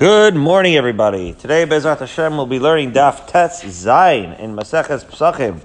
Good 0.00 0.34
morning, 0.34 0.76
everybody. 0.76 1.34
Today, 1.34 1.66
Bezrat 1.66 1.98
Hashem, 1.98 2.34
we'll 2.34 2.46
be 2.46 2.58
learning 2.58 2.92
Daf 2.92 3.26
Tes 3.26 3.62
Zayin 3.62 4.40
in 4.40 4.56
Maseches 4.56 5.04
Pesachim, 5.04 5.60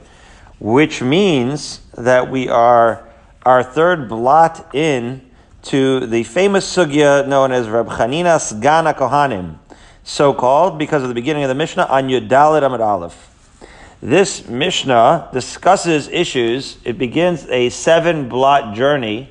which 0.59 1.01
means 1.01 1.79
that 1.93 2.29
we 2.29 2.49
are 2.49 3.07
our 3.43 3.63
third 3.63 4.09
blot 4.09 4.75
in 4.75 5.21
to 5.61 6.05
the 6.07 6.23
famous 6.23 6.69
sugya 6.69 7.25
known 7.25 7.53
as 7.53 7.69
Reb 7.69 7.87
Chanina 7.87 8.35
Sgana 8.35 8.93
Kohanim, 8.93 9.57
so 10.03 10.33
called 10.33 10.77
because 10.77 11.01
of 11.01 11.07
the 11.07 11.15
beginning 11.15 11.43
of 11.43 11.47
the 11.47 11.55
Mishnah 11.55 11.85
on 11.85 12.09
Yudalit 12.09 12.61
Amid 12.61 12.81
Aleph. 12.81 13.57
This 14.01 14.49
Mishnah 14.49 15.29
discusses 15.31 16.09
issues. 16.09 16.77
It 16.83 16.97
begins 16.97 17.47
a 17.47 17.69
seven 17.69 18.27
blot 18.27 18.75
journey 18.75 19.29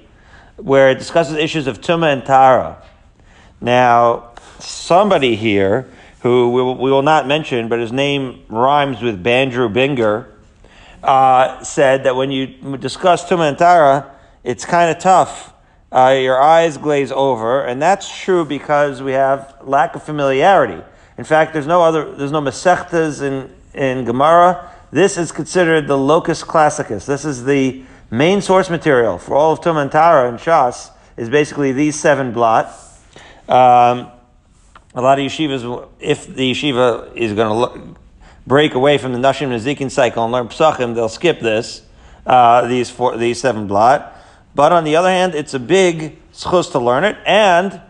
where 0.56 0.88
it 0.88 0.94
discusses 0.94 1.36
issues 1.36 1.66
of 1.66 1.82
Tuma 1.82 2.10
and 2.10 2.24
Tara. 2.24 2.82
Now, 3.60 4.30
somebody 4.58 5.36
here 5.36 5.88
who 6.20 6.50
we 6.50 6.90
will, 6.90 7.02
not 7.02 7.26
mention, 7.26 7.68
but 7.68 7.78
his 7.78 7.92
name 7.92 8.44
rhymes 8.48 9.02
with 9.02 9.22
Bandrew 9.22 9.70
Binger, 9.70 10.26
uh, 11.02 11.62
said 11.62 12.04
that 12.04 12.16
when 12.16 12.30
you 12.30 12.46
discuss 12.78 13.28
Tuma 13.28 13.48
and 13.50 13.58
Tara, 13.58 14.10
it's 14.42 14.64
kind 14.64 14.90
of 14.90 15.02
tough. 15.02 15.52
Uh, 15.92 16.16
your 16.18 16.40
eyes 16.40 16.78
glaze 16.78 17.12
over, 17.12 17.62
and 17.62 17.80
that's 17.80 18.08
true 18.22 18.44
because 18.44 19.02
we 19.02 19.12
have 19.12 19.54
lack 19.62 19.94
of 19.94 20.02
familiarity. 20.02 20.82
In 21.18 21.24
fact, 21.24 21.52
there's 21.52 21.66
no 21.66 21.82
other, 21.82 22.14
there's 22.14 22.32
no 22.32 22.40
Masechtas 22.40 23.20
in, 23.22 23.54
in 23.74 24.06
Gemara. 24.06 24.70
This 24.90 25.18
is 25.18 25.30
considered 25.30 25.86
the 25.86 25.98
locus 25.98 26.42
classicus. 26.42 27.04
This 27.04 27.26
is 27.26 27.44
the 27.44 27.84
main 28.10 28.40
source 28.40 28.70
material 28.70 29.18
for 29.18 29.36
all 29.36 29.52
of 29.52 29.60
Tuma 29.60 29.82
and 29.82 29.92
Tara 29.92 30.32
Shas, 30.38 30.90
is 31.18 31.28
basically 31.28 31.72
these 31.72 32.00
seven 32.00 32.32
blot. 32.32 32.66
Um, 33.46 34.10
a 34.94 35.02
lot 35.02 35.18
of 35.18 35.24
yeshivas, 35.24 35.88
if 35.98 36.26
the 36.26 36.52
yeshiva 36.52 37.14
is 37.16 37.32
going 37.32 37.72
to 37.72 38.00
break 38.46 38.74
away 38.74 38.98
from 38.98 39.12
the 39.12 39.18
Nashim 39.18 39.48
Nazikin 39.48 39.90
cycle 39.90 40.24
and 40.24 40.32
learn 40.32 40.48
Psachim, 40.48 40.94
they'll 40.94 41.08
skip 41.08 41.40
this, 41.40 41.82
uh, 42.26 42.66
these 42.68 42.90
four, 42.90 43.16
these 43.16 43.40
seven 43.40 43.66
blot. 43.66 44.16
But 44.54 44.72
on 44.72 44.84
the 44.84 44.96
other 44.96 45.08
hand, 45.08 45.34
it's 45.34 45.54
a 45.54 45.58
big 45.58 46.18
schus 46.32 46.70
to 46.72 46.78
learn 46.78 47.04
it, 47.04 47.16
and 47.26 47.80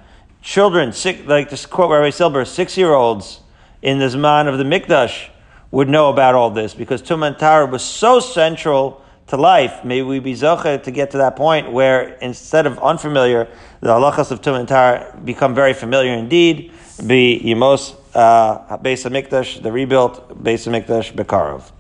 children, 0.41 0.93
six, 0.93 1.21
like 1.27 1.51
this 1.51 1.67
quote 1.67 1.91
Rabbi 1.91 2.11
Silber, 2.11 2.45
six 2.45 2.77
year 2.77 2.95
olds 2.95 3.41
in 3.83 3.99
the 3.99 4.07
Zman 4.07 4.49
of 4.49 4.57
the 4.57 4.65
Mikdash 4.65 5.29
would 5.71 5.89
know 5.89 6.09
about 6.09 6.35
all 6.35 6.51
this 6.51 6.73
because 6.73 7.03
Tum 7.03 7.35
Tara 7.35 7.67
was 7.67 7.83
so 7.83 8.21
central 8.21 9.03
to 9.27 9.37
life. 9.37 9.85
May 9.85 10.03
we 10.03 10.21
be 10.21 10.35
zoche 10.35 10.83
to 10.83 10.91
get 10.91 11.11
to 11.11 11.19
that 11.19 11.37
point 11.37 11.73
where 11.73 12.15
instead 12.21 12.67
of 12.67 12.79
unfamiliar, 12.79 13.49
the 13.81 13.89
halachas 13.89 14.31
of 14.31 14.41
Tum 14.41 14.65
Tara 14.67 15.19
become 15.25 15.55
very 15.55 15.75
familiar 15.75 16.13
indeed. 16.13 16.73
Be 16.99 17.41
Yemos 17.45 17.97
uh, 18.15 18.79
Beis 18.79 19.05
Hamikdash, 19.05 19.63
the 19.63 19.73
rebuilt 19.73 20.43
Beis 20.43 20.67
Hamikdash 20.67 21.13
Bekarov. 21.13 21.73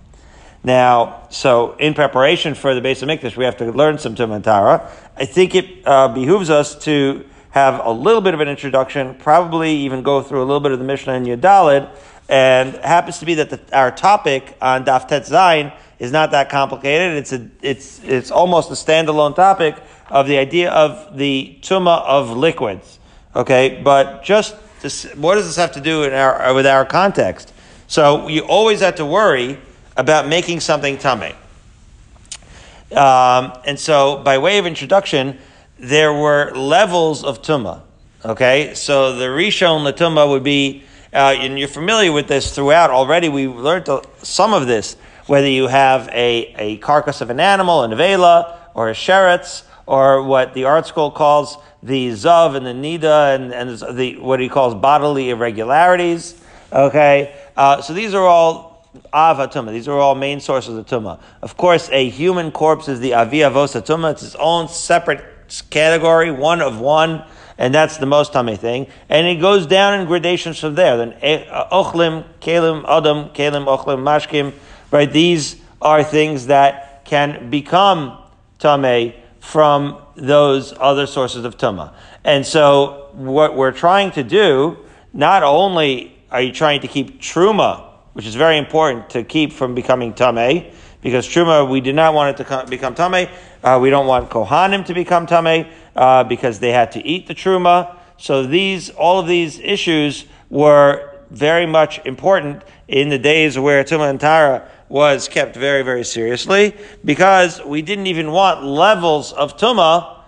Now, 0.64 1.26
so 1.30 1.76
in 1.78 1.94
preparation 1.94 2.54
for 2.54 2.74
the 2.74 2.80
Beis 2.80 3.02
Hamikdash, 3.06 3.36
we 3.36 3.44
have 3.44 3.56
to 3.58 3.70
learn 3.70 3.98
some 3.98 4.14
Tum 4.14 4.42
Tara. 4.42 4.90
I 5.16 5.24
think 5.24 5.54
it 5.54 5.86
uh, 5.86 6.08
behooves 6.08 6.50
us 6.50 6.76
to 6.84 7.24
have 7.50 7.80
a 7.84 7.90
little 7.90 8.20
bit 8.20 8.34
of 8.34 8.40
an 8.40 8.48
introduction, 8.48 9.14
probably 9.14 9.76
even 9.76 10.02
go 10.02 10.20
through 10.20 10.42
a 10.42 10.46
little 10.46 10.60
bit 10.60 10.72
of 10.72 10.80
the 10.80 10.84
Mishnah 10.84 11.12
and 11.12 11.26
Yadalid, 11.26 11.88
and 12.28 12.74
happens 12.76 13.18
to 13.18 13.26
be 13.26 13.34
that 13.34 13.50
the, 13.50 13.60
our 13.72 13.92
topic 13.92 14.56
on 14.60 14.84
Daf 14.84 15.06
Tet 15.06 15.22
Zayin 15.22 15.72
is 16.00 16.10
not 16.10 16.32
that 16.32 16.48
complicated. 16.48 17.16
It's 17.18 17.32
a, 17.32 17.48
it's, 17.62 18.02
it's 18.02 18.30
almost 18.32 18.70
a 18.70 18.74
standalone 18.74 19.36
topic 19.36 19.76
of 20.08 20.26
the 20.26 20.38
idea 20.38 20.70
of 20.70 21.16
the 21.16 21.58
tuma 21.60 22.02
of 22.02 22.30
liquids. 22.30 22.98
Okay, 23.36 23.80
but 23.84 24.24
just 24.24 24.56
to, 24.88 25.08
what 25.16 25.34
does 25.34 25.46
this 25.46 25.56
have 25.56 25.72
to 25.72 25.80
do 25.80 26.04
our, 26.10 26.54
with 26.54 26.66
our 26.66 26.84
context? 26.84 27.52
So 27.86 28.28
you 28.28 28.42
always 28.42 28.80
have 28.80 28.96
to 28.96 29.06
worry 29.06 29.58
about 29.96 30.28
making 30.28 30.60
something 30.60 30.98
tummy. 30.98 31.34
Um, 32.92 33.52
and 33.64 33.78
so, 33.78 34.18
by 34.18 34.38
way 34.38 34.58
of 34.58 34.66
introduction, 34.66 35.38
there 35.78 36.12
were 36.12 36.52
levels 36.54 37.24
of 37.24 37.42
tuma. 37.42 37.80
Okay, 38.24 38.72
so 38.74 39.16
the 39.16 39.26
rishon 39.26 39.90
latuma 39.90 40.28
would 40.28 40.44
be, 40.44 40.84
uh, 41.12 41.34
and 41.36 41.58
you're 41.58 41.68
familiar 41.68 42.12
with 42.12 42.28
this 42.28 42.54
throughout 42.54 42.90
already. 42.90 43.28
We 43.28 43.48
learned 43.48 43.88
some 44.22 44.54
of 44.54 44.66
this 44.66 44.96
whether 45.26 45.48
you 45.48 45.68
have 45.68 46.08
a, 46.08 46.54
a 46.58 46.76
carcass 46.78 47.20
of 47.20 47.30
an 47.30 47.40
animal, 47.40 47.82
an 47.82 47.96
vela, 47.96 48.58
or 48.74 48.90
a 48.90 48.92
sheretz, 48.92 49.64
or 49.86 50.22
what 50.22 50.54
the 50.54 50.62
ArtScroll 50.62 51.14
calls 51.14 51.56
the 51.84 52.08
zav 52.10 52.56
and 52.56 52.66
the 52.66 52.70
nida 52.70 53.34
and, 53.34 53.52
and 53.52 53.96
the 53.96 54.18
what 54.18 54.40
he 54.40 54.48
calls 54.48 54.74
bodily 54.74 55.30
irregularities. 55.30 56.40
Okay, 56.72 57.36
uh, 57.56 57.80
so 57.80 57.92
these 57.92 58.14
are 58.14 58.26
all 58.26 58.88
ava 59.14 59.46
tuma. 59.46 59.70
These 59.70 59.86
are 59.86 59.98
all 59.98 60.14
main 60.14 60.40
sources 60.40 60.76
of 60.76 60.86
tuma. 60.86 61.20
Of 61.42 61.56
course, 61.56 61.88
a 61.92 62.08
human 62.08 62.50
corpse 62.50 62.88
is 62.88 63.00
the 63.00 63.14
avi 63.14 63.38
avosa 63.38 63.82
tuma. 63.82 64.12
It's 64.12 64.22
its 64.22 64.34
own 64.36 64.68
separate 64.68 65.24
category, 65.70 66.30
one 66.30 66.62
of 66.62 66.80
one, 66.80 67.24
and 67.58 67.72
that's 67.72 67.98
the 67.98 68.06
most 68.06 68.32
tummy 68.32 68.56
thing. 68.56 68.88
And 69.08 69.26
it 69.26 69.36
goes 69.36 69.66
down 69.66 70.00
in 70.00 70.06
gradations 70.06 70.58
from 70.58 70.74
there. 70.74 70.96
Then 70.96 71.12
uh, 71.12 71.68
ochlim, 71.70 72.24
kalim, 72.40 72.84
adam, 72.88 73.28
kalim, 73.34 73.66
ochlim, 73.66 74.02
mashkim 74.02 74.52
right? 74.94 75.12
These 75.12 75.56
are 75.82 76.04
things 76.04 76.46
that 76.46 77.04
can 77.04 77.50
become 77.50 78.16
tame 78.60 79.12
from 79.40 80.00
those 80.16 80.74
other 80.78 81.06
sources 81.06 81.44
of 81.44 81.56
tuma. 81.56 81.92
And 82.24 82.46
so 82.46 83.10
what 83.12 83.56
we're 83.56 83.72
trying 83.72 84.12
to 84.12 84.22
do, 84.22 84.78
not 85.12 85.42
only 85.42 86.16
are 86.30 86.40
you 86.40 86.52
trying 86.52 86.80
to 86.80 86.88
keep 86.88 87.20
truma, 87.20 87.84
which 88.14 88.26
is 88.26 88.34
very 88.34 88.58
important 88.58 89.10
to 89.10 89.24
keep 89.24 89.52
from 89.52 89.74
becoming 89.74 90.14
tame, 90.14 90.72
because 91.00 91.28
truma 91.28 91.68
we 91.68 91.80
did 91.80 91.94
not 91.94 92.14
want 92.14 92.40
it 92.40 92.44
to 92.44 92.66
become 92.68 92.94
tame. 92.94 93.28
Uh, 93.62 93.78
we 93.80 93.90
don't 93.90 94.06
want 94.06 94.30
kohanim 94.30 94.84
to 94.86 94.94
become 94.94 95.26
tame 95.26 95.66
uh, 95.96 96.24
because 96.24 96.58
they 96.58 96.70
had 96.70 96.92
to 96.92 97.04
eat 97.06 97.26
the 97.26 97.34
truma. 97.34 97.96
So 98.16 98.46
these, 98.46 98.90
all 98.90 99.20
of 99.20 99.26
these 99.26 99.58
issues 99.58 100.24
were 100.48 101.10
very 101.30 101.66
much 101.66 102.00
important 102.06 102.62
in 102.88 103.08
the 103.08 103.18
days 103.18 103.58
where 103.58 103.82
tuma 103.84 104.10
and 104.10 104.20
tara 104.20 104.68
was 104.88 105.28
kept 105.28 105.56
very, 105.56 105.82
very 105.82 106.04
seriously 106.04 106.76
because 107.04 107.62
we 107.64 107.82
didn't 107.82 108.06
even 108.06 108.30
want 108.30 108.62
levels 108.62 109.32
of 109.32 109.56
tuma 109.56 110.18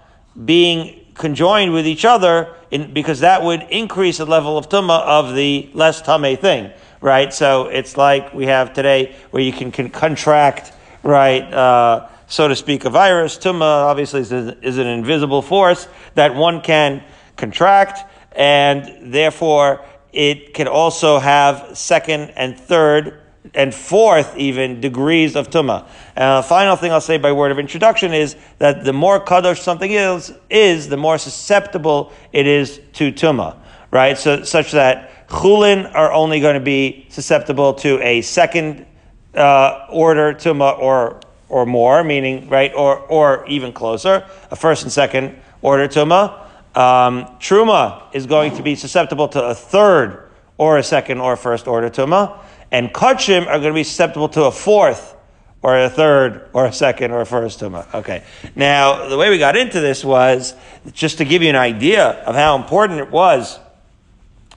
being 0.44 1.04
conjoined 1.14 1.72
with 1.72 1.86
each 1.86 2.04
other 2.04 2.54
in, 2.70 2.92
because 2.92 3.20
that 3.20 3.42
would 3.42 3.62
increase 3.70 4.18
the 4.18 4.26
level 4.26 4.58
of 4.58 4.68
tuma 4.68 5.00
of 5.02 5.34
the 5.34 5.68
less 5.72 6.02
tame 6.02 6.36
thing, 6.36 6.70
right? 7.00 7.32
So 7.32 7.66
it's 7.66 7.96
like 7.96 8.34
we 8.34 8.46
have 8.46 8.72
today 8.72 9.14
where 9.30 9.42
you 9.42 9.52
can, 9.52 9.70
can 9.70 9.90
contract, 9.90 10.72
right, 11.02 11.42
uh, 11.52 12.08
so 12.26 12.48
to 12.48 12.56
speak, 12.56 12.84
a 12.84 12.90
virus. 12.90 13.38
Tuma 13.38 13.86
obviously 13.86 14.20
is, 14.20 14.32
is 14.32 14.78
an 14.78 14.86
invisible 14.86 15.42
force 15.42 15.86
that 16.14 16.34
one 16.34 16.60
can 16.60 17.02
contract 17.36 18.12
and 18.32 19.12
therefore 19.14 19.84
it 20.16 20.54
can 20.54 20.66
also 20.66 21.18
have 21.18 21.76
second 21.76 22.32
and 22.36 22.58
third 22.58 23.20
and 23.54 23.74
fourth 23.74 24.34
even 24.38 24.80
degrees 24.80 25.36
of 25.36 25.50
tuma. 25.50 25.86
And 26.16 26.42
the 26.42 26.48
final 26.48 26.74
thing 26.74 26.90
I'll 26.90 27.02
say 27.02 27.18
by 27.18 27.32
word 27.32 27.52
of 27.52 27.58
introduction 27.58 28.14
is 28.14 28.34
that 28.58 28.82
the 28.82 28.94
more 28.94 29.20
kadosh 29.20 29.58
something 29.58 29.90
is, 29.90 30.32
is 30.48 30.88
the 30.88 30.96
more 30.96 31.18
susceptible 31.18 32.12
it 32.32 32.46
is 32.46 32.80
to 32.94 33.12
tuma, 33.12 33.56
right? 33.90 34.16
So 34.16 34.42
such 34.42 34.72
that 34.72 35.28
chulin 35.28 35.94
are 35.94 36.10
only 36.14 36.40
going 36.40 36.54
to 36.54 36.64
be 36.64 37.06
susceptible 37.10 37.74
to 37.74 38.00
a 38.00 38.22
second 38.22 38.86
uh, 39.34 39.86
order 39.90 40.32
tuma 40.32 40.78
or 40.78 41.20
or 41.48 41.66
more, 41.66 42.02
meaning 42.02 42.48
right, 42.48 42.72
or 42.74 43.00
or 43.00 43.46
even 43.48 43.70
closer, 43.72 44.26
a 44.50 44.56
first 44.56 44.82
and 44.82 44.90
second 44.90 45.38
order 45.60 45.86
tuma. 45.86 46.45
Um, 46.76 47.24
truma 47.40 48.02
is 48.12 48.26
going 48.26 48.56
to 48.56 48.62
be 48.62 48.74
susceptible 48.74 49.28
to 49.28 49.42
a 49.42 49.54
third 49.54 50.28
or 50.58 50.78
a 50.78 50.82
second 50.82 51.20
or 51.20 51.36
first 51.36 51.66
order 51.66 51.88
tuma 51.88 52.38
and 52.70 52.92
kachim 52.92 53.46
are 53.46 53.58
going 53.58 53.72
to 53.72 53.72
be 53.72 53.84
susceptible 53.84 54.28
to 54.30 54.44
a 54.44 54.50
fourth 54.50 55.14
or 55.62 55.78
a 55.78 55.90
third 55.90 56.48
or 56.52 56.66
a 56.66 56.72
second 56.72 57.10
or 57.10 57.20
a 57.20 57.26
first 57.26 57.60
tumah. 57.60 57.92
Okay. 57.94 58.22
Now, 58.54 59.08
the 59.08 59.16
way 59.16 59.30
we 59.30 59.38
got 59.38 59.56
into 59.56 59.80
this 59.80 60.04
was 60.04 60.54
just 60.92 61.18
to 61.18 61.24
give 61.24 61.42
you 61.42 61.48
an 61.48 61.56
idea 61.56 62.04
of 62.24 62.34
how 62.34 62.56
important 62.56 63.00
it 63.00 63.10
was 63.10 63.58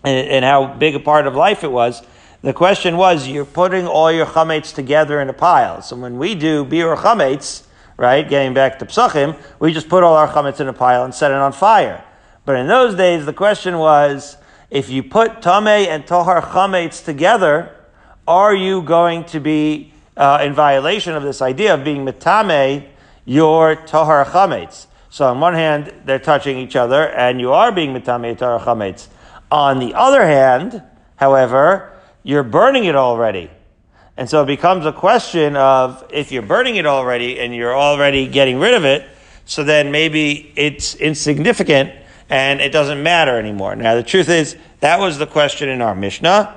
and, 0.03 0.27
and 0.27 0.45
how 0.45 0.73
big 0.73 0.95
a 0.95 0.99
part 0.99 1.27
of 1.27 1.35
life 1.35 1.63
it 1.63 1.71
was. 1.71 2.03
The 2.41 2.53
question 2.53 2.95
was, 2.95 3.27
you're 3.27 3.45
putting 3.45 3.87
all 3.87 4.11
your 4.11 4.25
chametz 4.25 4.73
together 4.73 5.19
in 5.19 5.29
a 5.29 5.33
pile. 5.33 5.81
So 5.81 5.95
when 5.95 6.17
we 6.17 6.35
do 6.35 6.63
bir 6.63 6.95
chametz, 6.95 7.63
right, 7.97 8.27
getting 8.27 8.53
back 8.53 8.79
to 8.79 8.85
psachim, 8.85 9.37
we 9.59 9.73
just 9.73 9.89
put 9.89 10.03
all 10.03 10.15
our 10.15 10.27
chametz 10.27 10.59
in 10.59 10.67
a 10.67 10.73
pile 10.73 11.03
and 11.03 11.13
set 11.13 11.31
it 11.31 11.37
on 11.37 11.51
fire. 11.51 12.03
But 12.49 12.57
in 12.57 12.65
those 12.65 12.95
days, 12.95 13.27
the 13.27 13.33
question 13.33 13.77
was, 13.77 14.35
if 14.71 14.89
you 14.89 15.03
put 15.03 15.39
tameh 15.39 15.85
and 15.85 16.03
tohar 16.03 16.41
chametz 16.41 17.05
together, 17.05 17.75
are 18.27 18.55
you 18.55 18.81
going 18.81 19.25
to 19.25 19.39
be 19.39 19.93
uh, 20.17 20.39
in 20.41 20.55
violation 20.55 21.13
of 21.13 21.21
this 21.21 21.43
idea 21.43 21.75
of 21.75 21.83
being 21.83 22.03
metame 22.03 22.87
your 23.23 23.75
tahar 23.75 24.25
chametz? 24.25 24.87
So 25.11 25.27
on 25.27 25.39
one 25.39 25.53
hand, 25.53 25.93
they're 26.05 26.17
touching 26.17 26.57
each 26.57 26.75
other, 26.75 27.09
and 27.09 27.39
you 27.39 27.53
are 27.53 27.71
being 27.71 27.93
metame 27.93 28.35
tahar 28.35 28.59
chametz. 28.61 29.09
On 29.51 29.77
the 29.77 29.93
other 29.93 30.25
hand, 30.25 30.81
however, 31.17 31.93
you're 32.23 32.41
burning 32.41 32.85
it 32.85 32.95
already. 32.95 33.51
And 34.17 34.27
so 34.27 34.41
it 34.41 34.47
becomes 34.47 34.87
a 34.87 34.91
question 34.91 35.55
of 35.55 36.03
if 36.11 36.31
you're 36.31 36.41
burning 36.41 36.77
it 36.77 36.87
already 36.87 37.39
and 37.39 37.55
you're 37.55 37.77
already 37.77 38.25
getting 38.25 38.57
rid 38.57 38.73
of 38.73 38.85
it, 38.85 39.07
so 39.45 39.63
then 39.63 39.91
maybe 39.91 40.51
it's 40.55 40.95
insignificant 40.95 41.93
and 42.29 42.61
it 42.61 42.71
doesn't 42.71 43.01
matter 43.01 43.37
anymore. 43.37 43.75
Now, 43.75 43.95
the 43.95 44.03
truth 44.03 44.29
is, 44.29 44.55
that 44.81 44.99
was 44.99 45.17
the 45.17 45.27
question 45.27 45.69
in 45.69 45.81
our 45.81 45.95
Mishnah. 45.95 46.55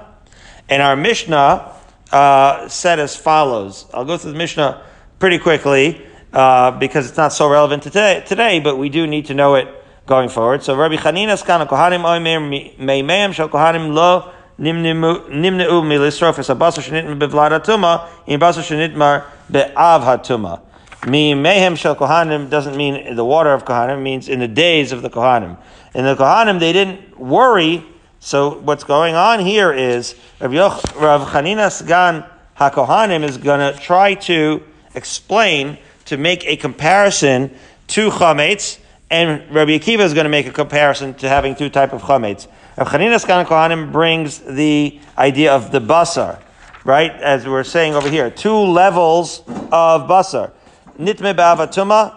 And 0.69 0.83
our 0.83 0.97
Mishnah 0.97 1.73
uh, 2.13 2.69
said 2.69 3.01
as 3.01 3.17
follows. 3.17 3.87
I'll 3.93 4.05
go 4.05 4.19
through 4.19 4.33
the 4.33 4.39
Mishnah 4.39 4.85
pretty 5.19 5.39
quickly 5.39 6.07
uh, 6.33 6.73
because 6.73 7.09
it's 7.09 7.17
not 7.17 7.33
so 7.33 7.49
relevant 7.49 7.85
to 7.85 7.91
today, 7.91 8.23
today, 8.27 8.61
but 8.61 8.77
we 8.77 8.89
do 8.89 9.07
need 9.07 9.27
to 9.27 9.35
know 9.35 9.55
it 9.55 9.69
going 10.07 10.29
forward. 10.29 10.63
So 10.63 10.77
Rabbi 10.77 10.97
Chanina 10.97 11.43
Skan 11.43 11.67
Kohanim 11.67 12.05
Oimer 12.05 12.77
Meimeim 12.77 13.33
Shal 13.33 13.49
Kohanim 13.49 13.95
Lo 13.95 14.33
Nimneu 14.59 15.29
Milisrof 15.31 16.39
Es 16.39 16.49
Abasar 16.49 16.83
Shenitma 16.83 17.19
Bevlad 17.19 17.59
Hatuma 17.59 18.09
In 18.27 18.39
Basar 18.39 18.63
Shenitmar 18.63 19.25
Be'av 19.51 20.03
Hatuma. 20.03 20.61
Me 21.07 21.33
Mehem 21.33 21.77
Shal 21.77 21.97
Kohanim 21.97 22.49
doesn't 22.49 22.77
mean 22.77 23.17
the 23.17 23.25
water 23.25 23.53
of 23.53 23.65
Kohanim, 23.65 24.03
means 24.03 24.29
in 24.29 24.39
the 24.39 24.49
days 24.49 24.93
of 24.93 25.03
the 25.03 25.11
Kohanim. 25.11 25.59
In 25.95 26.05
the 26.05 26.15
Kohanim, 26.15 26.61
they 26.61 26.73
didn't 26.73 27.19
worry. 27.19 27.85
So 28.21 28.61
what's 28.61 28.85
going 28.85 29.15
on 29.15 29.41
here 29.41 29.73
is 29.73 30.15
Rav, 30.41 30.53
Yoch, 30.53 31.01
Rav 31.01 31.29
Chanina 31.29 31.71
Sgan 31.71 32.29
HaKohanim 32.57 33.25
is 33.25 33.37
going 33.37 33.61
to 33.61 33.79
try 33.81 34.15
to 34.15 34.63
explain, 34.95 35.79
to 36.05 36.17
make 36.17 36.45
a 36.45 36.57
comparison 36.57 37.51
to 37.89 38.11
Chametz 38.11 38.79
and 39.13 39.55
Rabbi 39.55 39.73
Akiva 39.73 40.01
is 40.01 40.15
going 40.15 40.25
to 40.25 40.31
make 40.31 40.47
a 40.47 40.51
comparison 40.51 41.13
to 41.15 41.29
having 41.29 41.55
two 41.55 41.69
type 41.69 41.93
of 41.93 42.01
chametz. 42.01 42.49
Rav 42.79 42.89
Chanina 42.89 43.23
Skan 43.23 43.45
Kohanim 43.45 43.93
brings 43.93 44.39
the 44.39 44.99
idea 45.19 45.53
of 45.53 45.71
the 45.71 45.81
basar, 45.81 46.41
right? 46.85 47.11
As 47.11 47.47
we're 47.47 47.63
saying 47.63 47.95
over 47.95 48.09
here, 48.09 48.31
two 48.31 48.57
levels 48.57 49.41
of 49.71 50.09
basar. 50.09 50.53
Nitme 50.99 51.35
ba'avatuma, 51.35 52.17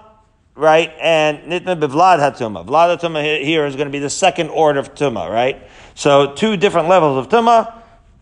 right? 0.55 0.91
And 1.01 1.39
nitme 1.51 1.79
bevlad 1.79 2.19
hatuma. 2.19 2.65
Vlad 2.65 2.97
hatuma 2.97 3.43
here 3.43 3.65
is 3.65 3.75
going 3.75 3.87
to 3.87 3.91
be 3.91 3.99
the 3.99 4.09
second 4.09 4.49
order 4.49 4.79
of 4.79 4.93
tuma, 4.95 5.29
right? 5.29 5.61
So 5.95 6.33
two 6.33 6.57
different 6.57 6.87
levels 6.87 7.25
of 7.25 7.31
tuma 7.31 7.73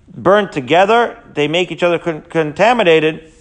burnt 0.08 0.52
together. 0.52 1.22
They 1.34 1.48
make 1.48 1.72
each 1.72 1.84
other 1.84 2.00
con- 2.00 2.22
contaminated, 2.24 3.32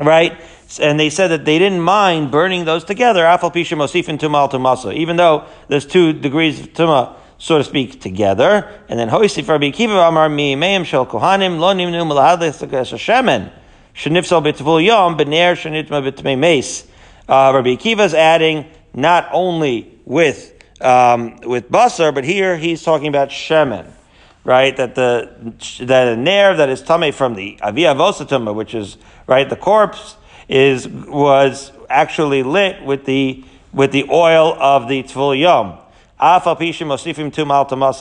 right? 0.00 0.38
and 0.80 1.00
they 1.00 1.08
said 1.08 1.28
that 1.28 1.46
they 1.46 1.58
didn't 1.58 1.80
mind 1.80 2.30
burning 2.30 2.66
those 2.66 2.84
together, 2.84 3.22
afal 3.22 3.52
pisha 3.52 3.76
mosifin 3.76 4.18
tumal 4.18 4.50
tumasa, 4.50 4.92
even 4.94 5.16
though 5.16 5.46
there's 5.68 5.86
two 5.86 6.12
degrees 6.12 6.60
of 6.60 6.72
tuma, 6.74 7.14
so 7.38 7.56
to 7.56 7.64
speak, 7.64 8.00
together. 8.00 8.70
And 8.88 8.98
then 8.98 9.08
hoisif 9.08 9.48
Rabbi 9.48 9.70
Akiva 9.70 10.06
Amar 10.06 10.28
mi 10.28 10.54
meim 10.56 10.84
shel 10.84 11.06
kohanim 11.06 11.58
lo 11.58 11.72
nimnu 11.72 12.06
malahadlis 12.06 12.98
shemen 12.98 13.50
shenifsal 13.98 14.42
b'tvul 14.42 14.82
yom 14.84 15.18
b'ner 15.18 15.52
shenitma 15.52 16.10
b'tmei 16.10 16.38
meis. 16.38 16.86
Uh, 17.28 17.52
Rabbi 17.54 17.76
Akiva 17.76 18.06
is 18.06 18.14
adding 18.14 18.64
not 18.94 19.28
only 19.32 19.98
with 20.06 20.54
um, 20.80 21.36
with 21.40 21.70
basar, 21.70 22.14
but 22.14 22.24
here 22.24 22.56
he's 22.56 22.82
talking 22.82 23.08
about 23.08 23.28
shemen 23.28 23.92
right? 24.48 24.74
That 24.78 24.94
the 24.94 25.30
that 25.80 26.08
a 26.08 26.16
nerve 26.16 26.56
that 26.56 26.70
is 26.70 26.80
tummy 26.80 27.10
from 27.10 27.34
the 27.34 27.58
avia 27.62 27.94
vosatuma, 27.94 28.54
which 28.54 28.74
is 28.74 28.96
right 29.26 29.48
the 29.48 29.56
corpse 29.56 30.16
is 30.48 30.88
was 30.88 31.70
actually 31.90 32.42
lit 32.42 32.82
with 32.82 33.04
the 33.04 33.44
with 33.74 33.92
the 33.92 34.08
oil 34.10 34.56
of 34.58 34.88
the 34.88 35.02
Tvul 35.02 35.38
Yom. 35.38 35.78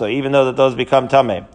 Even 0.09 0.31
though 0.31 0.45
that 0.45 0.55
those 0.55 0.73
become 0.75 1.07
tameh. 1.07 1.45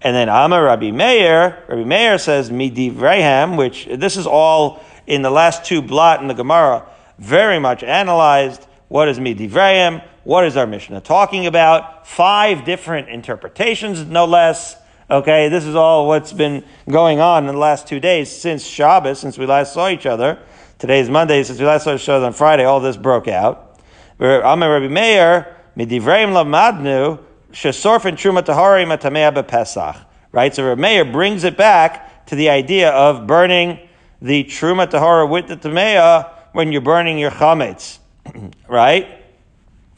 And 0.00 0.14
then 0.14 0.28
Amar 0.28 0.64
Rabbi 0.64 0.90
Meir, 0.92 1.64
Rabbi 1.68 1.84
Meir 1.84 2.18
says 2.18 2.50
Midivraham, 2.50 3.56
which 3.56 3.88
this 3.90 4.16
is 4.16 4.26
all 4.26 4.82
in 5.06 5.22
the 5.22 5.30
last 5.30 5.64
two 5.64 5.82
blot 5.82 6.20
in 6.22 6.28
the 6.28 6.34
Gemara, 6.34 6.86
very 7.18 7.58
much 7.58 7.82
analyzed. 7.82 8.64
What 8.88 9.08
is 9.08 9.18
Midivraham? 9.18 10.04
What 10.22 10.44
is 10.44 10.56
our 10.56 10.66
Mishnah 10.66 11.00
talking 11.00 11.46
about? 11.46 12.06
Five 12.06 12.64
different 12.64 13.08
interpretations, 13.08 14.04
no 14.04 14.24
less. 14.24 14.76
Okay, 15.10 15.48
this 15.48 15.64
is 15.64 15.74
all 15.74 16.06
what's 16.06 16.32
been 16.32 16.62
going 16.88 17.18
on 17.18 17.48
in 17.48 17.54
the 17.54 17.58
last 17.58 17.88
two 17.88 17.98
days 17.98 18.30
since 18.30 18.62
Shabbos, 18.64 19.18
since 19.18 19.38
we 19.38 19.46
last 19.46 19.72
saw 19.72 19.88
each 19.88 20.06
other. 20.06 20.38
Today 20.78 21.00
is 21.00 21.10
Monday, 21.10 21.42
since 21.42 21.58
we 21.58 21.66
last 21.66 21.84
saw 21.84 21.94
each 21.94 22.08
other 22.08 22.26
on 22.26 22.34
Friday, 22.34 22.64
all 22.64 22.78
this 22.78 22.96
broke 22.96 23.26
out. 23.26 23.80
Amar 24.20 24.70
Rabbi 24.70 24.88
Meir, 24.88 25.56
midivreim 25.76 26.32
lamadnu, 26.32 27.18
shesorfin 27.58 28.12
truma 28.12 28.42
tahari 28.42 28.86
matamea 28.86 29.34
bepesach. 29.34 30.04
Right, 30.30 30.54
so 30.54 30.64
Rabbi 30.64 30.80
Meir 30.80 31.04
brings 31.04 31.44
it 31.44 31.56
back 31.56 32.26
to 32.26 32.36
the 32.36 32.50
idea 32.50 32.90
of 32.90 33.26
burning 33.26 33.80
the 34.20 34.44
truma 34.44 34.88
tahara 34.88 35.26
with 35.26 35.48
the 35.48 35.56
tamea 35.56 36.30
when 36.52 36.70
you're 36.70 36.82
burning 36.82 37.18
your 37.18 37.30
chametz. 37.30 37.98
right? 38.68 39.08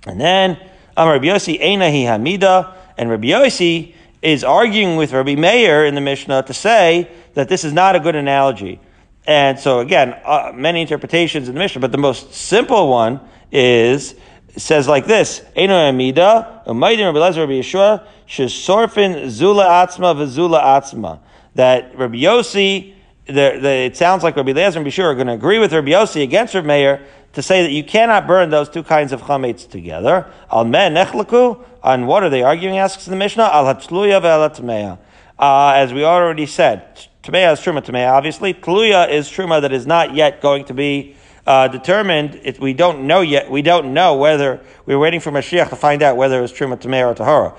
And 0.07 0.21
then, 0.21 0.59
Amar 0.97 1.15
Rabbi 1.15 1.27
Yossi, 1.27 1.61
Einahi 1.61 2.05
Hamida, 2.05 2.73
and 2.97 3.11
Rabbi 3.11 3.29
Yossi, 3.29 3.95
is 4.23 4.45
arguing 4.45 4.97
with 4.97 5.13
Rabbi 5.13 5.35
Meir 5.35 5.85
in 5.85 5.95
the 5.95 6.01
Mishnah 6.01 6.45
to 6.45 6.55
say 6.55 7.11
that 7.35 7.49
this 7.49 7.65
is 7.65 7.73
not 7.73 7.97
a 7.97 8.01
good 8.01 8.17
analogy. 8.17 8.81
And 9.27 9.59
so 9.59 9.81
again, 9.81 10.17
uh, 10.25 10.53
many 10.55 10.81
interpretations 10.81 11.49
in 11.49 11.55
the 11.55 11.61
Mishnah, 11.61 11.81
but 11.81 11.93
the 11.93 11.99
most 11.99 12.33
simple 12.33 12.89
one 12.89 13.21
is 13.53 14.15
says 14.57 14.89
like 14.89 15.07
this: 15.07 15.43
Eno 15.57 15.75
Amida, 15.75 16.63
Umaydim 16.67 17.07
Rabbi 17.07 17.19
Lezer 17.19 17.39
Rabbi 17.39 17.53
Yeshua, 17.53 18.07
Shesorfin 18.29 19.29
Zula 19.29 19.65
Atzma 19.65 20.15
V'Zula 20.15 20.63
Atzma. 20.63 21.21
That 21.55 21.97
Rabbi 21.97 22.17
Yossi, 22.17 22.95
the, 23.27 23.59
the, 23.61 23.69
it 23.69 23.97
sounds 23.97 24.23
like 24.23 24.37
Rabbi 24.37 24.53
Lezer 24.53 24.77
and 24.77 24.77
Rabbi 24.77 24.89
Yeshua 24.89 25.05
are 25.05 25.15
going 25.15 25.27
to 25.27 25.33
agree 25.33 25.59
with 25.59 25.73
Rabbi 25.73 25.91
Yossi 25.91 26.23
against 26.23 26.55
Rabbi 26.55 26.67
Meir 26.67 27.07
to 27.33 27.43
say 27.43 27.63
that 27.63 27.71
you 27.71 27.85
cannot 27.85 28.27
burn 28.27 28.51
those 28.51 28.69
two 28.69 28.83
kinds 28.83 29.13
of 29.13 29.23
chametz 29.23 29.69
together. 29.69 30.31
Al 30.51 30.65
men 30.65 30.95
nechlaku. 30.95 31.65
On 31.83 32.07
what 32.07 32.23
are 32.23 32.29
they 32.29 32.43
arguing? 32.43 32.79
Asks 32.79 33.07
the 33.07 33.17
Mishnah. 33.17 33.45
Al 33.45 33.65
hatluya 33.75 34.21
ve'al 34.21 34.99
uh, 35.39 35.73
As 35.75 35.93
we 35.93 36.05
already 36.05 36.47
said, 36.47 37.09
tmeya 37.23 37.53
is 37.53 37.61
truma 37.61 37.83
tmeya. 37.83 38.13
Obviously, 38.13 38.53
tluya 38.53 39.09
is 39.09 39.29
truma 39.29 39.61
that 39.63 39.73
is 39.73 39.87
not 39.87 40.15
yet 40.15 40.41
going 40.43 40.65
to 40.67 40.75
be 40.75 41.17
uh, 41.47 41.69
determined. 41.69 42.41
It, 42.43 42.61
we 42.61 42.73
don't 42.73 43.07
know 43.07 43.21
yet. 43.21 43.51
We 43.51 43.63
don't 43.63 43.93
know 43.95 44.17
whether 44.17 44.61
we're 44.87 44.99
waiting 44.99 45.21
for 45.21 45.31
Mashiach 45.31 45.69
to 45.71 45.77
find 45.77 46.03
out 46.03 46.17
whether 46.17 46.43
it's 46.43 46.53
truma 46.53 46.77
tmeya 46.77 47.11
or 47.11 47.15
tahara. 47.15 47.57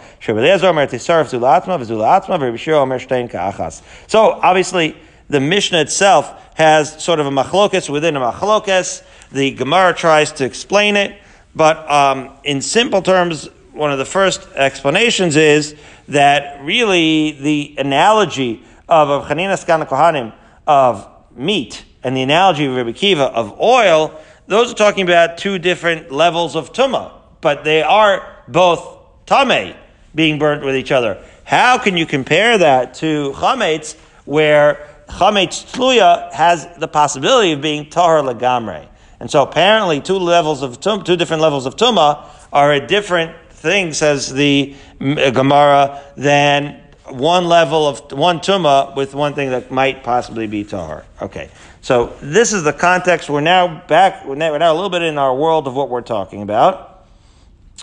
So 4.07 4.31
obviously, 4.31 4.97
the 5.29 5.39
Mishnah 5.39 5.79
itself 5.79 6.55
has 6.55 7.03
sort 7.03 7.19
of 7.19 7.25
a 7.25 7.31
machlokas 7.31 7.89
within 7.89 8.15
a 8.15 8.19
machlokas. 8.19 9.03
The 9.31 9.51
Gemara 9.51 9.93
tries 9.93 10.31
to 10.33 10.45
explain 10.45 10.95
it, 10.97 11.19
but 11.55 11.89
um, 11.89 12.31
in 12.43 12.61
simple 12.61 13.01
terms, 13.01 13.49
one 13.71 13.91
of 13.91 13.97
the 13.97 14.05
first 14.05 14.47
explanations 14.55 15.37
is 15.37 15.75
that 16.09 16.63
really 16.63 17.31
the 17.31 17.75
analogy 17.77 18.63
of 18.89 19.25
Chanina 19.27 19.85
Kohanim 19.87 20.33
of 20.67 21.07
meat 21.35 21.85
and 22.03 22.15
the 22.15 22.21
analogy 22.21 22.65
of 22.65 22.75
Rabbi 22.75 22.91
Kiva 22.93 23.23
of 23.23 23.59
oil, 23.59 24.19
those 24.47 24.71
are 24.71 24.75
talking 24.75 25.03
about 25.03 25.37
two 25.37 25.59
different 25.59 26.11
levels 26.11 26.55
of 26.55 26.73
tuma, 26.73 27.11
but 27.41 27.63
they 27.63 27.81
are 27.81 28.43
both 28.47 29.25
tame 29.25 29.75
being 30.13 30.39
burnt 30.39 30.63
with 30.63 30.75
each 30.75 30.91
other. 30.91 31.23
How 31.43 31.77
can 31.77 31.97
you 31.97 32.05
compare 32.05 32.57
that 32.57 32.95
to 32.95 33.31
chametz, 33.35 33.95
where 34.25 34.87
chametz 35.07 35.71
tluya 35.73 36.31
has 36.33 36.67
the 36.77 36.87
possibility 36.87 37.53
of 37.53 37.61
being 37.61 37.89
tahar 37.89 38.21
lagamre? 38.21 38.87
And 39.19 39.29
so 39.29 39.43
apparently 39.43 40.01
two 40.01 40.17
levels 40.17 40.63
of 40.63 40.79
tum, 40.79 41.03
two 41.03 41.15
different 41.15 41.41
levels 41.41 41.65
of 41.65 41.75
tuma 41.75 42.25
are 42.51 42.73
a 42.73 42.85
different 42.85 43.35
thing, 43.51 43.93
says 43.93 44.33
the 44.33 44.75
uh, 44.99 45.29
Gemara, 45.29 46.01
than 46.17 46.81
one 47.07 47.45
level 47.45 47.87
of 47.87 48.11
one 48.11 48.39
tuma 48.39 48.95
with 48.95 49.13
one 49.13 49.33
thing 49.33 49.51
that 49.51 49.71
might 49.71 50.03
possibly 50.03 50.47
be 50.47 50.63
tahar. 50.63 51.05
Okay, 51.21 51.49
so 51.81 52.15
this 52.21 52.53
is 52.53 52.63
the 52.63 52.73
context. 52.73 53.29
We're 53.29 53.41
now 53.41 53.83
back. 53.87 54.25
We're 54.25 54.35
now, 54.35 54.51
we're 54.51 54.59
now 54.59 54.73
a 54.73 54.75
little 54.75 54.89
bit 54.89 55.01
in 55.01 55.17
our 55.17 55.35
world 55.35 55.67
of 55.67 55.75
what 55.75 55.89
we're 55.89 56.01
talking 56.01 56.41
about. 56.41 57.05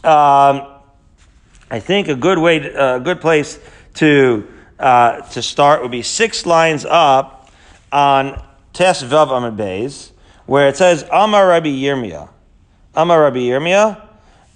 Um, 0.05 0.75
I 1.71 1.81
think 1.81 2.09
a 2.09 2.15
good 2.15 2.39
way, 2.39 2.61
to, 2.61 2.97
a 2.97 3.01
good 3.01 3.21
place 3.21 3.59
to 3.95 4.49
uh, 4.79 5.23
to 5.23 5.43
start 5.43 5.83
would 5.83 5.91
be 5.91 6.03
six 6.03 6.47
lines 6.47 6.85
up 6.85 7.51
on 7.91 8.43
Tes 8.73 9.03
Vav 9.03 9.31
Amid 9.37 9.57
Beis 9.57 10.13
where 10.49 10.67
it 10.67 10.79
says 10.79 11.05
Amar 11.13 11.47
Rabbi 11.49 11.69
Yirmiyah. 11.69 12.27
Amar 12.95 13.21
Rabbi 13.25 13.37
Yirmiyah. 13.37 14.03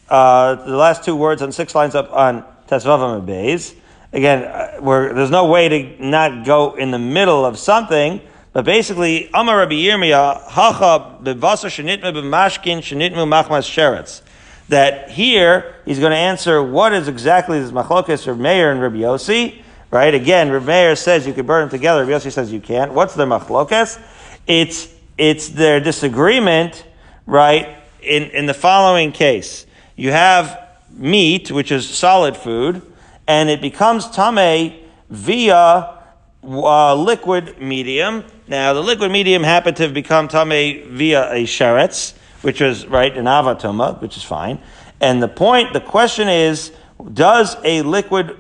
Uh, 0.08 0.54
the 0.54 0.74
last 0.74 1.04
two 1.04 1.14
words 1.14 1.42
on 1.42 1.52
six 1.52 1.74
lines 1.74 1.94
up 1.94 2.10
on 2.14 2.44
Tesvavam 2.66 3.26
Beis. 3.26 3.74
Again, 4.14 4.44
uh, 4.44 4.80
there's 5.12 5.30
no 5.30 5.46
way 5.46 5.68
to 5.68 6.02
not 6.02 6.46
go 6.46 6.74
in 6.76 6.90
the 6.90 6.98
middle 6.98 7.44
of 7.44 7.58
something, 7.58 8.22
but 8.52 8.64
basically, 8.66 9.30
Amar 9.32 9.58
Rabbi 9.58 9.74
Yirmiyah, 9.74 10.48
Hacha 10.48 11.18
bevasa 11.22 11.68
shenitme 11.70 12.12
b'mashkin 12.12 12.78
shenitmu 12.78 13.26
machmas 13.26 13.66
sheretz. 13.66 14.20
that 14.68 15.10
here 15.10 15.74
he's 15.84 15.98
going 15.98 16.10
to 16.12 16.16
answer 16.16 16.62
what 16.62 16.92
is 16.92 17.08
exactly 17.08 17.60
this 17.60 17.70
machlokes 17.70 18.26
of 18.26 18.38
Meir 18.38 18.70
and 18.70 18.80
Rabbi 18.80 18.96
Yossi. 18.96 19.62
Right? 19.90 20.14
Again, 20.14 20.50
Rabbi 20.50 20.66
Meir 20.66 20.96
says 20.96 21.26
you 21.26 21.34
can 21.34 21.44
burn 21.44 21.62
them 21.62 21.70
together. 21.70 22.04
Rabbi 22.04 22.18
Yossi 22.18 22.32
says 22.32 22.52
you 22.52 22.60
can't. 22.60 22.92
What's 22.92 23.14
the 23.14 23.26
machlokes? 23.26 24.00
It's 24.46 24.88
it's 25.18 25.50
their 25.50 25.80
disagreement, 25.80 26.84
right? 27.26 27.76
In 28.02 28.24
in 28.30 28.46
the 28.46 28.54
following 28.54 29.12
case, 29.12 29.66
you 29.96 30.10
have 30.10 30.58
meat, 30.90 31.50
which 31.50 31.70
is 31.70 31.88
solid 31.88 32.36
food, 32.36 32.82
and 33.26 33.48
it 33.50 33.60
becomes 33.60 34.08
tame 34.10 34.74
via 35.10 36.01
uh, 36.44 36.94
liquid 36.94 37.60
medium. 37.60 38.24
Now, 38.48 38.72
the 38.72 38.82
liquid 38.82 39.10
medium 39.10 39.42
happened 39.42 39.76
to 39.78 39.84
have 39.84 39.94
become 39.94 40.28
tame 40.28 40.88
via 40.96 41.32
a 41.32 41.44
sheretz, 41.44 42.14
which 42.42 42.60
was 42.60 42.86
right 42.86 43.16
an 43.16 43.26
avatuma, 43.26 44.00
which 44.00 44.16
is 44.16 44.22
fine. 44.22 44.58
And 45.00 45.22
the 45.22 45.28
point, 45.28 45.72
the 45.72 45.80
question 45.80 46.28
is, 46.28 46.72
does 47.12 47.56
a 47.64 47.82
liquid 47.82 48.38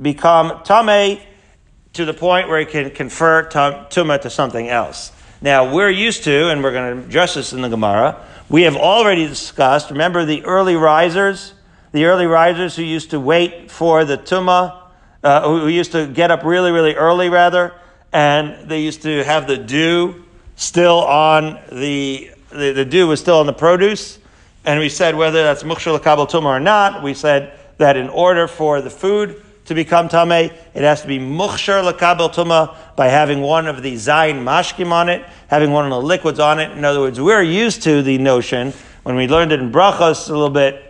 become 0.00 0.62
tame 0.64 1.20
to 1.92 2.04
the 2.04 2.14
point 2.14 2.48
where 2.48 2.60
it 2.60 2.70
can 2.70 2.90
convert 2.90 3.52
tuma 3.52 4.20
to 4.20 4.30
something 4.30 4.68
else? 4.68 5.12
Now, 5.40 5.74
we're 5.74 5.90
used 5.90 6.24
to, 6.24 6.50
and 6.50 6.62
we're 6.62 6.72
going 6.72 6.96
to 6.96 7.06
address 7.06 7.34
this 7.34 7.52
in 7.52 7.62
the 7.62 7.68
Gemara, 7.68 8.24
we 8.48 8.62
have 8.62 8.76
already 8.76 9.26
discussed, 9.26 9.90
remember 9.90 10.24
the 10.24 10.44
early 10.44 10.76
risers? 10.76 11.54
The 11.92 12.06
early 12.06 12.26
risers 12.26 12.76
who 12.76 12.82
used 12.82 13.10
to 13.10 13.20
wait 13.20 13.70
for 13.70 14.04
the 14.04 14.18
tuma, 14.18 14.83
uh, 15.24 15.42
who 15.48 15.66
used 15.66 15.92
to 15.92 16.06
get 16.06 16.30
up 16.30 16.44
really, 16.44 16.70
really 16.70 16.94
early, 16.94 17.30
rather, 17.30 17.72
and 18.12 18.68
they 18.68 18.82
used 18.82 19.02
to 19.02 19.24
have 19.24 19.46
the 19.48 19.56
dew 19.56 20.22
still 20.54 21.00
on 21.00 21.58
the, 21.72 22.30
the, 22.50 22.72
the 22.72 22.84
dew 22.84 23.08
was 23.08 23.20
still 23.20 23.38
on 23.38 23.46
the 23.46 23.52
produce. 23.52 24.18
And 24.64 24.78
we 24.78 24.88
said 24.88 25.16
whether 25.16 25.42
that's 25.42 25.62
mukshal 25.62 26.00
kabel 26.02 26.26
tuma 26.26 26.46
or 26.46 26.60
not, 26.60 27.02
we 27.02 27.14
said 27.14 27.58
that 27.78 27.96
in 27.96 28.08
order 28.08 28.46
for 28.46 28.80
the 28.80 28.90
food 28.90 29.42
to 29.64 29.74
become 29.74 30.08
tameh, 30.08 30.52
it 30.74 30.82
has 30.82 31.02
to 31.02 31.08
be 31.08 31.18
mukhshar 31.18 31.90
lakabel 31.90 32.32
tuma 32.32 32.76
by 32.96 33.08
having 33.08 33.40
one 33.40 33.66
of 33.66 33.82
the 33.82 33.94
zayin 33.94 34.44
mashkim 34.44 34.92
on 34.92 35.08
it, 35.08 35.24
having 35.48 35.72
one 35.72 35.84
of 35.84 35.90
the 35.90 36.00
liquids 36.00 36.38
on 36.38 36.60
it. 36.60 36.70
In 36.70 36.84
other 36.84 37.00
words, 37.00 37.20
we're 37.20 37.42
used 37.42 37.82
to 37.82 38.02
the 38.02 38.18
notion 38.18 38.72
when 39.02 39.16
we 39.16 39.26
learned 39.26 39.52
it 39.52 39.60
in 39.60 39.72
brachos 39.72 40.28
a 40.28 40.32
little 40.32 40.50
bit. 40.50 40.82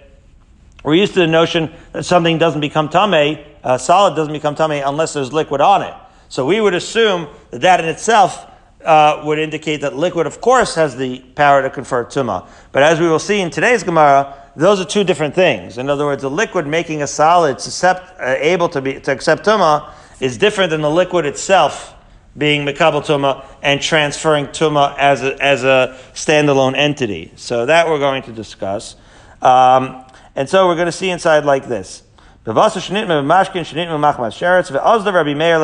We're 0.82 0.96
used 0.96 1.14
to 1.14 1.20
the 1.20 1.26
notion 1.26 1.72
that 1.92 2.04
something 2.04 2.36
doesn't 2.36 2.60
become 2.60 2.88
tameh, 2.88 3.44
uh, 3.64 3.78
solid 3.78 4.14
doesn't 4.14 4.33
become 4.33 4.54
tameh 4.54 4.83
unless 4.87 5.14
there's 5.14 5.33
liquid 5.33 5.61
on 5.61 5.83
it. 5.83 5.94
So 6.28 6.47
we 6.47 6.61
would 6.61 6.75
assume 6.75 7.28
that 7.50 7.62
that 7.62 7.80
in 7.80 7.87
itself 7.87 8.47
uh, 8.85 9.23
would 9.25 9.38
indicate 9.38 9.80
that 9.80 9.97
liquid, 9.97 10.26
of 10.26 10.40
course, 10.40 10.75
has 10.75 10.97
the 10.97 11.21
power 11.35 11.62
to 11.62 11.71
confer 11.71 12.04
tuma. 12.04 12.47
But 12.73 12.83
as 12.83 13.00
we 13.00 13.09
will 13.09 13.18
see 13.18 13.40
in 13.40 13.50
today's 13.50 13.83
Gemara, 13.83 14.35
those 14.56 14.80
are 14.80 14.85
two 14.85 15.04
different 15.04 15.35
things. 15.35 15.78
In 15.78 15.88
other 15.88 16.04
words, 16.04 16.23
a 16.23 16.28
liquid 16.28 16.66
making 16.66 17.02
a 17.02 17.06
solid 17.06 17.56
suscept, 17.56 18.21
uh, 18.21 18.37
able 18.38 18.68
to 18.68 18.80
be 18.80 19.00
to 19.00 19.12
accept 19.12 19.47
tuma 19.47 19.90
is 20.21 20.38
different 20.38 20.71
than 20.71 20.80
the 20.80 20.90
liquid 20.90 21.26
itself 21.26 21.94
being 22.37 22.66
mekabel 22.66 23.04
tuma 23.04 23.44
and 23.62 23.80
transferring 23.80 24.47
tuma 24.47 24.97
as 24.99 25.23
a, 25.23 25.42
as 25.42 25.64
a 25.64 25.99
standalone 26.12 26.76
entity. 26.76 27.33
So 27.37 27.66
that 27.66 27.88
we're 27.88 27.99
going 27.99 28.23
to 28.25 28.33
discuss. 28.33 28.97
Um, 29.40 30.04
and 30.37 30.49
so 30.49 30.66
we're 30.66 30.75
going 30.75 30.87
to 30.87 30.92
see 30.92 31.11
inside 31.11 31.44
like 31.44 31.68
this. 31.68 32.02
Rabbi 32.46 32.68
Meir, 32.68 33.08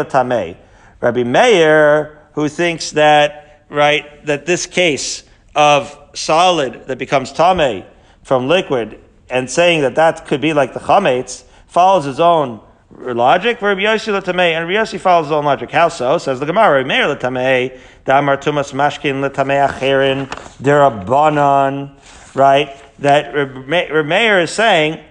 letamei. 0.03 0.57
Rabbi 1.01 1.25
Meir, 1.25 2.19
who 2.33 2.49
thinks 2.49 2.91
that, 2.93 3.65
right, 3.69 4.25
that 4.27 4.47
this 4.47 4.67
case 4.67 5.25
of 5.55 5.97
solid 6.15 6.87
that 6.87 6.97
becomes 6.99 7.33
tame 7.33 7.85
from 8.23 8.49
liquid 8.49 8.99
and 9.29 9.51
saying 9.51 9.83
that 9.83 9.95
that 9.97 10.27
could 10.27 10.41
be 10.41 10.53
like 10.53 10.73
the 10.73 10.81
chametz 10.81 11.45
follows 11.67 12.05
his 12.05 12.19
own 12.19 12.61
logic. 12.91 13.61
Rabbi 13.61 13.83
Yossi 13.83 14.13
l'tamei, 14.13 14.53
and 14.53 14.67
Rabbi 14.67 14.81
Yossi 14.81 14.99
follows 14.99 15.27
his 15.27 15.33
own 15.33 15.45
logic. 15.45 15.71
How 15.71 15.89
so? 15.89 16.19
Says 16.19 16.41
the 16.41 16.47
Gemara. 16.47 16.79
Rabbi 16.79 16.89
Meir 16.89 17.09
l'tamei, 17.09 17.79
damar 18.05 18.39
tumas 18.39 18.73
mashkin 18.73 19.21
l'tamei 19.21 19.69
acherin 19.69 20.29
derabanan. 20.63 21.97
Right, 22.35 22.75
that 23.01 23.35
Rabbi 23.35 24.03
Meir 24.03 24.41
is 24.41 24.51
saying 24.51 25.05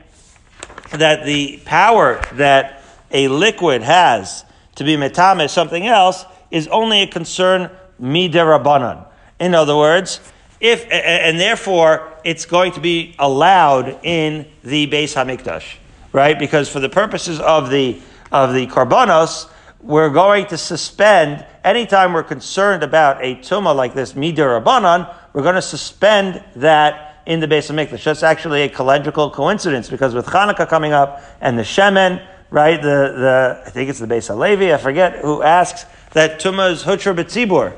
that 0.91 1.25
the 1.25 1.59
power 1.65 2.21
that 2.33 2.81
a 3.11 3.27
liquid 3.27 3.81
has 3.81 4.45
to 4.75 4.83
be 4.83 4.95
metame 4.95 5.49
something 5.49 5.85
else 5.85 6.25
is 6.51 6.67
only 6.67 7.01
a 7.01 7.07
concern 7.07 7.69
midirabanan. 8.01 9.05
In 9.39 9.55
other 9.55 9.75
words, 9.75 10.19
if 10.59 10.85
and 10.91 11.39
therefore 11.39 12.13
it's 12.23 12.45
going 12.45 12.73
to 12.73 12.81
be 12.81 13.15
allowed 13.19 13.99
in 14.03 14.45
the 14.63 14.87
Beis 14.87 15.15
Hamikdash, 15.15 15.77
right? 16.11 16.37
Because 16.37 16.69
for 16.69 16.79
the 16.79 16.89
purposes 16.89 17.39
of 17.39 17.69
the 17.69 18.01
of 18.31 18.53
the 18.53 18.67
karbanos, 18.67 19.49
we're 19.81 20.09
going 20.09 20.45
to 20.47 20.57
suspend 20.57 21.45
anytime 21.63 22.13
we're 22.13 22.23
concerned 22.23 22.83
about 22.83 23.23
a 23.23 23.35
tuma 23.35 23.73
like 23.75 23.93
this 23.93 24.13
midirabanan, 24.13 25.13
we're 25.33 25.43
going 25.43 25.55
to 25.55 25.61
suspend 25.61 26.43
that 26.57 27.08
in 27.29 27.39
the 27.39 27.47
Beis 27.47 27.69
Hamikdash. 27.69 28.03
That's 28.03 28.23
actually 28.23 28.63
a 28.63 28.69
calendrical 28.69 29.31
coincidence 29.31 29.87
because 29.87 30.15
with 30.15 30.25
Hanukkah 30.25 30.67
coming 30.67 30.93
up 30.93 31.21
and 31.39 31.57
the 31.57 31.63
Shemen, 31.63 32.25
right? 32.49 32.81
The 32.81 33.13
the 33.15 33.63
I 33.67 33.69
think 33.69 33.89
it's 33.91 33.99
the 33.99 34.07
Beis 34.07 34.27
Halevi, 34.27 34.73
I 34.73 34.77
forget 34.77 35.19
who 35.19 35.43
asks 35.43 35.85
that 36.13 36.41
tuma 36.41 36.71
is 36.71 36.83
hutra 36.83 37.15
betzibur, 37.15 37.75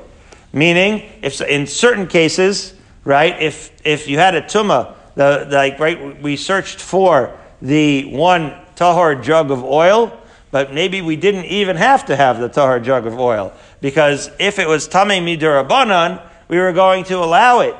meaning 0.54 1.02
if 1.20 1.38
in 1.42 1.66
certain 1.66 2.06
cases, 2.06 2.74
right, 3.04 3.40
if 3.42 3.70
if 3.84 4.08
you 4.08 4.18
had 4.18 4.34
a 4.34 4.40
tuma, 4.40 4.94
the, 5.16 5.44
the 5.44 5.56
like 5.56 5.78
right, 5.78 6.20
we 6.22 6.36
searched 6.36 6.80
for 6.80 7.38
the 7.60 8.06
one 8.06 8.54
tahor 8.74 9.22
jug 9.22 9.50
of 9.50 9.62
oil, 9.62 10.18
but 10.50 10.72
maybe 10.72 11.02
we 11.02 11.14
didn't 11.14 11.44
even 11.44 11.76
have 11.76 12.06
to 12.06 12.16
have 12.16 12.40
the 12.40 12.48
tahor 12.48 12.82
jug 12.82 13.06
of 13.06 13.20
oil 13.20 13.52
because 13.82 14.30
if 14.40 14.58
it 14.58 14.66
was 14.66 14.88
tamei 14.88 15.20
midurabanan, 15.20 16.26
we 16.48 16.58
were 16.58 16.72
going 16.72 17.04
to 17.04 17.18
allow 17.18 17.60
it 17.60 17.76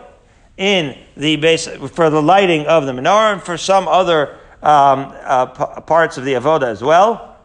in 0.56 0.98
the 1.16 1.36
base 1.36 1.66
for 1.66 2.10
the 2.10 2.22
lighting 2.22 2.66
of 2.66 2.86
the 2.86 2.92
menorah 2.92 3.34
and 3.34 3.42
for 3.42 3.56
some 3.56 3.88
other 3.88 4.38
um, 4.62 5.12
uh, 5.22 5.46
p- 5.46 5.80
parts 5.82 6.18
of 6.18 6.24
the 6.24 6.34
avoda 6.34 6.64
as 6.64 6.82
well. 6.82 7.36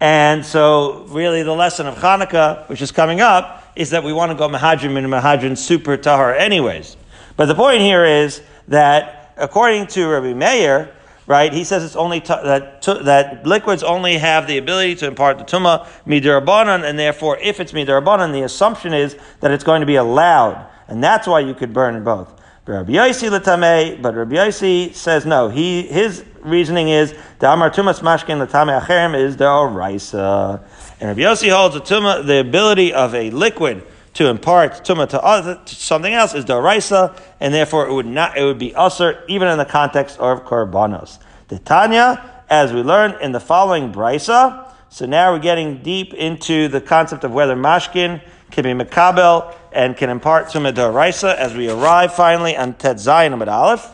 And 0.00 0.44
so, 0.46 1.04
really, 1.08 1.42
the 1.42 1.52
lesson 1.52 1.86
of 1.86 1.96
Hanukkah, 1.96 2.66
which 2.70 2.80
is 2.80 2.90
coming 2.90 3.20
up, 3.20 3.70
is 3.76 3.90
that 3.90 4.02
we 4.02 4.14
want 4.14 4.32
to 4.32 4.36
go 4.36 4.48
Mahadrim 4.48 4.96
and 4.96 5.06
Mahadrim 5.08 5.58
super 5.58 5.96
Tahar 5.96 6.34
anyways. 6.34 6.96
But 7.36 7.46
the 7.46 7.54
point 7.54 7.82
here 7.82 8.04
is 8.04 8.42
that, 8.68 9.34
according 9.36 9.88
to 9.88 10.08
Rabbi 10.08 10.32
Meir, 10.32 10.94
right, 11.26 11.52
he 11.52 11.64
says 11.64 11.84
it's 11.84 11.96
only 11.96 12.20
t- 12.20 12.28
that, 12.28 12.80
t- 12.80 13.02
that 13.02 13.46
liquids 13.46 13.82
only 13.82 14.16
have 14.16 14.46
the 14.46 14.56
ability 14.56 14.94
to 14.96 15.06
impart 15.06 15.36
the 15.38 15.44
Tumah 15.44 15.86
midirabanan, 16.06 16.82
and 16.82 16.98
therefore, 16.98 17.36
if 17.38 17.60
it's 17.60 17.72
midirabanan, 17.72 18.32
the 18.32 18.42
assumption 18.42 18.94
is 18.94 19.16
that 19.40 19.50
it's 19.50 19.64
going 19.64 19.80
to 19.80 19.86
be 19.86 19.96
allowed. 19.96 20.66
And 20.90 21.02
that's 21.02 21.26
why 21.26 21.40
you 21.40 21.54
could 21.54 21.72
burn 21.72 22.02
both. 22.04 22.40
Rabbi 22.66 22.92
Yossi 22.92 24.02
but 24.02 24.14
Rabbi 24.14 24.50
says 24.92 25.26
no. 25.26 25.48
He 25.48 25.82
his 25.82 26.24
reasoning 26.42 26.88
is 26.88 27.14
the 27.38 27.50
Amar 27.50 27.70
Tumas 27.70 28.00
Mashkin 28.00 28.38
l'tamei 28.38 28.80
acherim 28.80 29.18
is 29.18 29.36
the 29.36 29.44
Oraisa, 29.44 30.62
and 31.00 31.08
Rabbi 31.08 31.22
Yossi 31.22 31.50
holds 31.50 31.74
the 31.74 31.80
tuma 31.80 32.24
the 32.24 32.38
ability 32.38 32.92
of 32.92 33.14
a 33.14 33.30
liquid 33.30 33.82
to 34.14 34.26
impart 34.26 34.84
tuma 34.84 35.08
to, 35.08 35.20
other, 35.20 35.60
to 35.64 35.74
something 35.74 36.12
else 36.12 36.34
is 36.34 36.44
the 36.44 36.52
Oraisa, 36.52 37.18
and 37.40 37.52
therefore 37.52 37.88
it 37.88 37.92
would 37.92 38.06
not 38.06 38.36
it 38.36 38.44
would 38.44 38.58
be 38.58 38.74
usher 38.74 39.24
even 39.26 39.48
in 39.48 39.58
the 39.58 39.64
context 39.64 40.18
of 40.18 40.44
korbanos. 40.44 41.18
The 41.48 41.58
Tanya, 41.58 42.42
as 42.48 42.72
we 42.72 42.82
learned 42.82 43.16
in 43.20 43.32
the 43.32 43.40
following 43.40 43.92
brisa. 43.92 44.66
So 44.92 45.06
now 45.06 45.32
we're 45.32 45.38
getting 45.38 45.84
deep 45.84 46.14
into 46.14 46.66
the 46.66 46.80
concept 46.80 47.22
of 47.22 47.30
whether 47.30 47.54
mashkin 47.54 48.20
can 48.50 48.64
be 48.64 48.84
makabel 48.84 49.54
and 49.72 49.96
can 49.96 50.10
impart 50.10 50.50
to 50.50 50.90
Raisa 50.92 51.40
as 51.40 51.54
we 51.54 51.70
arrive 51.70 52.14
finally 52.14 52.56
on 52.56 52.74
Tet 52.74 52.96
Zayin 52.96 53.32
Amid 53.32 53.48
Aleph 53.48 53.88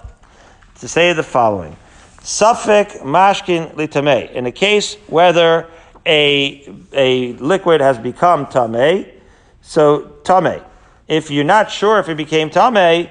to 0.80 0.88
say 0.88 1.12
the 1.12 1.22
following. 1.22 1.76
Suffolk 2.22 2.88
mashkin 3.02 3.74
litamei. 3.74 4.32
In 4.32 4.46
a 4.46 4.52
case 4.52 4.96
whether 5.06 5.68
a, 6.04 6.74
a 6.92 7.32
liquid 7.34 7.80
has 7.80 7.98
become 7.98 8.46
tame, 8.46 9.06
so 9.62 10.02
tame. 10.24 10.62
If 11.08 11.30
you're 11.30 11.44
not 11.44 11.70
sure 11.70 11.98
if 11.98 12.08
it 12.08 12.16
became 12.16 12.50
tamei, 12.50 13.10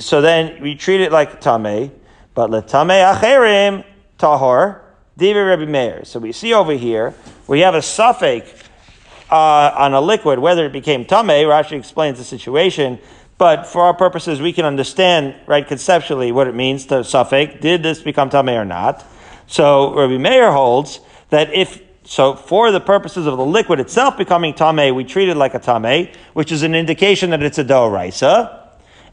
so 0.00 0.20
then 0.20 0.62
we 0.62 0.74
treat 0.74 1.00
it 1.00 1.12
like 1.12 1.40
tame. 1.40 1.90
But 2.34 2.50
letamei 2.50 3.14
acherim 3.14 3.84
tahor, 4.18 4.80
David 5.18 5.40
Rebbe 5.40 5.66
Meir. 5.66 6.04
So 6.04 6.18
we 6.20 6.32
see 6.32 6.54
over 6.54 6.72
here, 6.72 7.14
we 7.46 7.60
have 7.60 7.74
a 7.74 7.82
suffix 7.82 8.50
uh, 9.32 9.72
on 9.74 9.94
a 9.94 10.00
liquid, 10.00 10.38
whether 10.38 10.66
it 10.66 10.72
became 10.72 11.06
tamei. 11.06 11.44
Rashi 11.44 11.72
explains 11.72 12.18
the 12.18 12.24
situation, 12.24 12.98
but 13.38 13.66
for 13.66 13.80
our 13.80 13.94
purposes, 13.94 14.42
we 14.42 14.52
can 14.52 14.66
understand, 14.66 15.34
right, 15.46 15.66
conceptually 15.66 16.30
what 16.32 16.46
it 16.46 16.54
means 16.54 16.84
to 16.86 17.02
suffix. 17.02 17.58
Did 17.60 17.82
this 17.82 18.02
become 18.02 18.28
tamei 18.28 18.60
or 18.60 18.66
not? 18.66 19.04
So 19.46 19.94
Rabbi 19.96 20.18
Meir 20.18 20.52
holds 20.52 21.00
that 21.30 21.52
if 21.54 21.80
so, 22.04 22.34
for 22.34 22.72
the 22.72 22.80
purposes 22.80 23.26
of 23.26 23.38
the 23.38 23.44
liquid 23.44 23.80
itself 23.80 24.18
becoming 24.18 24.52
tamei, 24.52 24.94
we 24.94 25.04
treat 25.04 25.30
it 25.30 25.36
like 25.36 25.54
a 25.54 25.60
tamei, 25.60 26.14
which 26.34 26.52
is 26.52 26.62
an 26.62 26.74
indication 26.74 27.30
that 27.30 27.42
it's 27.42 27.58
a 27.58 27.64
doraisa. 27.64 28.60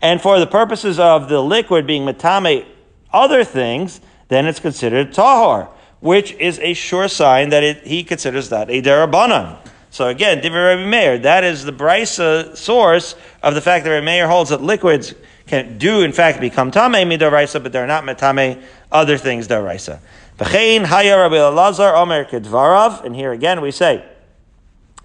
And 0.01 0.19
for 0.19 0.39
the 0.39 0.47
purposes 0.47 0.99
of 0.99 1.29
the 1.29 1.39
liquid 1.39 1.87
being 1.87 2.03
metame 2.03 2.65
other 3.13 3.43
things, 3.45 4.01
then 4.27 4.47
it's 4.47 4.59
considered 4.59 5.13
tahor, 5.13 5.69
which 6.01 6.33
is 6.33 6.59
a 6.59 6.73
sure 6.73 7.07
sign 7.07 7.49
that 7.49 7.63
it, 7.63 7.87
he 7.87 8.03
considers 8.03 8.49
that 8.49 8.69
a 8.69 8.81
derabanan. 8.81 9.57
So 9.91 10.07
again, 10.07 10.41
Divrei 10.41 10.75
Rabbi 10.75 10.89
Meir, 10.89 11.17
that 11.19 11.43
is 11.43 11.65
the 11.65 11.71
brisa 11.73 12.55
source 12.55 13.15
of 13.41 13.55
the 13.55 13.61
fact 13.61 13.85
that 13.85 13.91
Rabbi 13.91 14.05
Meir 14.05 14.27
holds 14.27 14.51
that 14.51 14.61
liquids 14.61 15.15
can 15.47 15.79
do 15.79 16.01
in 16.01 16.11
fact 16.11 16.39
become 16.39 16.71
tamei 16.71 17.05
midoraisa, 17.05 17.61
but 17.61 17.71
they're 17.71 17.87
not 17.87 18.03
metame 18.03 18.61
other 18.91 19.17
things 19.17 19.47
daraisa. 19.47 19.99
V'chein 20.37 20.85
haya 20.85 21.17
Rabbi 21.17 21.35
Elazar 21.35 21.95
Omer 21.95 22.23
kedvarav, 22.25 23.03
and 23.03 23.15
here 23.15 23.31
again 23.31 23.61
we 23.61 23.71
say 23.71 24.05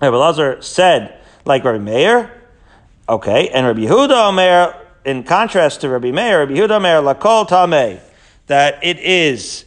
Rabbi 0.00 0.14
Elazar 0.14 0.62
said 0.62 1.18
like 1.46 1.64
Rabbi 1.64 1.78
Meir, 1.78 2.30
okay, 3.08 3.48
and 3.48 3.66
Rabbi 3.66 3.80
Yehuda 3.80 4.28
Omer, 4.28 4.76
in 5.06 5.22
contrast 5.22 5.80
to 5.80 5.88
Rabbi 5.88 6.10
Meir, 6.10 6.40
Rabbi 6.40 6.52
Yehuda 6.52 6.76
Omer 6.76 7.14
lakol 7.14 7.48
tamei, 7.48 8.00
that 8.46 8.78
it 8.84 8.98
is 8.98 9.64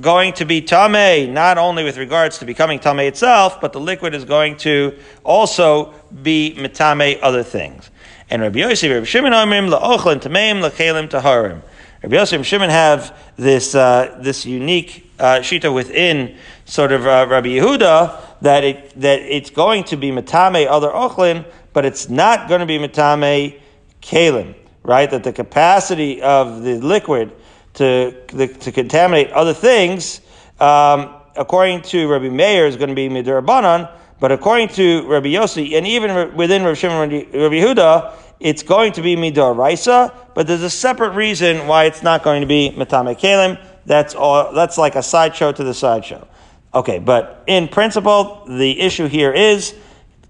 going 0.00 0.34
to 0.34 0.44
be 0.44 0.60
tame, 0.60 1.32
not 1.32 1.58
only 1.58 1.84
with 1.84 1.96
regards 1.96 2.38
to 2.38 2.44
becoming 2.44 2.78
tame 2.78 3.00
itself, 3.00 3.60
but 3.60 3.72
the 3.72 3.80
liquid 3.80 4.14
is 4.14 4.24
going 4.24 4.56
to 4.58 4.96
also 5.24 5.94
be 6.22 6.54
mitame 6.58 7.18
other 7.22 7.42
things. 7.42 7.90
And 8.28 8.42
Rabbi 8.42 8.58
Yossi, 8.58 8.92
Rabbi 8.92 9.06
Shimon 9.06 9.32
Omrim, 9.32 9.72
la'ochlin 9.72 10.20
tameim, 10.20 10.68
la'chelim 10.68 11.08
taharim. 11.08 11.62
Rabbi 12.02 12.16
Yossi 12.16 12.34
and 12.34 12.44
Shimon 12.44 12.70
have 12.70 13.16
this, 13.36 13.74
uh, 13.74 14.18
this 14.20 14.44
unique 14.44 15.10
uh, 15.18 15.38
shita 15.38 15.72
within 15.72 16.36
sort 16.66 16.92
of 16.92 17.06
uh, 17.06 17.26
Rabbi 17.28 17.48
Yehuda 17.48 18.40
that, 18.42 18.64
it, 18.64 19.00
that 19.00 19.20
it's 19.20 19.50
going 19.50 19.84
to 19.84 19.96
be 19.96 20.10
mitame 20.10 20.66
other 20.66 20.90
ochlin, 20.90 21.44
but 21.72 21.86
it's 21.86 22.10
not 22.10 22.48
going 22.48 22.60
to 22.60 22.66
be 22.66 22.78
mitame 22.78 23.58
kalim, 24.02 24.54
right? 24.82 25.10
That 25.10 25.24
the 25.24 25.32
capacity 25.32 26.20
of 26.20 26.62
the 26.62 26.80
liquid 26.80 27.32
to, 27.76 28.14
the, 28.28 28.48
to 28.48 28.72
contaminate 28.72 29.30
other 29.30 29.54
things, 29.54 30.20
um, 30.60 31.14
according 31.36 31.82
to 31.82 32.08
Rabbi 32.08 32.28
Meir, 32.28 32.66
is 32.66 32.76
going 32.76 32.88
to 32.88 32.94
be 32.94 33.08
midirabanan, 33.08 33.90
but 34.18 34.32
according 34.32 34.68
to 34.68 35.06
Rabbi 35.08 35.28
Yossi, 35.28 35.76
and 35.76 35.86
even 35.86 36.34
within 36.36 36.64
Rabbi 36.64 36.74
Shimon 36.74 37.10
Rabbi 37.10 37.56
Yehuda, 37.56 38.14
it's 38.40 38.62
going 38.62 38.92
to 38.92 39.02
be 39.02 39.16
midar 39.16 39.56
raisa, 39.56 40.12
but 40.34 40.46
there's 40.46 40.62
a 40.62 40.70
separate 40.70 41.10
reason 41.10 41.66
why 41.66 41.84
it's 41.84 42.02
not 42.02 42.22
going 42.22 42.40
to 42.42 42.46
be 42.46 42.72
metame 42.76 43.18
kalim. 43.18 43.62
That's 43.86 44.14
all. 44.14 44.52
That's 44.52 44.76
like 44.76 44.94
a 44.94 45.02
sideshow 45.02 45.52
to 45.52 45.64
the 45.64 45.72
sideshow. 45.72 46.26
Okay, 46.74 46.98
but 46.98 47.44
in 47.46 47.68
principle, 47.68 48.44
the 48.46 48.80
issue 48.80 49.06
here 49.06 49.32
is: 49.32 49.74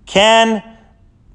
can 0.05 0.62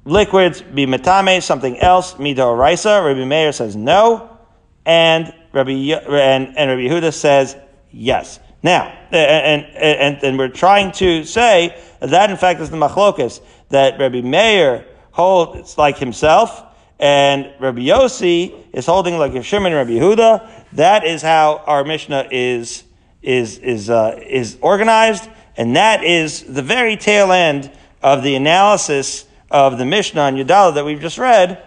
liquids 0.04 0.62
be 0.62 0.86
metame 0.86 1.42
something 1.42 1.78
else 1.78 2.14
midar 2.14 2.58
raisa? 2.58 3.02
Rabbi 3.02 3.24
Meir 3.24 3.52
says 3.52 3.76
no, 3.76 4.38
and 4.86 5.34
Rabbi 5.52 5.70
and, 5.72 6.56
and 6.56 6.70
Rabbi 6.70 6.82
Yehuda 6.82 7.12
says 7.12 7.56
yes. 7.90 8.40
Now, 8.62 8.96
and, 9.10 9.66
and, 9.74 10.22
and 10.22 10.38
we're 10.38 10.48
trying 10.48 10.92
to 10.92 11.24
say 11.24 11.76
that 12.00 12.30
in 12.30 12.36
fact 12.36 12.60
is 12.60 12.70
the 12.70 12.76
machlokas, 12.76 13.40
that 13.70 13.98
Rabbi 13.98 14.20
Meir 14.20 14.86
holds 15.10 15.76
like 15.76 15.98
himself, 15.98 16.62
and 17.00 17.52
Rabbi 17.58 17.80
Yossi 17.80 18.54
is 18.72 18.86
holding 18.86 19.18
like 19.18 19.32
Shimon 19.42 19.72
and 19.72 19.74
Rabbi 19.74 20.00
Yehuda. 20.00 20.48
That 20.74 21.04
is 21.04 21.22
how 21.22 21.62
our 21.66 21.84
Mishnah 21.84 22.28
is, 22.30 22.84
is, 23.20 23.58
is, 23.58 23.90
uh, 23.90 24.20
is 24.24 24.56
organized, 24.60 25.28
and 25.56 25.74
that 25.74 26.04
is 26.04 26.44
the 26.44 26.62
very 26.62 26.96
tail 26.96 27.32
end 27.32 27.72
of 28.02 28.22
the 28.22 28.36
analysis 28.36 29.26
of 29.50 29.78
the 29.78 29.84
Mishnah 29.84 30.20
on 30.20 30.36
Yudala 30.36 30.74
that 30.74 30.84
we've 30.84 31.00
just 31.00 31.18
read. 31.18 31.62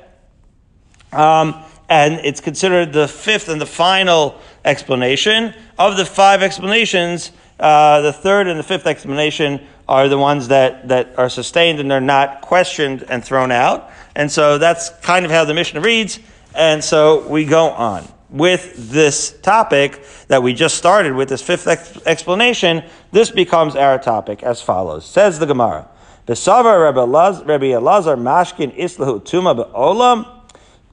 Um, 1.11 1.64
and 1.89 2.13
it's 2.23 2.41
considered 2.41 2.93
the 2.93 3.07
fifth 3.07 3.49
and 3.49 3.61
the 3.61 3.65
final 3.65 4.39
explanation. 4.63 5.53
Of 5.77 5.97
the 5.97 6.05
five 6.05 6.41
explanations, 6.41 7.31
uh, 7.59 8.01
the 8.01 8.13
third 8.13 8.47
and 8.47 8.59
the 8.59 8.63
fifth 8.63 8.87
explanation 8.87 9.65
are 9.87 10.09
the 10.09 10.17
ones 10.17 10.47
that, 10.47 10.87
that 10.87 11.17
are 11.17 11.29
sustained 11.29 11.79
and 11.79 11.89
they're 11.89 12.01
not 12.01 12.41
questioned 12.41 13.05
and 13.09 13.23
thrown 13.23 13.51
out. 13.51 13.89
And 14.15 14.31
so 14.31 14.57
that's 14.57 14.89
kind 15.01 15.25
of 15.25 15.31
how 15.31 15.45
the 15.45 15.53
Mishnah 15.53 15.81
reads. 15.81 16.19
And 16.55 16.83
so 16.83 17.27
we 17.27 17.45
go 17.45 17.69
on 17.69 18.07
with 18.29 18.91
this 18.91 19.37
topic 19.41 20.03
that 20.27 20.41
we 20.41 20.53
just 20.53 20.77
started 20.77 21.13
with 21.13 21.29
this 21.29 21.41
fifth 21.41 21.67
ex- 21.67 21.97
explanation. 22.05 22.83
This 23.11 23.29
becomes 23.29 23.75
our 23.75 23.99
topic 23.99 24.41
as 24.41 24.61
follows. 24.61 25.05
Says 25.05 25.37
the 25.37 25.45
Gemara. 25.45 25.87
Rabbi 26.27 26.35
Elazar 26.35 28.17
Mashkin 28.17 28.75
Islahu 28.75 29.21
Tuma 29.23 29.55
Be'olam 29.55 30.34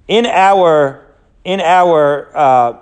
in 0.08 0.26
our 0.26 1.06
in 1.44 1.60
our 1.60 2.36
uh, 2.36 2.78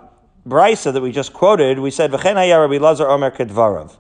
brisa 0.46 0.92
that 0.92 1.00
we 1.00 1.12
just 1.12 1.32
quoted, 1.32 1.78
we 1.78 1.90
said 1.90 2.12
Rabbi 2.12 2.78
Lazar 2.78 3.08
Omer 3.08 3.30
Kedvarav. 3.30 3.96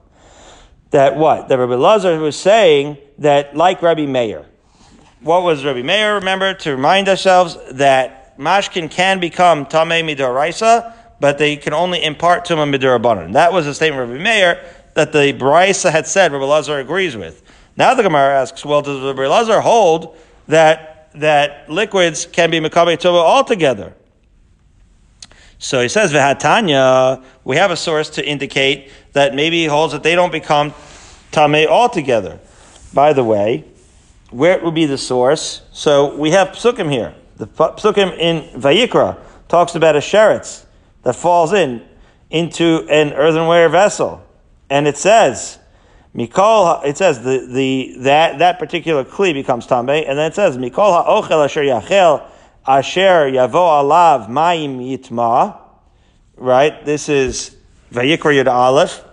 That 0.90 1.16
what? 1.16 1.48
That 1.48 1.58
Rabbi 1.58 1.74
Lazar 1.74 2.18
was 2.18 2.36
saying 2.36 2.98
that 3.18 3.56
like 3.56 3.80
Rabbi 3.82 4.06
Meir. 4.06 4.46
What 5.20 5.42
was 5.42 5.64
Rabbi 5.64 5.82
Meir? 5.82 6.14
Remember 6.14 6.54
to 6.54 6.72
remind 6.72 7.08
ourselves 7.08 7.56
that 7.72 8.36
mashkin 8.38 8.90
can 8.90 9.20
become 9.20 9.66
tamei 9.66 10.02
midaraisa, 10.02 10.94
but 11.20 11.38
they 11.38 11.56
can 11.56 11.72
only 11.72 12.02
impart 12.02 12.44
to 12.46 12.54
tumah 12.54 12.74
midarabanan. 12.74 13.34
That 13.34 13.52
was 13.52 13.66
the 13.66 13.74
statement 13.74 14.02
of 14.02 14.10
Rabbi 14.10 14.22
Meir 14.22 14.64
that 14.94 15.12
the 15.12 15.32
brisa 15.32 15.92
had 15.92 16.06
said. 16.06 16.32
Rabbi 16.32 16.44
Lazar 16.44 16.78
agrees 16.78 17.16
with. 17.16 17.42
Now 17.76 17.94
the 17.94 18.02
Gemara 18.02 18.40
asks, 18.40 18.64
well, 18.64 18.82
does 18.82 19.00
Rabbi 19.02 19.26
Lazar 19.28 19.60
hold 19.60 20.16
that 20.48 20.89
that 21.14 21.70
liquids 21.70 22.26
can 22.26 22.50
be 22.50 22.60
mekabe 22.60 22.96
tova 22.96 23.22
altogether. 23.22 23.94
So 25.58 25.82
he 25.82 25.88
says, 25.88 26.12
Vehatanya, 26.12 27.22
we 27.44 27.56
have 27.56 27.70
a 27.70 27.76
source 27.76 28.08
to 28.10 28.26
indicate 28.26 28.90
that 29.12 29.34
maybe 29.34 29.58
he 29.58 29.66
holds 29.66 29.92
that 29.92 30.02
they 30.02 30.14
don't 30.14 30.32
become 30.32 30.72
tame 31.32 31.68
altogether. 31.68 32.40
By 32.94 33.12
the 33.12 33.22
way, 33.22 33.64
where 34.30 34.56
it 34.56 34.64
would 34.64 34.74
be 34.74 34.86
the 34.86 34.98
source? 34.98 35.62
So 35.72 36.16
we 36.16 36.30
have 36.30 36.48
psukim 36.48 36.90
here. 36.90 37.14
The 37.36 37.46
psukim 37.46 38.16
in 38.18 38.60
Vayikra 38.60 39.18
talks 39.48 39.74
about 39.74 39.96
a 39.96 40.00
sheretz 40.00 40.64
that 41.02 41.14
falls 41.14 41.52
in 41.52 41.86
into 42.30 42.86
an 42.88 43.12
earthenware 43.12 43.68
vessel. 43.68 44.24
And 44.70 44.86
it 44.88 44.96
says, 44.96 45.58
Mikol, 46.14 46.84
it 46.84 46.96
says 46.96 47.22
the, 47.22 47.46
the 47.46 47.94
that 47.98 48.40
that 48.40 48.58
particular 48.58 49.04
kli 49.04 49.32
becomes 49.32 49.66
tambe, 49.66 50.08
and 50.08 50.18
then 50.18 50.30
it 50.30 50.34
says 50.34 50.58
Mikol 50.58 51.04
ha'ochel 51.04 51.44
asher 51.44 51.62
yachel 51.62 52.28
asher 52.66 53.30
yavo 53.30 53.52
alav 53.52 54.28
ma'im 54.28 54.78
yitma. 54.78 55.56
Right, 56.36 56.84
this 56.84 57.08
is 57.08 57.56
Vayikra 57.92 58.42
Yud 58.42 58.50
Aleph. 58.50 59.04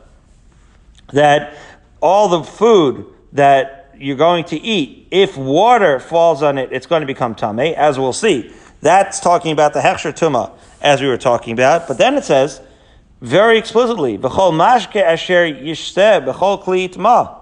That 1.14 1.58
all 2.02 2.30
the 2.30 2.44
food 2.44 3.06
that 3.34 3.94
you're 3.98 4.18
going 4.18 4.46
to 4.46 4.58
eat, 4.58 5.08
if 5.12 5.38
water 5.38 6.00
falls 6.00 6.42
on 6.42 6.58
it, 6.58 6.72
it's 6.72 6.86
going 6.86 7.02
to 7.02 7.08
become 7.08 7.36
tame, 7.36 7.60
as 7.60 8.00
we'll 8.00 8.14
see. 8.14 8.54
That's 8.82 9.20
talking 9.20 9.52
about 9.52 9.74
the 9.74 9.80
hechsher 9.80 10.14
tuma, 10.14 10.52
as 10.82 11.02
we 11.02 11.08
were 11.08 11.18
talking 11.18 11.54
about. 11.54 11.88
But 11.88 11.98
then 11.98 12.16
it 12.16 12.24
says 12.24 12.62
very 13.22 13.58
explicitly, 13.58 14.18
"B'chol 14.18 14.54
mashke 14.54 15.02
asher 15.02 15.46
yishseh 15.46 16.26
b'chol 16.26 16.64
kli 16.64 16.90
itma." 16.90 17.36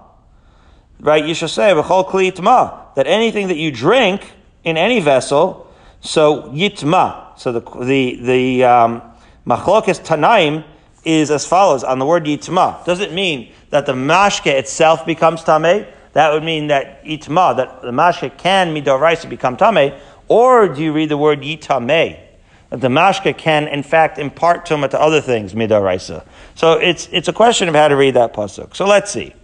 Right, 1.00 1.24
yishseh 1.24 1.82
b'chol 1.82 2.08
kli. 2.08 2.94
That 2.94 3.06
anything 3.06 3.48
that 3.48 3.56
you 3.56 3.70
drink 3.70 4.32
in 4.64 4.76
any 4.76 5.00
vessel, 5.00 5.66
so 6.00 6.44
yitma. 6.44 7.38
So 7.38 7.52
the 7.52 7.60
the 7.84 8.16
the 8.22 8.64
um, 8.64 9.02
tanaim 9.46 10.64
is 11.04 11.30
as 11.30 11.46
follows 11.46 11.84
on 11.84 11.98
the 11.98 12.06
word 12.06 12.24
yitma. 12.24 12.84
Does 12.84 13.00
it 13.00 13.12
mean 13.12 13.52
that 13.70 13.86
the 13.86 13.92
mashke 13.92 14.46
itself 14.46 15.04
becomes 15.04 15.42
tameh? 15.42 15.86
That 16.14 16.32
would 16.32 16.42
mean 16.42 16.68
that 16.68 17.04
itma, 17.04 17.56
that 17.58 17.82
the 17.82 17.90
mashke 17.90 18.38
can 18.38 18.74
midoraisa 18.74 19.28
become 19.28 19.56
tameh, 19.56 19.98
or 20.28 20.68
do 20.68 20.82
you 20.82 20.92
read 20.92 21.10
the 21.10 21.18
word 21.18 21.42
yitameh? 21.42 22.25
The 22.70 22.88
mashka 22.88 23.36
can 23.36 23.68
in 23.68 23.82
fact 23.82 24.18
impart 24.18 24.66
tumah 24.66 24.90
to 24.90 25.00
other 25.00 25.20
things 25.20 25.54
midaraisa. 25.54 26.26
So 26.54 26.72
it's 26.72 27.08
it's 27.12 27.28
a 27.28 27.32
question 27.32 27.68
of 27.68 27.74
how 27.74 27.88
to 27.88 27.96
read 27.96 28.14
that 28.14 28.34
pasuk. 28.34 28.74
So 28.74 28.86
let's 28.86 29.10
see. 29.10 29.34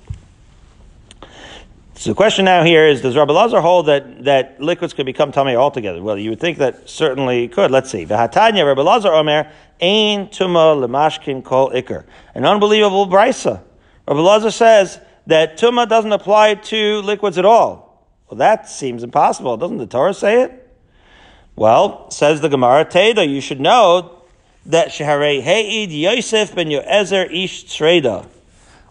So 1.95 2.11
the 2.11 2.17
question 2.17 2.47
now 2.47 2.65
here 2.65 2.89
is: 2.89 3.01
Does 3.01 3.15
Rabbi 3.15 3.33
Lazar 3.33 3.61
hold 3.61 3.87
that, 3.87 4.25
that 4.25 4.61
liquids 4.61 4.93
could 4.93 5.07
become 5.07 5.31
tummy 5.31 5.55
altogether? 5.55 6.03
Well, 6.03 6.19
you 6.19 6.31
would 6.31 6.41
think 6.41 6.59
that 6.59 6.91
certainly 6.91 7.47
could. 7.47 7.71
Let's 7.71 7.91
see. 7.91 8.05
V'hatanya 8.05 8.67
Rabbi 8.67 8.83
Lazar 8.83 9.13
Omer 9.13 9.53
ein 9.81 10.27
tuma 10.27 10.75
lemashkin 10.77 11.45
kol 11.45 11.71
ikr. 11.71 12.05
An 12.35 12.45
unbelievable 12.45 13.07
brisa. 13.07 13.63
Rabbi 14.09 14.19
Lazar 14.19 14.51
says 14.51 14.99
that 15.29 15.57
tuma 15.59 15.89
doesn't 15.89 16.11
apply 16.11 16.55
to 16.55 17.03
liquids 17.03 17.39
at 17.39 17.45
all. 17.45 18.05
Well, 18.29 18.39
that 18.39 18.69
seems 18.69 19.05
impossible. 19.05 19.57
Doesn't 19.57 19.79
the 19.79 19.87
Torah 19.87 20.13
say 20.13 20.43
it? 20.43 20.62
Well, 21.55 22.11
says 22.11 22.41
the 22.41 22.49
Gemara, 22.49 22.85
Teda, 22.85 23.29
you 23.29 23.41
should 23.41 23.61
know 23.61 24.23
that 24.67 24.89
ShahareiHeid 24.89 25.89
Yosef 25.91 26.55
ben 26.55 26.69
Yoezer 26.69 27.31
Ish 27.31 27.67
Shreda. 27.67 28.27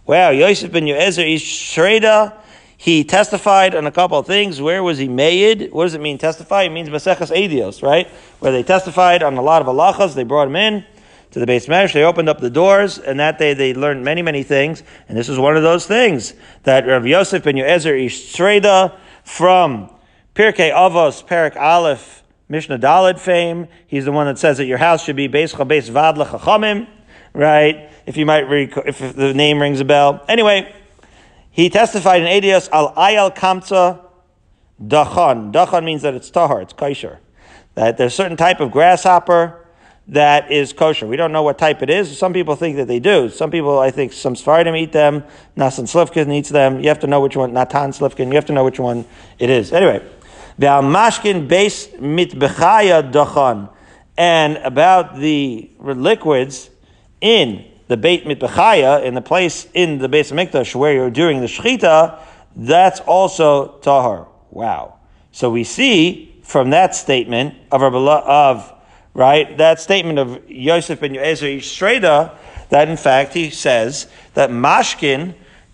Wow, 0.05 0.29
Yosef 0.29 0.71
ben 0.71 0.83
Yoezer 0.83 1.33
Ish 1.35 1.75
Shreda, 1.75 2.35
he 2.77 3.03
testified 3.03 3.75
on 3.75 3.87
a 3.87 3.91
couple 3.91 4.17
of 4.17 4.27
things. 4.27 4.61
Where 4.61 4.83
was 4.83 4.97
he 4.97 5.07
made? 5.07 5.71
What 5.71 5.83
does 5.83 5.93
it 5.93 6.01
mean 6.01 6.17
testify? 6.17 6.63
It 6.63 6.71
means 6.71 6.89
Maseches 6.89 7.31
Eduyos, 7.35 7.81
right? 7.83 8.07
Where 8.39 8.51
they 8.51 8.63
testified 8.63 9.23
on 9.23 9.37
a 9.37 9.41
lot 9.41 9.61
of 9.61 9.67
halachas, 9.67 10.15
they 10.15 10.23
brought 10.23 10.47
him 10.47 10.55
in. 10.55 10.85
to 11.31 11.39
the 11.39 11.45
base 11.45 11.67
mesh. 11.67 11.93
They 11.93 12.03
opened 12.03 12.29
up 12.29 12.39
the 12.39 12.49
doors, 12.49 12.99
and 12.99 13.19
that 13.19 13.39
day 13.39 13.53
they 13.53 13.73
learned 13.73 14.03
many, 14.03 14.21
many 14.21 14.43
things. 14.43 14.83
And 15.07 15.17
this 15.17 15.27
was 15.27 15.39
one 15.39 15.57
of 15.57 15.63
those 15.63 15.87
things 15.87 16.33
that 16.63 16.85
Rav 16.85 17.07
Yosef 17.07 17.43
ben 17.43 17.55
Yoezer 17.55 18.05
Ishtreda 18.05 18.95
from 19.23 19.89
Pirkei 20.35 20.71
Avos, 20.73 21.25
Perik 21.25 21.55
Aleph, 21.55 22.20
Mishnah 22.51 22.79
Dalid 22.79 23.17
fame. 23.17 23.69
He's 23.87 24.03
the 24.03 24.11
one 24.11 24.27
that 24.27 24.37
says 24.37 24.57
that 24.57 24.65
your 24.65 24.77
house 24.77 25.05
should 25.05 25.15
be 25.15 25.29
Beis 25.29 25.55
Chabes 25.55 25.89
Vad 25.89 26.17
Lechachamim, 26.17 26.85
right? 27.33 27.89
If 28.05 28.17
you 28.17 28.25
might, 28.25 28.41
rec- 28.41 28.75
if 28.85 29.15
the 29.15 29.33
name 29.33 29.61
rings 29.61 29.79
a 29.79 29.85
bell. 29.85 30.25
Anyway, 30.27 30.75
he 31.49 31.69
testified 31.69 32.21
in 32.21 32.27
Eduyos 32.27 32.69
al 32.73 32.93
Ayal 32.95 33.33
Kamza 33.33 34.01
Dachan. 34.85 35.53
Dachan 35.53 35.85
means 35.85 36.01
that 36.01 36.13
it's 36.13 36.29
tahar, 36.29 36.61
it's 36.61 36.73
kosher. 36.73 37.19
That 37.75 37.97
there's 37.97 38.11
a 38.11 38.15
certain 38.17 38.35
type 38.35 38.59
of 38.59 38.69
grasshopper 38.69 39.65
that 40.09 40.51
is 40.51 40.73
kosher. 40.73 41.07
We 41.07 41.15
don't 41.15 41.31
know 41.31 41.43
what 41.43 41.57
type 41.57 41.81
it 41.81 41.89
is. 41.89 42.17
Some 42.17 42.33
people 42.33 42.57
think 42.57 42.75
that 42.75 42.89
they 42.89 42.99
do. 42.99 43.29
Some 43.29 43.49
people, 43.49 43.79
I 43.79 43.91
think, 43.91 44.11
some 44.11 44.35
Sfardim 44.35 44.77
eat 44.77 44.91
them. 44.91 45.23
Nasan 45.55 45.85
Slifkin 45.87 46.33
eats 46.33 46.49
them. 46.49 46.81
You 46.81 46.89
have 46.89 46.99
to 46.99 47.07
know 47.07 47.21
which 47.21 47.37
one, 47.37 47.53
Natan 47.53 47.91
Slifkin, 47.91 48.27
you 48.27 48.35
have 48.35 48.47
to 48.47 48.53
know 48.53 48.65
which 48.65 48.79
one 48.79 49.05
it 49.39 49.49
is. 49.49 49.71
Anyway, 49.71 50.05
mashkin 50.59 51.47
base 51.47 51.87
mitbechaya 51.87 53.11
dachan. 53.11 53.69
And 54.17 54.57
about 54.57 55.17
the 55.17 55.71
liquids 55.79 56.69
in 57.21 57.65
the 57.87 57.97
Beit 57.97 58.25
Mitbechaya, 58.25 59.03
in 59.03 59.15
the 59.15 59.21
place 59.21 59.67
in 59.73 59.97
the 59.97 60.07
base 60.07 60.31
of 60.31 60.37
Mikdash 60.37 60.75
where 60.75 60.93
you're 60.93 61.09
doing 61.09 61.41
the 61.41 61.47
Shechita, 61.47 62.19
that's 62.55 62.99
also 63.01 63.79
Tahar. 63.79 64.27
Wow. 64.49 64.99
So 65.31 65.49
we 65.49 65.63
see 65.63 66.39
from 66.43 66.69
that 66.69 66.95
statement 66.95 67.55
of, 67.71 67.81
of 67.83 68.73
right, 69.13 69.57
that 69.57 69.79
statement 69.79 70.19
of 70.19 70.49
Yosef 70.49 70.99
ben 70.99 71.13
Yoezer 71.13 71.57
Streda, 71.57 72.35
that 72.69 72.87
in 72.87 72.97
fact 72.97 73.33
he 73.33 73.49
says 73.49 74.07
that 74.35 74.49
mashkin 74.49 75.33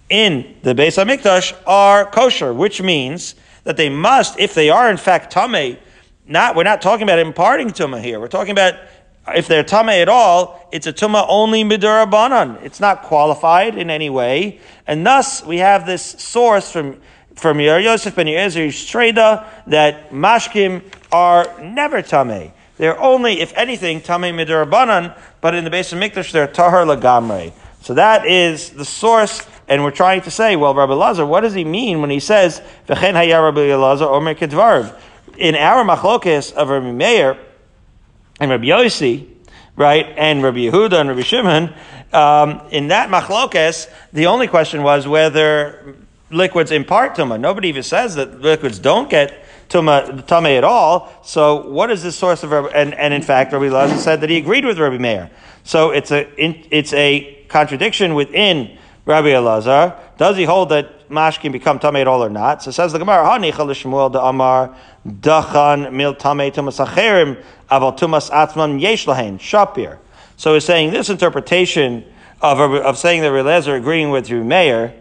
in 0.10 0.56
the 0.64 0.74
Beis 0.74 0.98
Hamikdash 0.98 1.56
are 1.68 2.06
kosher, 2.06 2.54
which 2.54 2.82
means 2.82 3.36
that 3.68 3.76
they 3.76 3.90
must, 3.90 4.40
if 4.40 4.54
they 4.54 4.70
are 4.70 4.90
in 4.90 4.96
fact 4.96 5.30
tame, 5.30 5.76
not 6.26 6.56
we're 6.56 6.64
not 6.64 6.82
talking 6.82 7.04
about 7.04 7.20
imparting 7.20 7.68
tuma 7.68 8.02
here. 8.02 8.18
We're 8.18 8.30
talking 8.30 8.54
about 8.54 8.76
if 9.36 9.50
they're 9.50 9.66
tame 9.66 9.90
at 9.90 10.08
all, 10.08 10.70
it's 10.72 10.88
a 10.88 10.94
tuma 10.94 11.26
only 11.28 11.66
midurabanan. 11.66 12.64
It's 12.64 12.80
not 12.80 13.04
qualified 13.04 13.78
in 13.78 13.90
any 13.90 14.10
way, 14.10 14.62
and 14.88 15.06
thus 15.06 15.44
we 15.46 15.58
have 15.58 15.86
this 15.86 16.02
source 16.02 16.72
from 16.72 17.02
from 17.36 17.60
Yer 17.60 17.80
Yosef 17.80 18.16
ben 18.16 18.28
Yezer 18.28 18.70
Streda 18.70 19.46
that 19.68 20.12
mashkim 20.12 20.82
are 21.12 21.46
never 21.62 22.02
tame. 22.02 22.54
They're 22.78 23.00
only, 23.02 23.42
if 23.42 23.54
anything, 23.58 24.00
tame 24.00 24.38
midurabanan, 24.38 25.14
but 25.42 25.56
in 25.56 25.66
the 25.66 25.70
base 25.70 25.92
of 25.92 26.00
mikdash 26.00 26.32
they're 26.32 26.48
tahar 26.48 26.86
lagamre. 26.86 27.52
So 27.82 27.96
that 27.96 28.26
is 28.26 28.70
the 28.70 28.86
source, 28.86 29.46
and 29.68 29.84
we're 29.84 29.92
trying 29.92 30.22
to 30.22 30.32
say, 30.32 30.56
well, 30.56 30.74
Rabbi 30.74 30.94
Lazar, 30.94 31.26
what 31.26 31.42
does 31.42 31.54
he 31.54 31.66
mean 31.66 32.02
when 32.02 32.10
he 32.10 32.20
says 32.20 32.62
v'chen 32.88 33.14
hayar 33.14 33.44
Rabbi 33.44 33.76
Lazar 33.76 34.06
omer 34.06 34.34
kedvarv? 34.34 34.98
In 35.38 35.56
our 35.56 35.84
machlokes 35.84 36.54
of 36.54 36.70
Rabbi 36.70 36.92
Meir 36.92 37.38
and 38.40 38.50
Rabbi 38.50 38.66
Yossi, 38.66 39.28
right, 39.76 40.06
and 40.18 40.42
Rabbi 40.42 40.60
Yehuda 40.60 41.00
and 41.00 41.10
Rabbi 41.10 41.22
Shimon, 41.22 41.74
um, 42.14 42.62
in 42.72 42.88
that 42.88 43.10
machlokes, 43.10 43.90
the 44.14 44.28
only 44.28 44.48
question 44.48 44.84
was 44.84 45.08
whether 45.08 45.96
liquids 46.32 46.72
impart 46.72 47.16
tuma. 47.16 47.40
Nobody 47.40 47.68
even 47.70 47.84
says 47.84 48.16
that 48.16 48.42
liquids 48.42 48.80
don't 48.80 49.10
get 49.10 49.46
tuma 49.70 50.26
tame 50.26 50.46
at 50.46 50.64
all. 50.64 51.12
So 51.24 51.68
what 51.70 51.92
is 51.92 52.04
the 52.04 52.12
source 52.12 52.44
of 52.44 52.52
Rabbi? 52.52 52.70
And, 52.70 52.94
and 52.94 53.14
in 53.14 53.22
fact, 53.22 53.52
Rabbi 53.52 53.68
Lazar 53.68 53.98
said 53.98 54.22
that 54.22 54.30
he 54.30 54.38
agreed 54.38 54.66
with 54.66 54.80
Rabbi 54.80 54.98
Meir. 54.98 55.30
So 55.64 55.92
it's 55.92 56.12
a 56.12 56.26
it's 56.38 56.94
a 56.94 57.46
contradiction 57.50 58.16
within 58.16 58.78
Rabbi 59.08 59.30
Elazar. 59.30 59.98
Does 60.18 60.36
he 60.36 60.44
hold 60.44 60.68
that 60.70 61.10
mash 61.10 61.38
can 61.38 61.54
become 61.54 61.80
tame 61.80 61.96
at 61.96 62.08
all 62.08 62.22
or 62.22 62.30
not? 62.30 62.62
So 62.62 62.72
says 62.72 62.92
the 62.92 63.00
Gemara, 63.00 63.24
Hanichal 63.24 63.54
Shmuel 63.72 64.12
de 64.12 64.22
Amar 64.22 64.76
Dachan 65.08 65.94
Mil 65.94 66.14
Tame 66.14 66.52
Tumas 66.52 66.86
Acherim 66.86 67.42
Aval 67.72 67.98
Tumas 67.98 68.30
Atzman 68.30 68.82
Yesh 68.82 69.06
Shapir. 69.06 69.98
So 70.36 70.54
he's 70.54 70.66
saying 70.66 70.92
this 70.92 71.10
interpretation 71.10 72.04
of, 72.42 72.60
of 72.60 72.98
saying 72.98 73.22
that 73.22 73.30
Elazar 73.30 73.78
agreeing 73.78 74.10
with 74.10 74.30
Rabbi 74.30 74.44
Meir, 74.44 74.94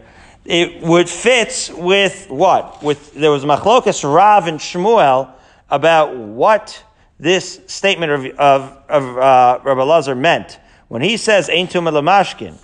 it 0.45 0.81
would 0.81 1.09
fit 1.09 1.69
with 1.75 2.29
what? 2.29 2.81
With 2.81 3.13
there 3.13 3.31
was 3.31 3.43
machlokas 3.43 4.05
Rav 4.05 4.47
and 4.47 4.57
Shmuel 4.57 5.29
about 5.69 6.15
what 6.15 6.81
this 7.19 7.59
statement 7.67 8.13
of 8.13 8.25
of, 8.39 8.77
of 8.87 9.17
uh, 9.17 9.59
Rabbi 9.63 9.83
Lazar 9.83 10.15
meant 10.15 10.59
when 10.87 11.01
he 11.01 11.17
says 11.17 11.49
"Ein 11.49 11.67
tumah 11.67 11.91
lamashkin." 11.91 12.57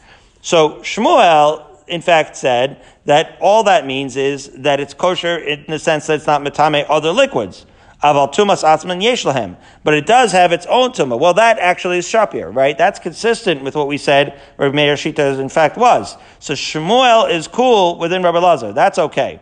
So 0.43 0.71
Shmuel, 0.81 1.65
in 1.87 2.01
fact, 2.01 2.35
said 2.35 2.83
that 3.05 3.37
all 3.39 3.63
that 3.63 3.87
means 3.87 4.17
is 4.17 4.49
that 4.57 4.81
it's 4.81 4.93
kosher 4.93 5.37
in 5.37 5.63
the 5.69 5.79
sense 5.79 6.07
that 6.07 6.15
it's 6.15 6.27
not 6.27 6.41
metame 6.41 6.85
other 6.89 7.11
liquids. 7.11 7.65
Aval 8.03 8.33
tumas 8.33 8.61
atzman 8.61 9.01
yesh 9.01 9.23
lahem. 9.23 9.55
But 9.85 9.93
it 9.93 10.05
does 10.05 10.33
have 10.33 10.51
its 10.51 10.65
own 10.65 10.91
tumah. 10.91 11.17
Well, 11.17 11.33
that 11.35 11.59
actually 11.59 11.99
is 11.99 12.05
shapir, 12.05 12.53
right? 12.53 12.77
That's 12.77 12.99
consistent 12.99 13.63
with 13.63 13.73
what 13.73 13.87
we 13.87 13.97
said 13.97 14.37
Rabbi 14.57 14.75
Meir 14.75 14.95
Shita 14.95 15.39
in 15.39 15.47
fact 15.47 15.77
was. 15.77 16.17
So 16.39 16.55
Shmuel 16.55 17.31
is 17.31 17.47
cool 17.47 17.97
within 17.97 18.21
Rabbi 18.21 18.39
Lazar. 18.39 18.73
That's 18.73 18.99
okay. 18.99 19.39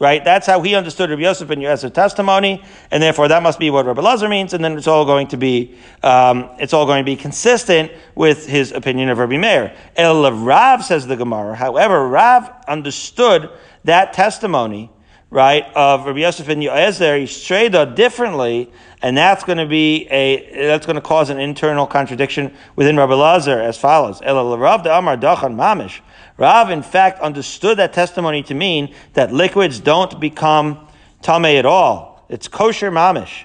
Right? 0.00 0.24
That's 0.24 0.46
how 0.46 0.60
he 0.62 0.76
understood 0.76 1.10
Rabbi 1.10 1.22
Yosef 1.22 1.50
and 1.50 1.60
Yosef's 1.60 1.94
testimony, 1.94 2.62
and 2.92 3.02
therefore 3.02 3.26
that 3.28 3.42
must 3.42 3.58
be 3.58 3.68
what 3.70 3.84
Rabbi 3.84 4.00
Lazar 4.00 4.28
means, 4.28 4.54
and 4.54 4.64
then 4.64 4.78
it's 4.78 4.86
all 4.86 5.04
going 5.04 5.26
to 5.28 5.36
be, 5.36 5.74
um, 6.04 6.50
it's 6.60 6.72
all 6.72 6.86
going 6.86 7.00
to 7.00 7.04
be 7.04 7.16
consistent 7.16 7.90
with 8.14 8.46
his 8.46 8.70
opinion 8.70 9.08
of 9.08 9.18
Rabbi 9.18 9.38
Meir. 9.38 9.76
El 9.96 10.32
Rav 10.32 10.84
says 10.84 11.08
the 11.08 11.16
Gemara. 11.16 11.56
However, 11.56 12.06
Rav 12.06 12.48
understood 12.68 13.50
that 13.84 14.12
testimony 14.12 14.90
right, 15.30 15.64
of 15.74 16.06
Rabbi 16.06 16.20
Yosef 16.20 16.48
and 16.48 16.62
Yoezer, 16.62 17.22
Yishreda 17.22 17.94
differently, 17.94 18.70
and 19.02 19.16
that's 19.16 19.44
going 19.44 19.58
to 19.58 19.66
be 19.66 20.06
a, 20.10 20.66
that's 20.66 20.86
going 20.86 20.96
to 20.96 21.02
cause 21.02 21.30
an 21.30 21.38
internal 21.38 21.86
contradiction 21.86 22.54
within 22.76 22.96
Rabbi 22.96 23.14
Lazar 23.14 23.60
as 23.60 23.78
follows. 23.78 24.20
El 24.22 24.56
Rav 24.56 24.82
de 24.82 24.96
Amar 24.96 25.16
Dachan 25.16 25.54
Mamish. 25.54 26.00
Rav, 26.38 26.70
in 26.70 26.82
fact, 26.82 27.20
understood 27.20 27.78
that 27.78 27.92
testimony 27.92 28.42
to 28.44 28.54
mean 28.54 28.94
that 29.14 29.32
liquids 29.32 29.80
don't 29.80 30.18
become 30.18 30.86
tameh 31.22 31.58
at 31.58 31.66
all. 31.66 32.24
It's 32.28 32.48
kosher 32.48 32.90
mamish. 32.90 33.44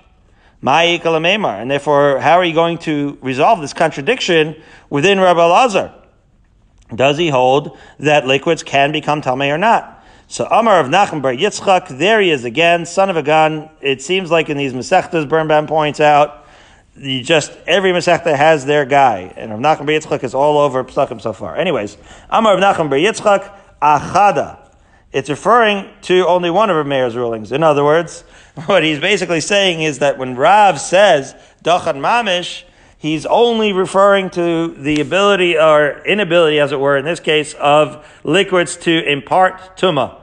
And 0.65 1.71
therefore, 1.71 2.19
how 2.19 2.38
are 2.38 2.45
you 2.45 2.53
going 2.53 2.77
to 2.79 3.17
resolve 3.21 3.60
this 3.60 3.73
contradiction 3.73 4.56
within 4.89 5.19
Rabbi 5.19 5.43
Lazar? 5.43 5.93
Does 6.95 7.17
he 7.17 7.29
hold 7.29 7.77
that 7.99 8.25
liquids 8.27 8.63
can 8.63 8.91
become 8.91 9.21
tameh 9.21 9.53
or 9.53 9.58
not? 9.58 10.06
So 10.27 10.45
Amar 10.45 10.79
of 10.79 10.88
Nachum 10.88 11.21
Bar 11.21 11.34
Yitzchak, 11.34 11.97
there 11.97 12.21
he 12.21 12.29
is 12.29 12.45
again, 12.45 12.86
son 12.86 13.10
of 13.10 13.17
a 13.17 13.23
gun. 13.23 13.69
It 13.82 14.01
seems 14.01 14.32
like 14.32 14.49
in 14.49 14.58
these 14.58 14.73
Masechtas, 14.73 15.27
Birnbaum 15.27 15.67
points 15.67 15.99
out, 15.99 16.42
you 16.95 17.23
just 17.23 17.51
every 17.65 17.91
Masechta 17.91 18.36
has 18.36 18.65
their 18.65 18.86
guy, 18.86 19.34
and 19.36 19.51
Rav 19.51 19.60
Nachum 19.60 19.86
Bar 19.86 19.95
Yitzchak 19.95 20.23
is 20.23 20.34
all 20.34 20.58
over 20.58 20.84
Psachim 20.84 21.21
so 21.21 21.34
far. 21.34 21.56
Anyways, 21.56 21.97
Amar 22.29 22.56
of 22.56 22.60
Nachum 22.60 22.89
Bar 22.89 22.99
Yitzchak, 22.99 23.51
Achada. 23.82 24.60
It's 25.12 25.29
referring 25.29 25.89
to 26.03 26.25
only 26.27 26.49
one 26.49 26.69
of 26.69 26.75
Rav 26.75 26.88
Meir's 26.88 27.15
rulings. 27.15 27.51
In 27.51 27.63
other 27.63 27.84
words, 27.84 28.21
what 28.65 28.84
he's 28.84 28.99
basically 28.99 29.41
saying 29.41 29.82
is 29.82 29.99
that 29.99 30.17
when 30.17 30.36
Rav 30.36 30.79
says 30.79 31.36
Dachan 31.63 31.99
Mamish, 31.99 32.63
he's 32.97 33.25
only 33.25 33.73
referring 33.73 34.29
to 34.32 34.67
the 34.75 35.01
ability 35.01 35.58
or 35.58 36.03
inability, 36.06 36.60
as 36.60 36.71
it 36.71 36.79
were, 36.79 36.97
in 36.97 37.06
this 37.06 37.19
case, 37.19 37.53
of 37.56 38.06
liquids 38.23 38.77
to 38.77 39.12
impart 39.12 39.77
tuma 39.77 40.19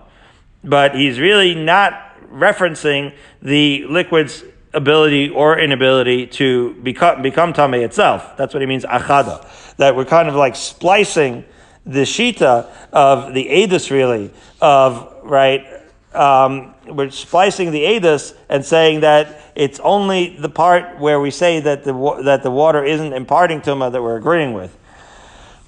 but 0.63 0.95
he's 0.95 1.19
really 1.19 1.55
not 1.55 2.07
referencing 2.31 3.15
the 3.43 3.85
liquid's 3.87 4.45
ability 4.73 5.29
or 5.31 5.59
inability 5.59 6.27
to 6.27 6.75
become, 6.83 7.23
become 7.23 7.53
tame 7.53 7.75
itself. 7.75 8.37
That's 8.37 8.55
what 8.55 8.61
he 8.61 8.67
means, 8.67 8.85
achada. 8.85 9.47
That 9.77 9.97
we're 9.97 10.05
kind 10.05 10.29
of 10.29 10.35
like 10.35 10.57
splicing 10.57 11.45
the 11.87 12.03
shita 12.03 12.69
of 12.93 13.35
the 13.35 13.47
edus, 13.47 13.91
really, 13.91 14.31
of, 14.61 15.13
right, 15.23 15.67
um, 16.15 16.75
we're 16.87 17.11
splicing 17.11 17.71
the 17.71 17.83
edus 17.83 18.35
and 18.49 18.65
saying 18.65 19.01
that 19.01 19.41
it's 19.55 19.81
only 19.81 20.37
the 20.37 20.49
part 20.49 20.99
where 20.99 21.21
we 21.21 21.31
say 21.31 21.61
that 21.61 21.85
the, 21.85 22.21
that 22.25 22.43
the 22.43 22.51
water 22.51 22.85
isn't 22.85 23.13
imparting 23.13 23.61
tuma 23.61 23.93
that 23.93 24.03
we're 24.03 24.17
agreeing 24.17 24.53
with. 24.53 24.77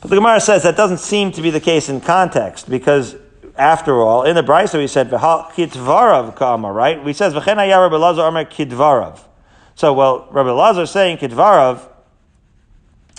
But 0.01 0.11
the 0.11 0.17
Gemara 0.17 0.41
says 0.41 0.65
that 0.65 0.77
doesn't 0.77 0.99
seem 0.99 1.31
to 1.33 1.43
be 1.43 1.51
the 1.51 1.61
case 1.61 1.89
in 1.89 2.01
context 2.01 2.69
because 2.69 3.15
after 3.63 4.03
all, 4.03 4.25
in 4.25 4.35
the 4.35 4.43
Brisa 4.43 4.79
we 4.79 4.89
said 4.89 5.09
kitvarav 5.09 6.35
kama, 6.35 6.73
right? 6.73 7.03
We 7.03 7.13
says 7.13 7.33
v'chen 7.33 7.57
Rabbi 7.57 7.97
Lazar 7.97 8.23
Amar 8.23 8.45
kidvarav. 8.45 9.21
So, 9.77 9.93
well, 9.93 10.29
Rabbi 10.33 10.51
Lazar 10.51 10.83
is 10.83 10.91
saying 10.91 11.19
kidvarav, 11.19 11.89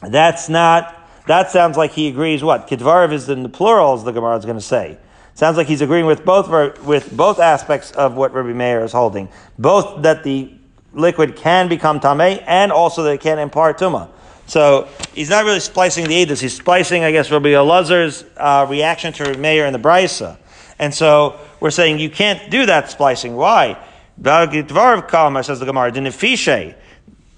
that's 0.01 0.49
not. 0.49 0.99
That 1.27 1.49
sounds 1.49 1.77
like 1.77 1.91
he 1.91 2.09
agrees. 2.09 2.43
What 2.43 2.67
kidvarav 2.67 3.13
is 3.13 3.29
in 3.29 3.43
the 3.43 3.49
plurals. 3.49 4.03
The 4.03 4.11
Gemara 4.11 4.35
is 4.35 4.43
going 4.43 4.57
to 4.57 4.61
say. 4.61 4.97
Sounds 5.33 5.55
like 5.55 5.67
he's 5.67 5.81
agreeing 5.81 6.05
with 6.05 6.25
both 6.25 6.49
with 6.83 7.15
both 7.15 7.39
aspects 7.39 7.91
of 7.91 8.15
what 8.15 8.33
Rabbi 8.33 8.51
Meir 8.51 8.83
is 8.83 8.91
holding. 8.91 9.29
Both 9.57 10.03
that 10.03 10.25
the 10.25 10.53
liquid 10.91 11.37
can 11.37 11.69
become 11.69 12.01
tamei 12.01 12.43
and 12.45 12.71
also 12.71 13.03
that 13.03 13.13
it 13.13 13.21
can 13.21 13.39
impart 13.39 13.79
tuma. 13.79 14.09
So 14.45 14.87
he's 15.13 15.29
not 15.29 15.45
really 15.45 15.59
splicing 15.59 16.07
the 16.07 16.25
edus. 16.25 16.41
He's 16.41 16.55
splicing, 16.55 17.03
I 17.03 17.11
guess, 17.11 17.31
Rabbi 17.31 17.49
Elazar's 17.49 18.25
uh, 18.37 18.65
reaction 18.69 19.13
to 19.13 19.37
Meir 19.37 19.65
and 19.65 19.73
the 19.73 19.79
Brisa. 19.79 20.37
And 20.79 20.93
so 20.93 21.39
we're 21.59 21.71
saying 21.71 21.99
you 21.99 22.09
can't 22.09 22.51
do 22.51 22.65
that 22.65 22.89
splicing. 22.89 23.35
Why? 23.35 23.77
says 24.21 25.59
the 25.59 25.65
Gemara, 25.65 25.91
the 25.91 25.99
nefishe. 26.01 26.75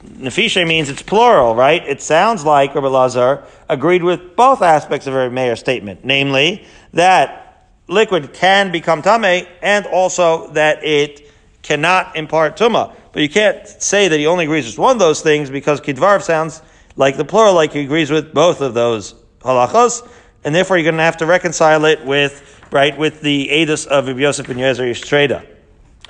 Nefishe 0.04 0.68
means 0.68 0.90
it's 0.90 1.02
plural, 1.02 1.56
right? 1.56 1.86
It 1.88 2.02
sounds 2.02 2.44
like 2.44 2.76
Rabbi 2.76 2.88
Lazar 2.88 3.44
agreed 3.70 4.04
with 4.04 4.36
both 4.36 4.62
aspects 4.62 5.08
of 5.08 5.14
Rabbi 5.14 5.34
Meir's 5.34 5.60
statement, 5.60 6.04
namely 6.04 6.66
that 6.94 7.70
liquid 7.88 8.34
can 8.34 8.72
become 8.72 9.02
tame 9.02 9.48
and 9.62 9.86
also 9.88 10.50
that 10.52 10.84
it 10.84 11.32
cannot 11.62 12.16
impart 12.16 12.58
tuma. 12.58 12.94
But 13.12 13.22
you 13.22 13.30
can't 13.30 13.68
say 13.68 14.08
that 14.08 14.20
he 14.20 14.28
only 14.28 14.46
agrees 14.46 14.66
with 14.66 14.78
one 14.78 14.96
of 14.96 15.00
those 15.00 15.22
things 15.22 15.50
because 15.50 15.82
kidvarv 15.82 16.22
sounds 16.22 16.62
like 16.96 17.18
the 17.18 17.26
plural, 17.26 17.54
like 17.54 17.74
he 17.74 17.82
agrees 17.82 18.12
with 18.12 18.34
both 18.34 18.62
of 18.62 18.74
those 18.74 19.14
halachos, 19.40 20.08
and 20.44 20.54
therefore 20.54 20.78
you're 20.78 20.84
going 20.84 20.98
to 20.98 21.04
have 21.04 21.18
to 21.18 21.26
reconcile 21.26 21.86
it 21.86 22.06
with, 22.06 22.62
right, 22.72 22.98
with 22.98 23.22
the 23.22 23.50
edus 23.52 23.86
of 23.88 24.08
Rabbi 24.08 24.20
Yosef 24.20 24.48
ben 24.48 24.58
Yezer 24.58 24.90
Yishtreda. 24.90 25.46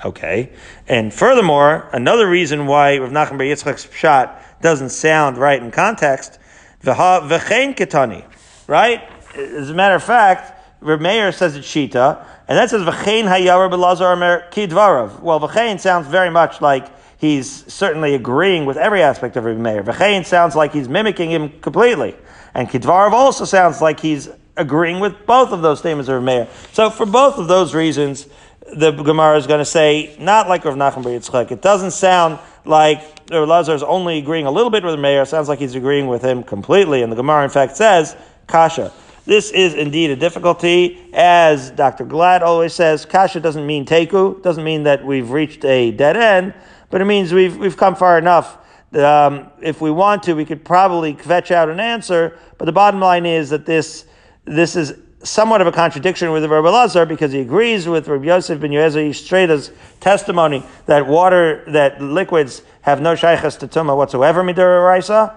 Okay. 0.04 0.52
And 0.86 1.12
furthermore, 1.12 1.88
another 1.92 2.28
reason 2.28 2.66
why 2.66 2.98
Rav 2.98 3.10
Nachman 3.10 3.38
Bar 3.38 3.46
Yitzchak's 3.46 3.86
pshat 3.86 4.60
doesn't 4.60 4.90
sound 4.90 5.38
right 5.38 5.62
in 5.62 5.70
context, 5.70 6.38
v'chein 6.82 7.74
ketani, 7.74 8.24
right? 8.66 9.02
As 9.34 9.70
a 9.70 9.74
matter 9.74 9.94
of 9.94 10.02
fact, 10.02 10.52
Rav 10.80 11.00
Meir 11.00 11.32
says 11.32 11.56
it's 11.56 11.66
shita, 11.66 12.24
and 12.46 12.58
that 12.58 12.70
says 12.70 12.82
v'chein 12.82 13.24
hayar 13.24 13.70
belazar 13.70 14.14
amer 14.14 14.44
kidvarav. 14.50 15.20
Well, 15.20 15.40
v'chein 15.40 15.80
sounds 15.80 16.06
very 16.08 16.30
much 16.30 16.60
like 16.60 16.90
he's 17.18 17.72
certainly 17.72 18.14
agreeing 18.14 18.66
with 18.66 18.76
every 18.76 19.02
aspect 19.02 19.36
of 19.36 19.44
Rav 19.44 19.56
Meir. 19.56 19.82
V'chein 19.82 20.24
sounds 20.24 20.54
like 20.54 20.72
he's 20.72 20.88
mimicking 20.88 21.30
him 21.30 21.50
completely. 21.60 22.16
And 22.54 22.68
kidvarav 22.68 23.12
also 23.12 23.44
sounds 23.44 23.80
like 23.80 24.00
he's 24.00 24.28
agreeing 24.56 25.00
with 25.00 25.26
both 25.26 25.52
of 25.52 25.62
those 25.62 25.78
statements 25.78 26.08
of 26.08 26.14
Rav 26.14 26.24
Meir. 26.24 26.48
So 26.72 26.90
for 26.90 27.06
both 27.06 27.38
of 27.38 27.48
those 27.48 27.74
reasons, 27.74 28.26
the 28.74 28.90
Gemara 28.90 29.36
is 29.36 29.46
going 29.46 29.60
to 29.60 29.64
say, 29.64 30.16
not 30.18 30.48
like 30.48 30.64
Rav 30.64 30.74
Nachman 30.74 31.04
Bar. 31.04 31.46
It 31.50 31.62
doesn't 31.62 31.92
sound 31.92 32.38
like 32.64 33.02
Rav 33.30 33.48
Lazar 33.48 33.74
is 33.74 33.82
only 33.82 34.18
agreeing 34.18 34.46
a 34.46 34.50
little 34.50 34.70
bit 34.70 34.82
with 34.82 34.94
the 34.94 35.00
Meir. 35.00 35.22
It 35.22 35.26
sounds 35.26 35.48
like 35.48 35.58
he's 35.58 35.74
agreeing 35.74 36.08
with 36.08 36.22
him 36.22 36.42
completely. 36.42 37.02
And 37.02 37.12
the 37.12 37.16
Gemara, 37.16 37.44
in 37.44 37.50
fact, 37.50 37.76
says, 37.76 38.16
Kasha. 38.46 38.92
This 39.24 39.50
is 39.50 39.74
indeed 39.74 40.10
a 40.10 40.16
difficulty. 40.16 41.10
As 41.12 41.70
Dr. 41.72 42.04
Glad 42.04 42.42
always 42.42 42.72
says, 42.72 43.04
Kasha 43.04 43.40
doesn't 43.40 43.66
mean 43.66 43.84
Teku, 43.84 44.40
doesn't 44.42 44.62
mean 44.62 44.84
that 44.84 45.04
we've 45.04 45.30
reached 45.30 45.64
a 45.64 45.90
dead 45.90 46.16
end, 46.16 46.54
but 46.90 47.00
it 47.00 47.04
means 47.04 47.32
we've, 47.32 47.56
we've 47.56 47.76
come 47.76 47.94
far 47.94 48.18
enough. 48.18 48.58
Um, 48.92 49.50
if 49.60 49.80
we 49.80 49.90
want 49.90 50.22
to, 50.24 50.34
we 50.34 50.44
could 50.44 50.64
probably 50.64 51.14
fetch 51.14 51.50
out 51.50 51.68
an 51.68 51.80
answer, 51.80 52.38
but 52.58 52.64
the 52.64 52.72
bottom 52.72 53.00
line 53.00 53.26
is 53.26 53.50
that 53.50 53.66
this, 53.66 54.06
this 54.44 54.76
is 54.76 54.94
somewhat 55.22 55.60
of 55.60 55.66
a 55.66 55.72
contradiction 55.72 56.30
with 56.30 56.44
Rabbi 56.44 56.68
Lazar 56.68 57.04
because 57.04 57.32
he 57.32 57.40
agrees 57.40 57.88
with 57.88 58.06
Rabbi 58.08 58.26
Yosef 58.26 58.60
ben 58.60 58.70
Yoezer 58.70 59.08
Yishtreda's 59.08 59.72
testimony 60.00 60.64
that 60.86 61.06
water, 61.06 61.64
that 61.68 62.00
liquids 62.00 62.62
have 62.82 63.00
no 63.00 63.14
shaykhas 63.14 63.58
to 63.58 63.68
tumah 63.68 63.96
whatsoever, 63.96 64.42
midiraisa, 64.42 65.34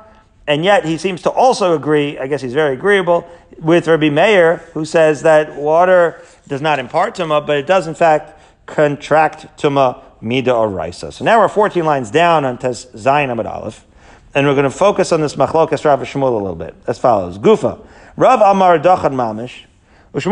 and 0.47 0.63
yet 0.63 0.85
he 0.85 0.97
seems 0.97 1.21
to 1.23 1.29
also 1.29 1.75
agree, 1.75 2.17
I 2.17 2.27
guess 2.27 2.41
he's 2.41 2.53
very 2.53 2.75
agreeable, 2.75 3.27
with 3.57 3.87
Rabbi 3.87 4.09
Meir, 4.09 4.57
who 4.73 4.85
says 4.85 5.23
that 5.23 5.55
water 5.55 6.21
does 6.47 6.61
not 6.61 6.79
impart 6.79 7.15
tumah, 7.15 7.45
but 7.45 7.57
it 7.57 7.67
does 7.67 7.87
in 7.87 7.95
fact 7.95 8.39
contract 8.65 9.47
tumah 9.57 10.03
mida 10.21 10.53
or 10.53 10.69
raisa. 10.69 11.11
So 11.11 11.25
now 11.25 11.39
we're 11.39 11.47
14 11.47 11.85
lines 11.85 12.11
down 12.11 12.45
on 12.45 12.57
Tes 12.57 12.85
Zayin 12.87 13.31
Amid 13.31 13.45
Aleph, 13.45 13.85
and 14.33 14.45
we're 14.47 14.53
going 14.53 14.63
to 14.63 14.69
focus 14.69 15.11
on 15.11 15.21
this 15.21 15.35
machlokas 15.35 15.85
Rav 15.85 15.99
Shmuel 16.01 16.31
a 16.31 16.35
little 16.35 16.55
bit, 16.55 16.75
as 16.87 16.99
follows. 16.99 17.37
Gufa. 17.37 17.85
Rav 18.15 18.41
Amar 18.41 18.79
Dachan 18.79 19.13
Mamish, 19.13 19.65
as 20.11 20.25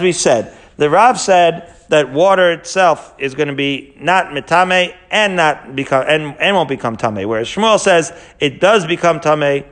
we 0.00 0.12
said, 0.12 0.56
the 0.76 0.90
Rav 0.90 1.20
said 1.20 1.74
that 1.88 2.12
water 2.12 2.52
itself 2.52 3.14
is 3.18 3.34
going 3.36 3.46
to 3.46 3.54
be 3.54 3.94
not 4.00 4.26
mitame 4.26 4.92
and 5.10 5.36
not 5.36 5.76
become 5.76 6.04
and, 6.08 6.36
and 6.40 6.56
won't 6.56 6.68
become 6.68 6.96
tame. 6.96 7.28
Whereas 7.28 7.46
Shmuel 7.46 7.78
says 7.78 8.12
it 8.40 8.60
does 8.60 8.84
become 8.86 9.20
tame, 9.20 9.64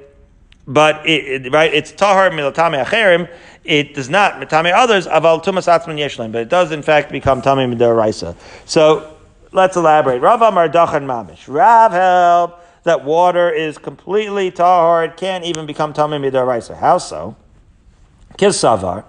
but 0.66 1.06
it, 1.06 1.46
it, 1.46 1.52
right, 1.52 1.72
it's 1.72 1.92
tahar 1.92 2.30
milatame 2.30 2.84
acherim. 2.84 3.28
It 3.64 3.94
does 3.94 4.08
not 4.08 4.34
mitame 4.34 4.72
others. 4.72 5.06
Aval 5.06 5.42
tumas 5.42 5.66
atzman 5.66 5.98
yeshlam, 5.98 6.32
but 6.32 6.42
it 6.42 6.48
does 6.48 6.72
in 6.72 6.82
fact 6.82 7.10
become 7.12 7.42
tame 7.42 7.72
midaraisa. 7.72 8.36
So 8.64 9.16
let's 9.52 9.76
elaborate. 9.76 10.20
Rav 10.20 10.42
Amar 10.42 10.68
Dachan 10.68 11.04
Mamish. 11.04 11.44
Rav 11.46 11.92
held 11.92 12.52
that 12.84 13.04
water 13.04 13.50
is 13.50 13.78
completely 13.78 14.50
tahar, 14.50 15.04
it 15.04 15.16
can't 15.16 15.44
even 15.44 15.66
become 15.66 15.92
tamim 15.92 16.28
midaraisa. 16.28 16.76
How 16.76 16.98
so? 16.98 17.36
Kisavar, 18.38 19.04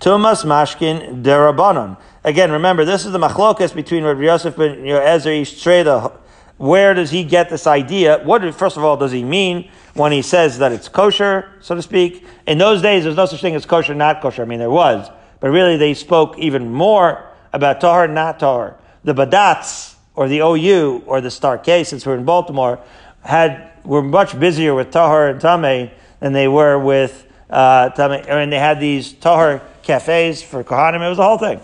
tumas 0.00 0.44
mashkin 0.44 1.22
derabanan. 1.22 1.96
Again, 2.24 2.52
remember, 2.52 2.84
this 2.84 3.04
is 3.04 3.12
the 3.12 3.18
machlokas 3.18 3.74
between 3.74 4.04
Rabbi 4.04 4.22
Yosef 4.22 4.58
and 4.58 4.88
Ezer 4.88 5.30
Ishtreda. 5.30 6.12
Where 6.56 6.94
does 6.94 7.10
he 7.10 7.24
get 7.24 7.50
this 7.50 7.66
idea? 7.66 8.20
What, 8.22 8.42
first 8.54 8.76
of 8.76 8.84
all, 8.84 8.96
does 8.96 9.10
he 9.10 9.24
mean 9.24 9.70
when 9.94 10.12
he 10.12 10.22
says 10.22 10.58
that 10.58 10.72
it's 10.72 10.88
kosher, 10.88 11.52
so 11.60 11.74
to 11.74 11.82
speak? 11.82 12.26
In 12.46 12.58
those 12.58 12.82
days, 12.82 13.04
there's 13.04 13.16
no 13.16 13.26
such 13.26 13.40
thing 13.40 13.54
as 13.54 13.66
kosher, 13.66 13.94
not 13.94 14.20
kosher. 14.22 14.42
I 14.42 14.44
mean, 14.46 14.58
there 14.58 14.70
was. 14.70 15.10
But 15.40 15.50
really, 15.50 15.76
they 15.76 15.94
spoke 15.94 16.38
even 16.38 16.72
more 16.72 17.28
about 17.52 17.80
tahar, 17.80 18.08
not 18.08 18.38
tahar. 18.38 18.76
The 19.04 19.14
badats, 19.14 19.96
or 20.14 20.28
the 20.28 20.38
OU, 20.38 21.02
or 21.06 21.20
the 21.20 21.30
Star 21.30 21.58
K, 21.58 21.84
since 21.84 22.06
we're 22.06 22.16
in 22.16 22.24
Baltimore, 22.24 22.80
had 23.22 23.70
were 23.84 24.02
much 24.02 24.38
busier 24.38 24.74
with 24.74 24.90
tahar 24.90 25.28
and 25.28 25.40
tameh 25.40 25.90
than 26.20 26.32
they 26.32 26.48
were 26.48 26.78
with 26.78 27.26
uh, 27.50 27.90
tameh, 27.90 28.24
and 28.28 28.52
they 28.52 28.58
had 28.58 28.80
these 28.80 29.12
tahar 29.12 29.60
cafes 29.82 30.42
for 30.42 30.62
kohanim. 30.62 31.04
It 31.04 31.08
was 31.08 31.18
the 31.18 31.24
whole 31.24 31.38
thing. 31.38 31.60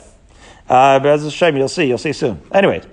Uh, 0.68 0.98
but 0.98 1.06
as 1.06 1.24
a 1.24 1.30
shame, 1.30 1.56
you'll 1.56 1.68
see. 1.68 1.84
You'll 1.84 1.98
see 1.98 2.12
soon. 2.12 2.40
Anyways, 2.52 2.84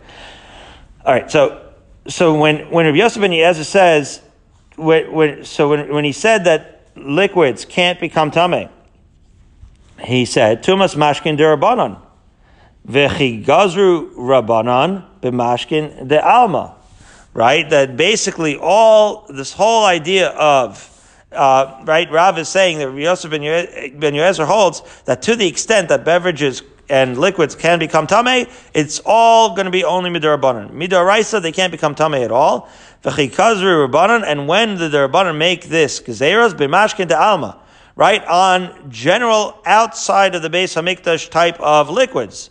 all 1.04 1.14
right. 1.14 1.30
So, 1.30 1.74
so 2.08 2.38
when 2.38 2.70
when 2.70 2.86
Rabbi 2.86 2.98
Yosef 2.98 3.22
ben 3.22 3.32
Yezer 3.32 3.66
says, 3.66 4.22
when, 4.76 5.12
when, 5.12 5.46
so 5.46 5.70
when 5.70 5.94
when 5.94 6.04
he 6.04 6.12
said 6.12 6.46
that 6.46 6.90
liquids 6.96 7.66
can't 7.66 8.00
become 8.00 8.32
tameh, 8.32 8.70
he 10.02 10.26
said 10.26 10.64
tumas 10.64 10.96
mashkin 10.96 11.38
derabanan, 11.38 12.00
v'chi 12.88 13.44
gazru 13.44 14.14
rabanan 14.16 15.06
b'mashkin 15.22 16.08
de 16.08 16.24
alma 16.24 16.76
right? 17.36 17.70
That 17.70 17.96
basically 17.98 18.58
all 18.58 19.28
this 19.30 19.54
whole 19.54 19.86
idea 19.86 20.30
of 20.30 20.92
uh, 21.32 21.84
right, 21.84 22.10
Rav 22.10 22.40
is 22.40 22.48
saying 22.48 22.80
that 22.80 22.96
Yosef 22.96 23.30
ben 23.30 23.42
Yezer 23.42 24.46
holds 24.46 24.82
that 25.04 25.22
to 25.24 25.36
the 25.36 25.46
extent 25.46 25.90
that 25.90 26.06
beverages 26.06 26.64
and 26.90 27.18
liquids 27.18 27.56
can 27.56 27.80
become 27.80 28.08
tame, 28.08 28.48
it's 28.74 29.02
all 29.06 29.56
going 29.56 29.66
to 29.66 29.72
be 29.72 29.84
only 29.84 30.10
midarabanan. 30.10 30.72
Midaraisa, 30.72 31.42
they 31.42 31.52
can't 31.52 31.72
become 31.72 31.96
tame 31.96 32.14
at 32.16 32.32
all. 32.32 32.70
V'chikazri 33.04 33.88
rabbanan, 33.88 34.24
and 34.26 34.48
when 34.48 34.76
the 34.78 34.90
rabbanan 34.90 35.38
make 35.38 35.66
this 35.66 36.00
gezeras 36.00 36.54
b'mashkin 36.54 37.08
de 37.08 37.20
alma, 37.20 37.60
right 37.96 38.26
on 38.26 38.90
general 38.90 39.60
outside 39.66 40.36
of 40.36 40.42
the 40.42 40.50
base 40.50 40.76
hamikdash 40.76 41.30
type 41.30 41.60
of 41.60 41.90
liquids, 41.90 42.50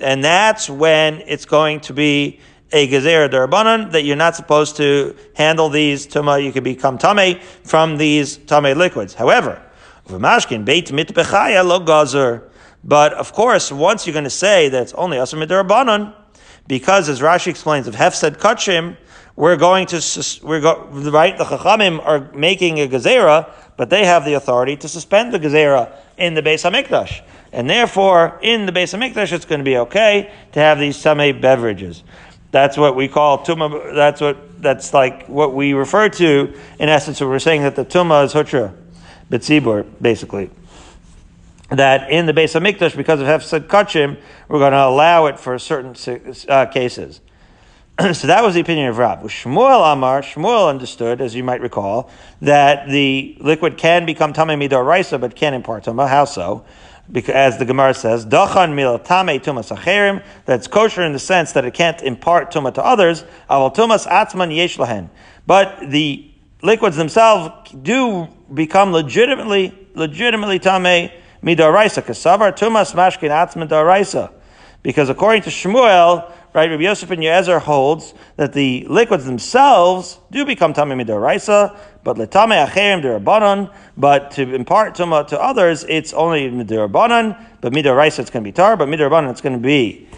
and 0.00 0.22
that's 0.24 0.68
when 0.68 1.22
it's 1.26 1.44
going 1.44 1.80
to 1.80 1.92
be 1.92 2.40
a 2.72 2.88
gezer 2.88 3.28
darabanan 3.28 3.92
that 3.92 4.02
you're 4.02 4.16
not 4.16 4.34
supposed 4.34 4.76
to 4.76 5.14
handle 5.34 5.68
these 5.68 6.06
tuma. 6.06 6.42
You 6.42 6.52
can 6.52 6.64
become 6.64 6.98
tame 6.98 7.38
from 7.62 7.96
these 7.96 8.36
tame 8.36 8.76
liquids. 8.76 9.14
However, 9.14 9.62
v'mashkin 10.08 10.64
beit 10.64 10.92
mit 10.92 11.08
bechaya 11.08 11.64
lo 11.64 11.80
gazer. 11.80 12.50
But 12.86 13.14
of 13.14 13.32
course, 13.32 13.72
once 13.72 14.06
you're 14.06 14.12
going 14.12 14.24
to 14.24 14.30
say 14.30 14.68
that 14.68 14.82
it's 14.82 14.92
only 14.94 15.16
asr 15.16 15.44
midarabanan, 15.44 16.14
because 16.68 17.08
as 17.08 17.20
Rashi 17.20 17.48
explains, 17.48 17.88
if 17.88 17.96
Hef 17.96 18.14
said 18.14 18.38
kachim, 18.38 18.96
we're 19.34 19.56
going 19.56 19.86
to 19.88 20.40
we're 20.42 20.60
go, 20.60 20.84
right. 21.10 21.36
The 21.36 21.44
chachamim 21.44 22.04
are 22.04 22.32
making 22.32 22.78
a 22.78 22.88
gezerah, 22.88 23.50
but 23.76 23.90
they 23.90 24.06
have 24.06 24.24
the 24.24 24.34
authority 24.34 24.76
to 24.76 24.88
suspend 24.88 25.34
the 25.34 25.38
gezerah 25.38 25.92
in 26.16 26.34
the 26.34 26.42
Beis 26.42 26.68
Hamikdash. 26.68 27.22
And 27.52 27.68
therefore, 27.68 28.38
in 28.40 28.66
the 28.66 28.72
Beis 28.72 28.96
Hamikdash, 28.96 29.32
it's 29.32 29.44
going 29.44 29.58
to 29.58 29.64
be 29.64 29.76
okay 29.78 30.32
to 30.52 30.60
have 30.60 30.78
these 30.78 30.96
sameh 30.96 31.38
beverages. 31.40 32.02
That's 32.50 32.78
what 32.78 32.96
we 32.96 33.08
call 33.08 33.44
tumah. 33.44 33.94
That's 33.94 34.20
what 34.20 34.62
that's 34.62 34.94
like 34.94 35.26
what 35.26 35.54
we 35.54 35.74
refer 35.74 36.08
to 36.08 36.54
in 36.78 36.88
essence. 36.88 37.20
We're 37.20 37.38
saying 37.38 37.62
that 37.62 37.76
the 37.76 37.84
tumah 37.84 38.24
is 38.24 38.32
hutra, 38.32 38.74
betzibur, 39.28 39.84
basically. 40.00 40.50
That 41.68 42.10
in 42.10 42.26
the 42.26 42.32
base 42.32 42.54
of 42.54 42.62
mikdash, 42.62 42.96
because 42.96 43.20
of 43.20 43.26
hefsed 43.26 43.66
kachim, 43.66 44.18
we're 44.48 44.60
going 44.60 44.72
to 44.72 44.84
allow 44.84 45.26
it 45.26 45.40
for 45.40 45.58
certain 45.58 45.96
uh, 46.48 46.66
cases. 46.66 47.20
so 48.12 48.26
that 48.26 48.44
was 48.44 48.54
the 48.54 48.60
opinion 48.60 48.88
of 48.88 48.98
Rab. 48.98 49.22
Shmuel 49.22 49.92
Amar, 49.92 50.22
Shmuel 50.22 50.68
understood, 50.68 51.20
as 51.20 51.34
you 51.34 51.42
might 51.42 51.60
recall, 51.60 52.10
that 52.40 52.88
the 52.88 53.36
liquid 53.40 53.78
can 53.78 54.06
become 54.06 54.32
tamei 54.32 54.68
midor 54.68 54.86
raisa, 54.86 55.18
but 55.18 55.34
can 55.34 55.54
impart 55.54 55.84
tumah. 55.84 56.08
How 56.08 56.24
so? 56.24 56.64
because, 57.10 57.34
as 57.34 57.58
the 57.58 57.64
Gemara 57.64 57.94
says, 57.94 58.26
"Dachan 58.26 58.74
mil 58.74 58.98
tame 58.98 59.40
tumas 59.40 59.74
acherim." 59.74 60.22
That's 60.44 60.66
kosher 60.66 61.02
in 61.02 61.12
the 61.12 61.18
sense 61.18 61.52
that 61.52 61.64
it 61.64 61.74
can't 61.74 62.00
impart 62.02 62.52
tuma 62.52 62.74
to 62.74 62.84
others. 62.84 63.24
Aval 63.48 63.74
tumas 63.74 64.06
atzman 64.06 64.54
yesh 64.54 64.76
lahen. 64.76 65.08
But 65.46 65.90
the 65.90 66.30
liquids 66.62 66.96
themselves 66.96 67.70
do 67.70 68.28
become 68.52 68.92
legitimately, 68.92 69.76
legitimately 69.94 70.58
tame 70.58 71.10
midaraisa. 71.46 72.02
Kasavar 72.02 72.52
tumas 72.52 72.92
mashkin 72.94 73.30
atzman 73.30 73.68
daraisa. 73.68 74.32
Because 74.82 75.08
according 75.08 75.42
to 75.42 75.50
Shmuel, 75.50 76.30
right, 76.52 76.70
Rabbi 76.70 76.82
Yosef 76.82 77.10
and 77.10 77.22
Yezer 77.22 77.60
holds 77.60 78.14
that 78.36 78.52
the 78.52 78.86
liquids 78.88 79.24
themselves 79.24 80.18
do 80.30 80.44
become 80.44 80.74
tamei 80.74 81.02
midaraisa, 81.02 81.76
but 82.04 82.16
letame 82.16 82.64
acherim 82.66 83.02
derabanan. 83.02 83.72
But 83.96 84.32
to 84.32 84.54
impart 84.54 84.96
tuma 84.96 85.26
to 85.28 85.40
others, 85.40 85.84
it's 85.88 86.12
only 86.12 86.50
midarabanan. 86.50 87.36
But 87.60 87.72
midaraisa, 87.72 88.20
it's 88.20 88.30
going 88.30 88.44
to 88.44 88.48
be 88.48 88.52
tar. 88.52 88.76
But 88.76 88.88
midarabanan, 88.88 89.30
it's 89.30 89.40
going 89.40 89.54
to 89.54 89.58
be 89.58 90.08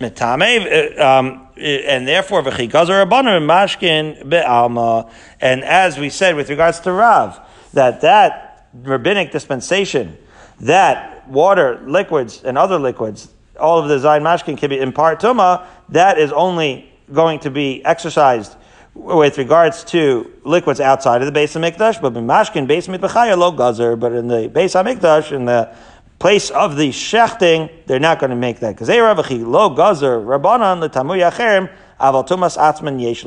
metame. 0.00 0.98
Um, 0.98 1.48
and 1.56 2.08
therefore, 2.08 2.42
v'chigazar 2.42 3.06
rabbanan 3.06 3.44
mashkin 3.44 4.28
be'alma. 4.28 5.10
And 5.40 5.62
as 5.64 5.98
we 5.98 6.08
said 6.08 6.34
with 6.34 6.48
regards 6.48 6.80
to 6.80 6.92
Rav, 6.92 7.38
that 7.74 8.00
that 8.00 8.68
rabbinic 8.72 9.32
dispensation, 9.32 10.16
that 10.64 11.28
water, 11.28 11.80
liquids, 11.86 12.42
and 12.42 12.58
other 12.58 12.78
liquids, 12.78 13.28
all 13.58 13.78
of 13.78 13.88
the 13.88 13.96
Zayin 13.96 14.22
Mashkin 14.22 14.58
can 14.58 14.70
be 14.70 14.78
in 14.78 14.92
part 14.92 15.20
Tuma, 15.20 15.66
that 15.90 16.18
is 16.18 16.32
only 16.32 16.90
going 17.12 17.38
to 17.40 17.50
be 17.50 17.84
exercised 17.84 18.56
with 18.94 19.38
regards 19.38 19.84
to 19.84 20.32
liquids 20.44 20.80
outside 20.80 21.20
of 21.20 21.26
the 21.26 21.32
base 21.32 21.56
of 21.56 21.62
Mikdash, 21.62 22.00
but 22.00 22.16
in 22.16 22.26
Mashkin, 22.26 22.66
base 22.66 22.86
Mitbachaya, 22.86 23.36
lo 23.36 23.50
gazer, 23.50 23.96
but 23.96 24.12
in 24.12 24.28
the 24.28 24.48
base 24.48 24.74
of 24.74 24.86
Mikdash, 24.86 25.32
in 25.32 25.44
the 25.44 25.74
place 26.18 26.50
of 26.50 26.76
the 26.76 26.90
shechting, 26.90 27.70
they're 27.86 27.98
not 27.98 28.18
going 28.18 28.30
to 28.30 28.36
make 28.36 28.60
that. 28.60 28.74
Because 28.74 28.86
they 28.86 29.00
lo 29.00 29.70
gazer, 29.70 30.20
rabbanan, 30.20 30.80
the 30.80 30.88
tamu 30.88 31.14
yacherim, 31.14 31.70
aval 32.00 32.26
tumas 32.26 32.56
atzman 32.56 33.00
yesh 33.00 33.24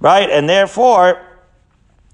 Right? 0.00 0.30
And 0.30 0.48
therefore, 0.48 1.20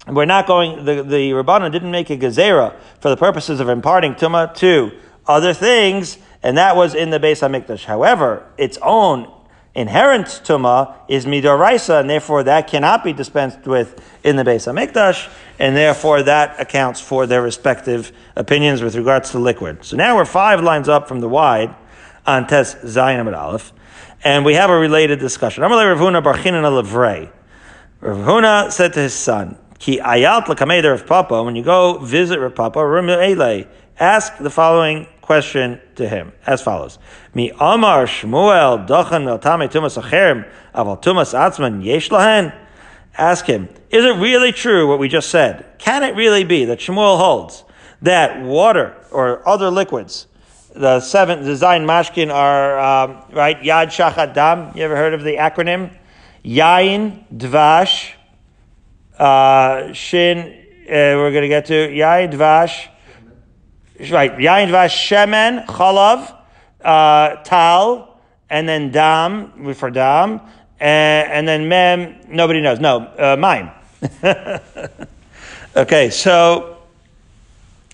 we're 0.07 0.25
not 0.25 0.47
going, 0.47 0.83
the, 0.85 1.03
the 1.03 1.31
rabbanan 1.31 1.71
didn't 1.71 1.91
make 1.91 2.09
a 2.09 2.17
gezerah 2.17 2.75
for 2.99 3.09
the 3.09 3.17
purposes 3.17 3.59
of 3.59 3.69
imparting 3.69 4.15
tuma 4.15 4.53
to 4.55 4.91
other 5.25 5.53
things, 5.53 6.17
and 6.41 6.57
that 6.57 6.75
was 6.75 6.93
in 6.93 7.09
the 7.09 7.19
Beis 7.19 7.39
Hamikdash. 7.39 7.85
However, 7.85 8.45
its 8.57 8.77
own 8.81 9.31
inherent 9.75 10.27
tuma 10.27 10.95
is 11.07 11.25
midoraisa, 11.25 12.01
and 12.01 12.09
therefore 12.09 12.43
that 12.43 12.67
cannot 12.67 13.03
be 13.03 13.13
dispensed 13.13 13.65
with 13.65 14.03
in 14.25 14.35
the 14.35 14.43
Beis 14.43 14.71
Hamikdash, 14.71 15.31
and 15.57 15.75
therefore 15.75 16.21
that 16.23 16.59
accounts 16.59 16.99
for 16.99 17.25
their 17.25 17.41
respective 17.41 18.11
opinions 18.35 18.81
with 18.81 18.95
regards 18.95 19.31
to 19.31 19.39
liquid. 19.39 19.85
So 19.85 19.95
now 19.95 20.17
we're 20.17 20.25
five 20.25 20.61
lines 20.61 20.89
up 20.89 21.07
from 21.07 21.21
the 21.21 21.29
wide 21.29 21.73
on 22.27 22.45
Tes 22.47 22.75
Zayin 22.83 23.21
Amid 23.21 23.35
Aleph, 23.35 23.71
and 24.25 24.43
we 24.43 24.55
have 24.55 24.69
a 24.69 24.77
related 24.77 25.19
discussion. 25.19 25.63
Amalei 25.63 25.95
Ravuna 28.01 28.69
said 28.69 28.91
to 28.93 28.99
his 28.99 29.13
son, 29.13 29.57
Ki 29.83 29.99
ayat 29.99 30.47
l'kameder 30.47 30.93
of 30.93 31.05
Papa, 31.05 31.43
when 31.43 31.57
you 31.57 31.61
go 31.61 31.97
visit 31.97 32.39
Rav 32.39 32.55
Papa, 32.55 33.67
ask 33.99 34.37
the 34.37 34.49
following 34.49 35.07
question 35.19 35.77
to 35.95 36.07
him 36.07 36.31
as 36.47 36.61
follows: 36.61 36.99
Mi 37.33 37.51
Amar 37.59 38.05
Shmuel 38.05 38.87
Dachan 38.87 39.25
Meltame 39.25 39.69
Tumas 39.69 40.01
Acherim 40.01 40.49
Aval 40.73 41.03
Tumas 41.03 41.33
Atzman 41.33 41.83
Yesh 41.83 42.07
Lahen. 42.07 42.57
Ask 43.17 43.45
him: 43.45 43.67
Is 43.89 44.05
it 44.05 44.15
really 44.21 44.53
true 44.53 44.87
what 44.87 44.99
we 44.99 45.09
just 45.09 45.29
said? 45.29 45.65
Can 45.79 46.03
it 46.03 46.15
really 46.15 46.45
be 46.45 46.63
that 46.63 46.79
Shmuel 46.79 47.17
holds 47.17 47.65
that 48.01 48.41
water 48.41 48.95
or 49.11 49.45
other 49.45 49.69
liquids, 49.69 50.27
the 50.73 51.01
seven 51.01 51.43
design 51.43 51.85
mashkin 51.85 52.33
are 52.33 52.79
um, 52.79 53.21
right? 53.33 53.61
Yad 53.61 53.87
Shachat 53.87 54.33
Dam. 54.33 54.71
You 54.77 54.83
ever 54.83 54.95
heard 54.95 55.13
of 55.13 55.23
the 55.23 55.35
acronym? 55.35 55.93
Yain 56.45 57.25
Dvash 57.35 58.13
uh, 59.23 59.93
Shin. 59.93 60.59
Uh, 60.83 61.15
we're 61.15 61.31
going 61.31 61.43
to 61.43 61.47
get 61.47 61.65
to 61.67 61.73
Yain 61.73 62.31
Dvash 62.33 62.89
right, 64.11 64.35
yain 64.37 64.69
dvash 64.69 64.95
shemen, 64.95 65.65
chalav, 65.65 66.35
uh, 66.83 67.35
tal, 67.43 68.19
and 68.49 68.67
then 68.67 68.91
dam, 68.91 69.73
for 69.73 69.89
dam, 69.89 70.41
and, 70.79 71.31
and 71.31 71.47
then 71.47 71.67
mem, 71.67 72.15
nobody 72.27 72.61
knows. 72.61 72.79
No, 72.79 72.99
uh, 73.17 73.35
mine. 73.37 73.71
okay, 75.75 76.09
so, 76.09 76.77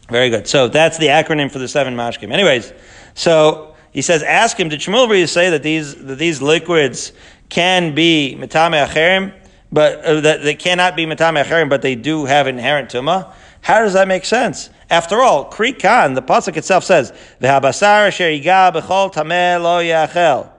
very 0.10 0.30
good. 0.30 0.48
So 0.48 0.68
that's 0.68 0.98
the 0.98 1.08
acronym 1.08 1.52
for 1.52 1.60
the 1.60 1.68
seven 1.68 1.96
mashkim. 1.96 2.32
Anyways, 2.32 2.74
so 3.13 3.76
he 3.92 4.02
says, 4.02 4.24
ask 4.24 4.60
him, 4.60 4.70
did 4.70 4.80
Shmuel 4.80 5.28
say 5.28 5.52
that 5.52 5.63
these, 5.63 5.96
that 6.06 6.18
these 6.18 6.42
liquids 6.42 7.12
can 7.50 7.94
be 7.94 8.36
metame 8.39 8.86
acherim, 8.86 9.34
but 9.71 10.03
uh, 10.03 10.21
that 10.21 10.43
they 10.43 10.55
cannot 10.55 10.95
be 10.95 11.05
metame 11.05 11.43
acherim, 11.43 11.69
but 11.69 11.82
they 11.82 11.95
do 11.95 12.25
have 12.25 12.47
inherent 12.47 12.89
tumah? 12.89 13.34
How 13.62 13.79
does 13.79 13.93
that 13.93 14.08
make 14.08 14.25
sense? 14.25 14.69
After 14.89 15.21
all, 15.21 15.51
Krikan, 15.51 16.15
the 16.15 16.21
pasuk 16.21 16.58
itself 16.58 16.84
says, 16.84 17.12
"V'habasar 17.41 18.10
sheriga 18.10 18.73
b'chol 18.73 19.13
tameh 19.13 19.62
lo 19.62 19.84
yachel," 19.84 20.49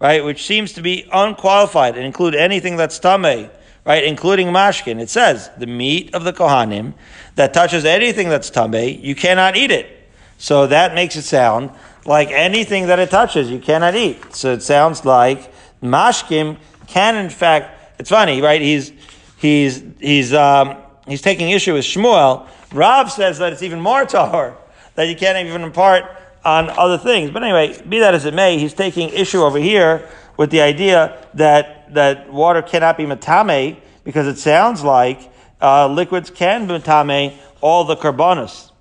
right, 0.00 0.24
which 0.24 0.46
seems 0.46 0.72
to 0.74 0.82
be 0.82 1.08
unqualified 1.12 1.96
and 1.96 2.04
include 2.04 2.34
anything 2.34 2.76
that's 2.76 3.00
tameh, 3.00 3.50
right, 3.84 4.04
including 4.04 4.48
mashkin. 4.48 5.00
It 5.00 5.10
says 5.10 5.50
the 5.58 5.66
meat 5.66 6.14
of 6.14 6.24
the 6.24 6.32
kohanim 6.32 6.94
that 7.34 7.52
touches 7.52 7.84
anything 7.84 8.28
that's 8.28 8.50
tameh, 8.50 9.02
you 9.02 9.14
cannot 9.14 9.56
eat 9.56 9.70
it. 9.72 10.08
So 10.38 10.66
that 10.68 10.94
makes 10.94 11.16
it 11.16 11.22
sound 11.22 11.70
like 12.04 12.30
anything 12.30 12.86
that 12.88 12.98
it 12.98 13.10
touches, 13.10 13.50
you 13.50 13.58
cannot 13.58 13.96
eat. 13.96 14.34
So 14.34 14.52
it 14.52 14.62
sounds 14.62 15.04
like 15.04 15.52
mashkim 15.82 16.58
can, 16.86 17.16
in 17.16 17.30
fact, 17.30 17.73
it's 17.98 18.10
funny, 18.10 18.40
right? 18.40 18.60
He's 18.60 18.92
he's 19.38 19.82
he's 20.00 20.32
um, 20.32 20.76
he's 21.06 21.22
taking 21.22 21.50
issue 21.50 21.74
with 21.74 21.84
Shmuel. 21.84 22.48
Rav 22.72 23.10
says 23.10 23.38
that 23.38 23.52
it's 23.52 23.62
even 23.62 23.80
more 23.80 24.04
tahor, 24.04 24.56
that 24.96 25.04
you 25.04 25.14
can't 25.14 25.46
even 25.46 25.62
impart 25.62 26.04
on 26.44 26.70
other 26.70 26.98
things. 26.98 27.30
But 27.30 27.42
anyway, 27.42 27.80
be 27.88 28.00
that 28.00 28.14
as 28.14 28.24
it 28.24 28.34
may, 28.34 28.58
he's 28.58 28.74
taking 28.74 29.10
issue 29.10 29.42
over 29.42 29.58
here 29.58 30.08
with 30.36 30.50
the 30.50 30.60
idea 30.60 31.26
that, 31.34 31.94
that 31.94 32.32
water 32.32 32.62
cannot 32.62 32.96
be 32.96 33.04
matame 33.04 33.76
because 34.02 34.26
it 34.26 34.38
sounds 34.38 34.82
like 34.82 35.30
uh, 35.62 35.86
liquids 35.88 36.30
can 36.30 36.66
matame 36.66 37.36
all 37.60 37.84
the 37.84 37.96
carbonas. 37.96 38.72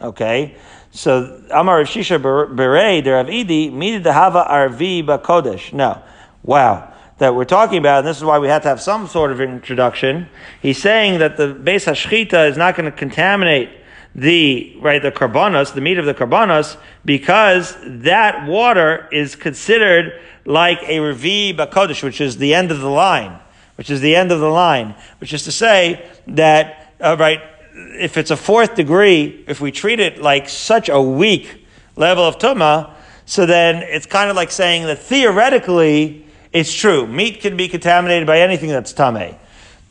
Okay? 0.00 0.56
So, 0.90 1.42
Amar 1.50 1.84
Shisha 1.84 2.20
Bere, 2.20 3.02
der 3.02 3.24
Avidi, 3.24 3.72
Midi 3.72 4.02
Dehava 4.02 4.48
Arvi 4.48 5.04
Bakodesh. 5.04 5.72
No. 5.72 6.02
Wow 6.42 6.91
that 7.22 7.36
we're 7.36 7.44
talking 7.44 7.78
about, 7.78 8.00
and 8.00 8.08
this 8.08 8.16
is 8.16 8.24
why 8.24 8.36
we 8.40 8.48
have 8.48 8.62
to 8.62 8.68
have 8.68 8.80
some 8.80 9.06
sort 9.06 9.30
of 9.30 9.40
introduction. 9.40 10.28
He's 10.60 10.82
saying 10.82 11.20
that 11.20 11.36
the 11.36 11.54
base 11.54 11.84
hashchita 11.84 12.50
is 12.50 12.56
not 12.56 12.74
going 12.74 12.90
to 12.90 12.96
contaminate 12.96 13.70
the 14.12 14.76
right 14.80 15.00
the 15.00 15.12
karbanos, 15.12 15.72
the 15.72 15.80
meat 15.80 15.98
of 15.98 16.04
the 16.04 16.14
karbanos, 16.14 16.76
because 17.04 17.76
that 17.80 18.48
water 18.48 19.08
is 19.12 19.36
considered 19.36 20.20
like 20.44 20.82
a 20.82 20.98
revi 20.98 21.56
bakodesh, 21.56 22.02
which 22.02 22.20
is 22.20 22.38
the 22.38 22.54
end 22.54 22.72
of 22.72 22.80
the 22.80 22.90
line, 22.90 23.38
which 23.76 23.88
is 23.88 24.00
the 24.00 24.16
end 24.16 24.32
of 24.32 24.40
the 24.40 24.50
line, 24.50 24.92
which 25.20 25.32
is 25.32 25.44
to 25.44 25.52
say 25.52 26.04
that 26.26 26.92
uh, 27.00 27.16
right 27.16 27.40
if 27.72 28.16
it's 28.16 28.32
a 28.32 28.36
fourth 28.36 28.74
degree, 28.74 29.44
if 29.46 29.60
we 29.60 29.70
treat 29.70 30.00
it 30.00 30.20
like 30.20 30.48
such 30.48 30.88
a 30.88 31.00
weak 31.00 31.64
level 31.94 32.24
of 32.24 32.38
tuma, 32.38 32.94
so 33.26 33.46
then 33.46 33.76
it's 33.76 34.06
kind 34.06 34.28
of 34.28 34.34
like 34.34 34.50
saying 34.50 34.86
that 34.86 34.98
theoretically 34.98 36.26
it's 36.52 36.72
true. 36.72 37.06
Meat 37.06 37.40
can 37.40 37.56
be 37.56 37.68
contaminated 37.68 38.26
by 38.26 38.40
anything 38.40 38.68
that's 38.68 38.92
tame. 38.92 39.36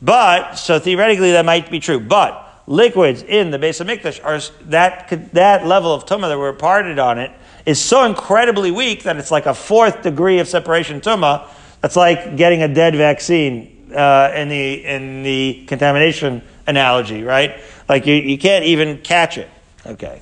But, 0.00 0.54
so 0.54 0.78
theoretically 0.78 1.32
that 1.32 1.44
might 1.44 1.70
be 1.70 1.80
true. 1.80 2.00
But, 2.00 2.48
liquids 2.66 3.22
in 3.22 3.50
the 3.50 3.58
base 3.58 3.80
of 3.80 3.86
Mikdash 3.86 4.24
are 4.24 4.40
that, 4.66 5.32
that 5.32 5.66
level 5.66 5.92
of 5.92 6.06
tumah 6.06 6.28
that 6.28 6.38
were 6.38 6.52
parted 6.52 6.98
on 6.98 7.18
it 7.18 7.30
is 7.66 7.80
so 7.80 8.04
incredibly 8.04 8.70
weak 8.70 9.04
that 9.04 9.16
it's 9.16 9.30
like 9.30 9.46
a 9.46 9.54
fourth 9.54 10.02
degree 10.02 10.38
of 10.38 10.48
separation 10.48 11.00
tumah. 11.00 11.48
That's 11.80 11.96
like 11.96 12.36
getting 12.36 12.62
a 12.62 12.68
dead 12.68 12.94
vaccine 12.94 13.92
uh, 13.94 14.32
in 14.34 14.48
the 14.48 14.84
in 14.84 15.22
the 15.22 15.64
contamination 15.66 16.42
analogy, 16.66 17.22
right? 17.22 17.60
Like 17.88 18.06
you, 18.06 18.14
you 18.14 18.38
can't 18.38 18.64
even 18.64 18.98
catch 18.98 19.38
it. 19.38 19.48
Okay. 19.84 20.20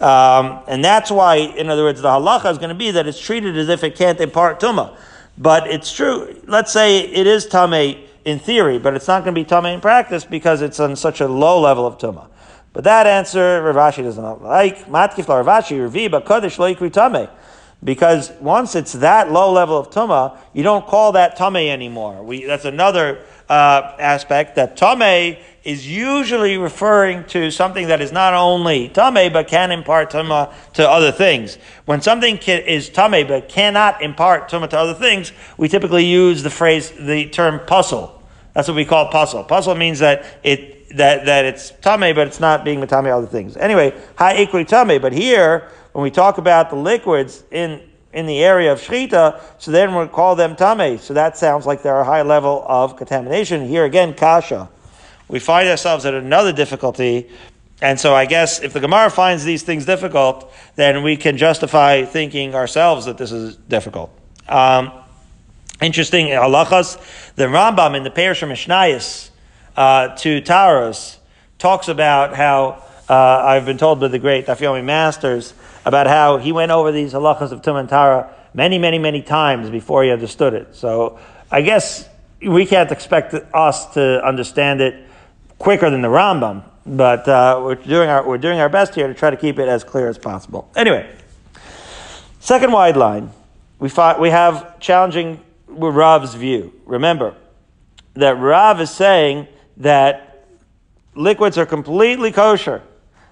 Um, 0.00 0.60
and 0.66 0.84
that's 0.84 1.10
why, 1.10 1.36
in 1.36 1.70
other 1.70 1.84
words, 1.84 2.02
the 2.02 2.08
halacha 2.08 2.50
is 2.50 2.58
going 2.58 2.70
to 2.70 2.74
be 2.74 2.90
that 2.90 3.06
it's 3.06 3.20
treated 3.20 3.56
as 3.56 3.68
if 3.68 3.84
it 3.84 3.96
can't 3.96 4.20
impart 4.20 4.60
tumah. 4.60 4.96
But 5.36 5.66
it's 5.68 5.92
true. 5.92 6.40
Let's 6.46 6.72
say 6.72 7.00
it 7.00 7.26
is 7.26 7.46
tame 7.46 7.98
in 8.24 8.38
theory, 8.38 8.78
but 8.78 8.94
it's 8.94 9.08
not 9.08 9.24
going 9.24 9.34
to 9.34 9.40
be 9.40 9.44
tame 9.44 9.66
in 9.66 9.80
practice 9.80 10.24
because 10.24 10.62
it's 10.62 10.78
on 10.80 10.96
such 10.96 11.20
a 11.20 11.28
low 11.28 11.60
level 11.60 11.86
of 11.86 11.98
tuma. 11.98 12.28
But 12.72 12.84
that 12.84 13.06
answer 13.06 13.62
Rav 13.62 13.76
Ashi 13.76 14.02
doesn't 14.02 14.42
like. 14.42 14.86
Matkif 14.86 15.28
Rav 15.28 15.46
Ashi 15.46 15.80
Ravi 15.80 16.08
Kodesh 16.08 16.58
lo 16.58 16.72
tame. 16.88 17.28
Because 17.84 18.32
once 18.40 18.74
it's 18.74 18.94
that 18.94 19.30
low 19.30 19.52
level 19.52 19.78
of 19.78 19.90
tuma, 19.90 20.38
you 20.54 20.62
don't 20.62 20.86
call 20.86 21.12
that 21.12 21.36
tame 21.36 21.56
anymore. 21.56 22.22
We, 22.22 22.44
that's 22.46 22.64
another 22.64 23.20
uh, 23.48 23.94
aspect 23.98 24.56
that 24.56 24.76
tame 24.76 25.36
is 25.64 25.86
usually 25.86 26.56
referring 26.56 27.24
to 27.24 27.50
something 27.50 27.88
that 27.88 28.00
is 28.00 28.10
not 28.10 28.32
only 28.32 28.88
tame 28.88 29.30
but 29.32 29.48
can 29.48 29.70
impart 29.70 30.10
tuma 30.10 30.52
to 30.72 30.88
other 30.88 31.12
things. 31.12 31.58
When 31.84 32.00
something 32.00 32.38
can, 32.38 32.62
is 32.62 32.88
tame 32.88 33.26
but 33.26 33.50
cannot 33.50 34.00
impart 34.00 34.50
tuma 34.50 34.70
to 34.70 34.78
other 34.78 34.94
things, 34.94 35.32
we 35.58 35.68
typically 35.68 36.06
use 36.06 36.42
the 36.42 36.50
phrase, 36.50 36.90
the 36.90 37.28
term 37.28 37.60
pasul. 37.66 38.22
That's 38.54 38.66
what 38.66 38.76
we 38.76 38.86
call 38.86 39.10
pasul. 39.10 39.44
Pasul 39.44 39.74
means 39.74 39.98
that 39.98 40.24
it 40.42 40.96
that 40.96 41.26
that 41.26 41.44
it's 41.44 41.70
tame, 41.82 42.14
but 42.14 42.28
it's 42.28 42.40
not 42.40 42.64
being 42.64 42.80
matame 42.80 43.14
other 43.14 43.26
things. 43.26 43.56
Anyway, 43.56 43.92
high 44.16 44.40
equally 44.40 44.64
tame. 44.64 45.02
But 45.02 45.12
here, 45.12 45.68
when 45.94 46.02
we 46.02 46.10
talk 46.10 46.38
about 46.38 46.70
the 46.70 46.76
liquids 46.76 47.44
in 47.52 47.80
in 48.12 48.26
the 48.26 48.44
area 48.44 48.72
of 48.72 48.80
shchita, 48.80 49.40
so 49.58 49.70
then 49.70 49.94
we 49.94 50.06
call 50.06 50.36
them 50.36 50.54
tame. 50.54 50.98
So 50.98 51.14
that 51.14 51.36
sounds 51.36 51.66
like 51.66 51.82
they're 51.82 52.00
a 52.00 52.04
high 52.04 52.22
level 52.22 52.64
of 52.66 52.96
contamination. 52.96 53.66
Here 53.66 53.84
again, 53.84 54.14
kasha. 54.14 54.68
We 55.28 55.40
find 55.40 55.68
ourselves 55.68 56.06
at 56.06 56.14
another 56.14 56.52
difficulty. 56.52 57.28
And 57.82 57.98
so 57.98 58.14
I 58.14 58.26
guess 58.26 58.62
if 58.62 58.72
the 58.72 58.80
Gemara 58.80 59.10
finds 59.10 59.44
these 59.44 59.62
things 59.64 59.84
difficult, 59.84 60.52
then 60.76 61.02
we 61.02 61.16
can 61.16 61.36
justify 61.36 62.04
thinking 62.04 62.54
ourselves 62.54 63.06
that 63.06 63.18
this 63.18 63.32
is 63.32 63.56
difficult. 63.56 64.16
Um, 64.48 64.92
interesting 65.80 66.26
halachas. 66.26 66.98
The 67.34 67.44
Rambam 67.44 67.96
in 67.96 68.04
the 68.04 68.10
Perish 68.10 68.42
Mishnayis 68.42 69.30
uh, 69.76 70.14
to 70.16 70.40
Taharos 70.40 71.18
talks 71.58 71.88
about 71.88 72.34
how 72.34 72.82
uh, 73.08 73.14
I've 73.14 73.66
been 73.66 73.78
told 73.78 73.98
by 73.98 74.08
the 74.08 74.20
great 74.20 74.46
Dafyomi 74.46 74.84
masters 74.84 75.52
about 75.84 76.06
how 76.06 76.38
he 76.38 76.52
went 76.52 76.72
over 76.72 76.92
these 76.92 77.12
halachas 77.12 77.52
of 77.52 77.62
Tum 77.62 77.76
and 77.76 77.88
Tara 77.88 78.32
many, 78.54 78.78
many, 78.78 78.98
many 78.98 79.22
times 79.22 79.70
before 79.70 80.04
he 80.04 80.10
understood 80.10 80.54
it. 80.54 80.74
So 80.74 81.18
I 81.50 81.62
guess 81.62 82.08
we 82.40 82.66
can't 82.66 82.90
expect 82.90 83.34
us 83.34 83.92
to 83.94 84.24
understand 84.24 84.80
it 84.80 85.04
quicker 85.58 85.90
than 85.90 86.02
the 86.02 86.08
Rambam, 86.08 86.62
but 86.86 87.28
uh, 87.28 87.60
we're 87.62 87.74
doing 87.74 88.08
our 88.08 88.26
we're 88.26 88.38
doing 88.38 88.60
our 88.60 88.68
best 88.68 88.94
here 88.94 89.08
to 89.08 89.14
try 89.14 89.30
to 89.30 89.36
keep 89.36 89.58
it 89.58 89.68
as 89.68 89.84
clear 89.84 90.08
as 90.08 90.18
possible. 90.18 90.70
Anyway, 90.76 91.10
second 92.40 92.72
wide 92.72 92.96
line, 92.96 93.30
we 93.78 93.88
find, 93.88 94.20
we 94.20 94.30
have 94.30 94.78
challenging 94.80 95.40
Rav's 95.68 96.34
view. 96.34 96.72
Remember 96.84 97.34
that 98.14 98.38
Rav 98.38 98.80
is 98.80 98.90
saying 98.90 99.48
that 99.78 100.46
liquids 101.14 101.58
are 101.58 101.66
completely 101.66 102.30
kosher. 102.30 102.82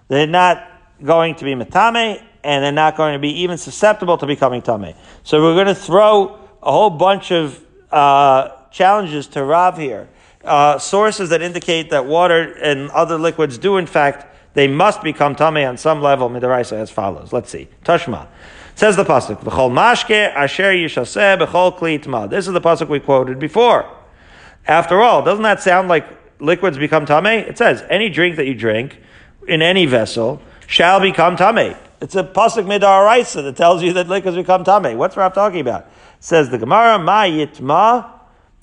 They're 0.08 0.26
not 0.26 0.68
going 1.02 1.36
to 1.36 1.44
be 1.44 1.54
matame, 1.54 2.22
and 2.44 2.64
they're 2.64 2.72
not 2.72 2.96
going 2.96 3.12
to 3.12 3.18
be 3.18 3.42
even 3.42 3.58
susceptible 3.58 4.18
to 4.18 4.26
becoming 4.26 4.62
tame. 4.62 4.94
So 5.22 5.42
we're 5.42 5.54
going 5.54 5.66
to 5.66 5.74
throw 5.74 6.38
a 6.62 6.72
whole 6.72 6.90
bunch 6.90 7.30
of 7.30 7.62
uh, 7.90 8.50
challenges 8.70 9.26
to 9.28 9.44
Rav 9.44 9.78
here. 9.78 10.08
Uh, 10.44 10.78
sources 10.78 11.30
that 11.30 11.40
indicate 11.40 11.90
that 11.90 12.06
water 12.06 12.52
and 12.54 12.90
other 12.90 13.16
liquids 13.16 13.58
do, 13.58 13.76
in 13.76 13.86
fact, 13.86 14.26
they 14.54 14.66
must 14.66 15.02
become 15.02 15.34
tame 15.34 15.56
on 15.58 15.76
some 15.76 16.02
level. 16.02 16.28
Midaraisa 16.28 16.72
as 16.72 16.90
follows. 16.90 17.32
Let's 17.32 17.50
see. 17.50 17.68
Tashma. 17.84 18.26
Says 18.74 18.96
the 18.96 19.04
pasuk, 19.04 19.42
"V'chol 19.44 19.70
mashke 19.70 20.34
asher 20.34 20.72
yishaseh 20.72 21.38
b'chol 21.38 21.78
kli 21.78 22.30
This 22.30 22.46
is 22.46 22.52
the 22.52 22.60
pasuk 22.60 22.88
we 22.88 23.00
quoted 23.00 23.38
before. 23.38 23.86
After 24.66 25.00
all, 25.02 25.22
doesn't 25.22 25.42
that 25.42 25.62
sound 25.62 25.88
like 25.88 26.06
liquids 26.40 26.78
become 26.78 27.06
tame? 27.06 27.26
It 27.26 27.58
says 27.58 27.84
any 27.88 28.08
drink 28.08 28.36
that 28.36 28.46
you 28.46 28.54
drink 28.54 28.98
in 29.46 29.62
any 29.62 29.86
vessel 29.86 30.40
shall 30.66 31.00
become 31.00 31.36
tame. 31.36 31.76
It's 32.02 32.16
a 32.16 32.24
pasuk 32.24 32.66
midaraisa 32.66 33.44
that 33.44 33.56
tells 33.56 33.80
you 33.80 33.92
that 33.92 34.08
liquids 34.08 34.36
become 34.36 34.64
tame. 34.64 34.98
What's 34.98 35.16
Rav 35.16 35.32
talking 35.34 35.60
about? 35.60 35.82
It 35.82 35.88
says 36.18 36.50
the 36.50 36.58
Gemara, 36.58 36.98
ma 36.98 37.22
yitma 37.22 38.10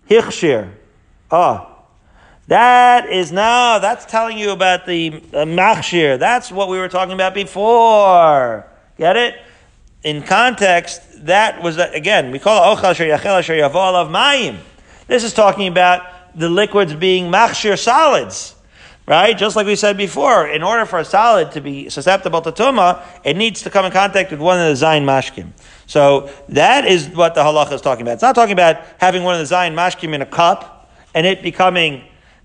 hichshir. 0.10 0.70
Oh, 1.32 1.66
that 2.48 3.10
is 3.10 3.32
now, 3.32 3.80
that's 3.80 4.06
telling 4.06 4.38
you 4.38 4.52
about 4.52 4.86
the 4.86 5.24
uh, 5.32 5.46
machshir. 5.46 6.20
That's 6.20 6.52
what 6.52 6.68
we 6.68 6.80
were 6.80 6.90
talking 6.90 7.14
about 7.14 7.34
before. 7.34 8.68
Get 8.98 9.16
it? 9.16 9.36
In 10.04 10.22
context, 10.22 11.26
that 11.26 11.64
was, 11.64 11.78
again, 11.78 12.32
we 12.32 12.40
call 12.40 12.74
it 12.74 12.78
ochal 12.78 12.90
asher 12.90 13.06
yachel 13.06 13.40
asher 13.40 13.54
alav 13.54 14.10
mayim. 14.10 14.58
This 15.08 15.24
is 15.24 15.34
talking 15.34 15.70
about 15.70 16.38
the 16.38 16.50
liquids 16.50 16.94
being 16.94 17.32
machshir 17.32 17.80
solids. 17.80 18.56
Right? 19.10 19.36
Just 19.36 19.56
like 19.56 19.66
we 19.66 19.76
said 19.76 19.98
before, 19.98 20.48
in 20.48 20.62
order 20.62 20.86
for 20.86 21.00
a 21.00 21.04
solid 21.04 21.52
to 21.54 21.62
be 21.62 21.90
susceptible 21.90 22.42
to 22.42 22.52
tuma, 22.52 23.02
it 23.24 23.36
needs 23.36 23.64
to 23.64 23.72
come 23.72 23.84
in 23.84 23.92
contact 23.92 24.30
with 24.30 24.40
one 24.40 24.60
of 24.60 24.68
the 24.68 24.86
zayin 24.86 25.04
mashkim. 25.04 25.50
So 25.88 26.30
that 26.50 26.86
is 26.86 27.10
what 27.10 27.34
the 27.34 27.42
halacha 27.42 27.74
is 27.74 27.82
talking 27.82 28.04
about. 28.04 28.14
It's 28.14 28.22
not 28.22 28.36
talking 28.36 28.54
about 28.54 28.78
having 29.00 29.24
one 29.24 29.34
of 29.42 29.50
the 29.50 29.56
zayin 29.56 29.74
mashkim 29.74 30.14
in 30.14 30.22
a 30.22 30.28
cup 30.28 30.92
and 31.16 31.26
it 31.26 31.42
becoming 31.42 32.04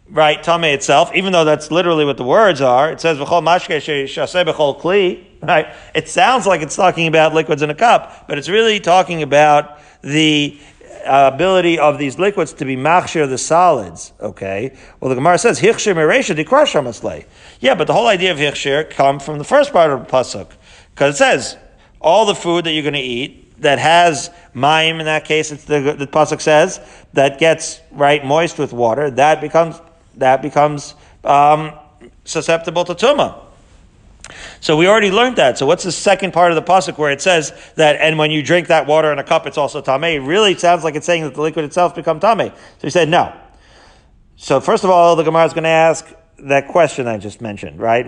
right, 0.09 0.43
tame 0.43 0.65
itself, 0.65 1.15
even 1.15 1.35
though 1.35 1.45
that's 1.45 1.71
literally 1.71 2.07
what 2.07 2.17
the 2.17 2.25
words 2.25 2.63
are. 2.63 2.91
It 2.91 2.99
says, 2.99 3.19
V'chol 3.19 3.43
mashke 3.43 3.77
shaseh 3.77 4.81
kli, 4.81 5.25
right? 5.43 5.67
It 5.95 6.09
sounds 6.09 6.47
like 6.47 6.63
it's 6.63 6.77
talking 6.77 7.09
about 7.09 7.35
liquids 7.35 7.61
in 7.61 7.69
a 7.69 7.75
cup, 7.75 8.27
but 8.27 8.39
it's 8.39 8.49
really 8.49 8.81
talking 8.81 9.23
about 9.23 9.81
the 10.01 10.59
ability 11.07 11.79
of 11.79 11.99
these 11.99 12.19
liquids 12.19 12.53
to 12.55 12.65
be 12.65 12.77
machshir 12.77 13.29
the 13.29 13.39
solids. 13.39 14.13
Okay. 14.21 14.77
Well, 15.01 15.09
the 15.09 15.15
Gemara 15.15 15.39
says 15.39 15.61
hichshir 15.61 15.95
meresha 15.95 16.37
dikrasha 16.37 16.83
maslay. 16.83 17.27
Yeah, 17.61 17.75
but 17.75 17.87
the 17.87 17.93
whole 17.93 18.09
idea 18.09 18.33
of 18.33 18.39
hichshir 18.39 18.91
come 18.91 19.21
from 19.21 19.39
the 19.39 19.45
first 19.45 19.73
part 19.73 19.91
of 19.91 20.01
the 20.01 20.13
pasuk 20.13 20.51
because 20.95 21.15
it 21.15 21.19
says 21.19 21.57
all 22.01 22.27
the 22.27 22.35
food 22.35 22.65
that 22.65 22.73
you're 22.73 22.83
going 22.83 22.95
to 22.95 23.01
eat 23.01 23.61
that 23.61 23.79
has 23.79 24.31
mayim 24.55 25.01
in 25.01 25.07
that 25.07 25.25
case. 25.25 25.53
It's 25.53 25.65
the 25.65 25.95
the 25.99 26.07
pasuk 26.07 26.41
says 26.41 26.81
that 27.13 27.39
gets 27.39 27.81
right 27.91 28.25
moist 28.25 28.59
with 28.59 28.73
water. 28.73 29.11
That 29.11 29.41
becomes 29.41 29.81
that 30.17 30.43
becomes 30.43 30.95
um, 31.25 31.73
susceptible 32.25 32.85
to 32.85 32.95
tuma. 32.95 33.44
So 34.65 34.79
we 34.79 34.89
already 34.89 35.11
learned 35.11 35.37
that. 35.37 35.59
So 35.59 35.67
what's 35.67 35.85
the 35.85 35.93
second 35.93 36.33
part 36.33 36.51
of 36.51 36.57
the 36.57 36.63
pasuk 36.63 36.97
where 36.97 37.11
it 37.11 37.21
says 37.21 37.53
that, 37.75 37.97
and 37.97 38.17
when 38.17 38.31
you 38.31 38.43
drink 38.43 38.69
that 38.69 38.87
water 38.87 39.13
in 39.13 39.19
a 39.19 39.23
cup, 39.23 39.47
it's 39.47 39.59
also 39.59 39.83
tame? 39.83 40.05
It 40.05 40.27
really 40.27 40.57
sounds 40.57 40.85
like 40.85 40.95
it's 40.95 41.05
saying 41.05 41.23
that 41.25 41.35
the 41.35 41.43
liquid 41.43 41.67
itself 41.67 41.95
become 41.95 42.19
tame. 42.19 42.49
So 42.49 42.81
he 42.81 42.89
said 42.89 43.11
no. 43.11 43.39
So 44.37 44.63
first 44.63 44.83
of 44.83 44.89
all, 44.89 45.17
the 45.17 45.23
Gemara 45.23 45.45
is 45.45 45.53
going 45.53 45.65
to 45.65 45.69
ask 45.69 46.11
that 46.39 46.69
question 46.69 47.07
I 47.07 47.19
just 47.19 47.43
mentioned, 47.43 47.79
right? 47.79 48.07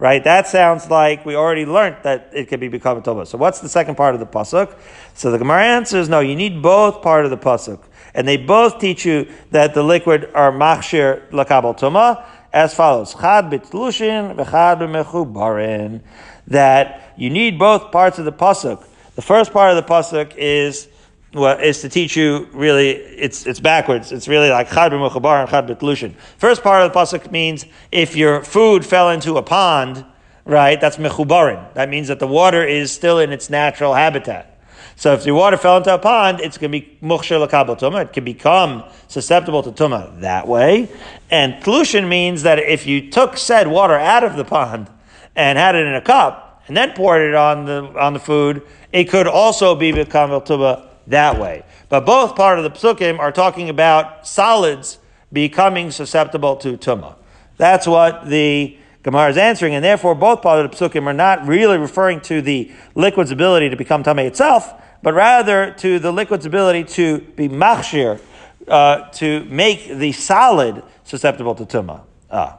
Right? 0.00 0.22
That 0.22 0.46
sounds 0.46 0.88
like 0.88 1.26
we 1.26 1.34
already 1.34 1.66
learned 1.66 1.96
that 2.04 2.30
it 2.32 2.46
could 2.46 2.60
be 2.60 2.68
become 2.68 2.98
a 2.98 3.02
tova. 3.02 3.26
So 3.26 3.36
what's 3.36 3.58
the 3.58 3.68
second 3.68 3.96
part 3.96 4.14
of 4.14 4.20
the 4.20 4.26
pasuk? 4.26 4.78
So 5.14 5.32
the 5.32 5.38
Gemara 5.38 5.64
answers, 5.64 6.08
no, 6.08 6.20
you 6.20 6.36
need 6.36 6.62
both 6.62 7.02
part 7.02 7.24
of 7.24 7.32
the 7.32 7.36
pasuk. 7.36 7.82
And 8.14 8.28
they 8.28 8.36
both 8.36 8.78
teach 8.78 9.04
you 9.04 9.26
that 9.50 9.74
the 9.74 9.82
liquid 9.82 10.30
are 10.34 10.52
machshir 10.52 11.28
lakabal 11.30 11.76
tuma 11.76 12.24
as 12.52 12.74
follows: 12.74 13.14
chad 13.14 13.46
bitlushin 13.46 14.36
v'chad 14.36 14.78
b'mechubarin. 14.78 16.02
That 16.46 17.12
you 17.16 17.30
need 17.30 17.58
both 17.58 17.92
parts 17.92 18.18
of 18.18 18.24
the 18.24 18.32
pasuk. 18.32 18.84
The 19.14 19.22
first 19.22 19.52
part 19.52 19.76
of 19.76 19.76
the 19.76 19.92
pasuk 19.92 20.34
is 20.36 20.88
well, 21.34 21.58
is 21.58 21.82
to 21.82 21.88
teach 21.88 22.16
you 22.16 22.48
really, 22.52 22.90
it's, 22.90 23.46
it's 23.46 23.60
backwards. 23.60 24.12
It's 24.12 24.28
really 24.28 24.48
like 24.48 24.70
chad 24.70 24.92
b'mechubar 24.92 25.40
and 25.40 25.50
chad 25.50 25.66
b'tlushin. 25.66 26.14
First 26.38 26.62
part 26.62 26.82
of 26.82 26.92
the 26.92 26.98
pasuk 26.98 27.30
means 27.30 27.66
if 27.92 28.16
your 28.16 28.42
food 28.42 28.84
fell 28.84 29.10
into 29.10 29.36
a 29.36 29.42
pond, 29.42 30.04
right, 30.44 30.80
that's 30.80 30.96
mechubarin. 30.96 31.74
That 31.74 31.90
means 31.90 32.08
that 32.08 32.18
the 32.18 32.26
water 32.26 32.64
is 32.64 32.90
still 32.90 33.18
in 33.18 33.32
its 33.32 33.50
natural 33.50 33.94
habitat. 33.94 34.57
So 34.98 35.12
if 35.12 35.22
the 35.22 35.30
water 35.30 35.56
fell 35.56 35.76
into 35.76 35.94
a 35.94 35.98
pond, 35.98 36.40
it's 36.40 36.58
going 36.58 36.72
to 36.72 36.80
be 36.80 36.98
mukhshir 37.00 37.46
lakabel 37.46 37.78
tuma. 37.78 38.02
It 38.02 38.12
can 38.12 38.24
become 38.24 38.82
susceptible 39.06 39.62
to 39.62 39.70
tuma 39.70 40.20
that 40.22 40.48
way. 40.48 40.88
And 41.30 41.54
tlushin 41.62 42.08
means 42.08 42.42
that 42.42 42.58
if 42.58 42.84
you 42.84 43.08
took 43.08 43.36
said 43.36 43.68
water 43.68 43.94
out 43.94 44.24
of 44.24 44.34
the 44.34 44.44
pond 44.44 44.90
and 45.36 45.56
had 45.56 45.76
it 45.76 45.86
in 45.86 45.94
a 45.94 46.00
cup 46.00 46.64
and 46.66 46.76
then 46.76 46.94
poured 46.94 47.22
it 47.28 47.36
on 47.36 47.64
the 47.64 47.84
on 47.96 48.12
the 48.12 48.18
food, 48.18 48.62
it 48.92 49.04
could 49.04 49.28
also 49.28 49.76
be 49.76 49.92
become 49.92 50.30
tuma 50.30 50.88
that 51.06 51.38
way. 51.38 51.62
But 51.88 52.04
both 52.04 52.34
part 52.34 52.58
of 52.58 52.64
the 52.64 52.70
psukim 52.70 53.20
are 53.20 53.30
talking 53.30 53.68
about 53.68 54.26
solids 54.26 54.98
becoming 55.32 55.92
susceptible 55.92 56.56
to 56.56 56.76
tuma. 56.76 57.14
That's 57.56 57.86
what 57.86 58.28
the 58.28 58.76
Gemara 59.04 59.30
is 59.30 59.36
answering, 59.36 59.74
and 59.74 59.84
therefore 59.84 60.16
both 60.16 60.42
part 60.42 60.64
of 60.64 60.72
the 60.72 60.76
psukim 60.76 61.06
are 61.06 61.12
not 61.14 61.46
really 61.46 61.78
referring 61.78 62.20
to 62.22 62.42
the 62.42 62.72
liquid's 62.96 63.30
ability 63.30 63.68
to 63.68 63.76
become 63.76 64.02
tame 64.02 64.18
itself, 64.18 64.74
but 65.02 65.14
rather 65.14 65.72
to 65.78 65.98
the 65.98 66.12
liquid's 66.12 66.46
ability 66.46 66.84
to 66.84 67.20
be 67.20 67.48
machshir, 67.48 68.20
uh, 68.66 69.08
to 69.10 69.44
make 69.44 69.88
the 69.88 70.12
solid 70.12 70.82
susceptible 71.04 71.54
to 71.54 71.64
tumah. 71.64 72.02
Ah. 72.30 72.58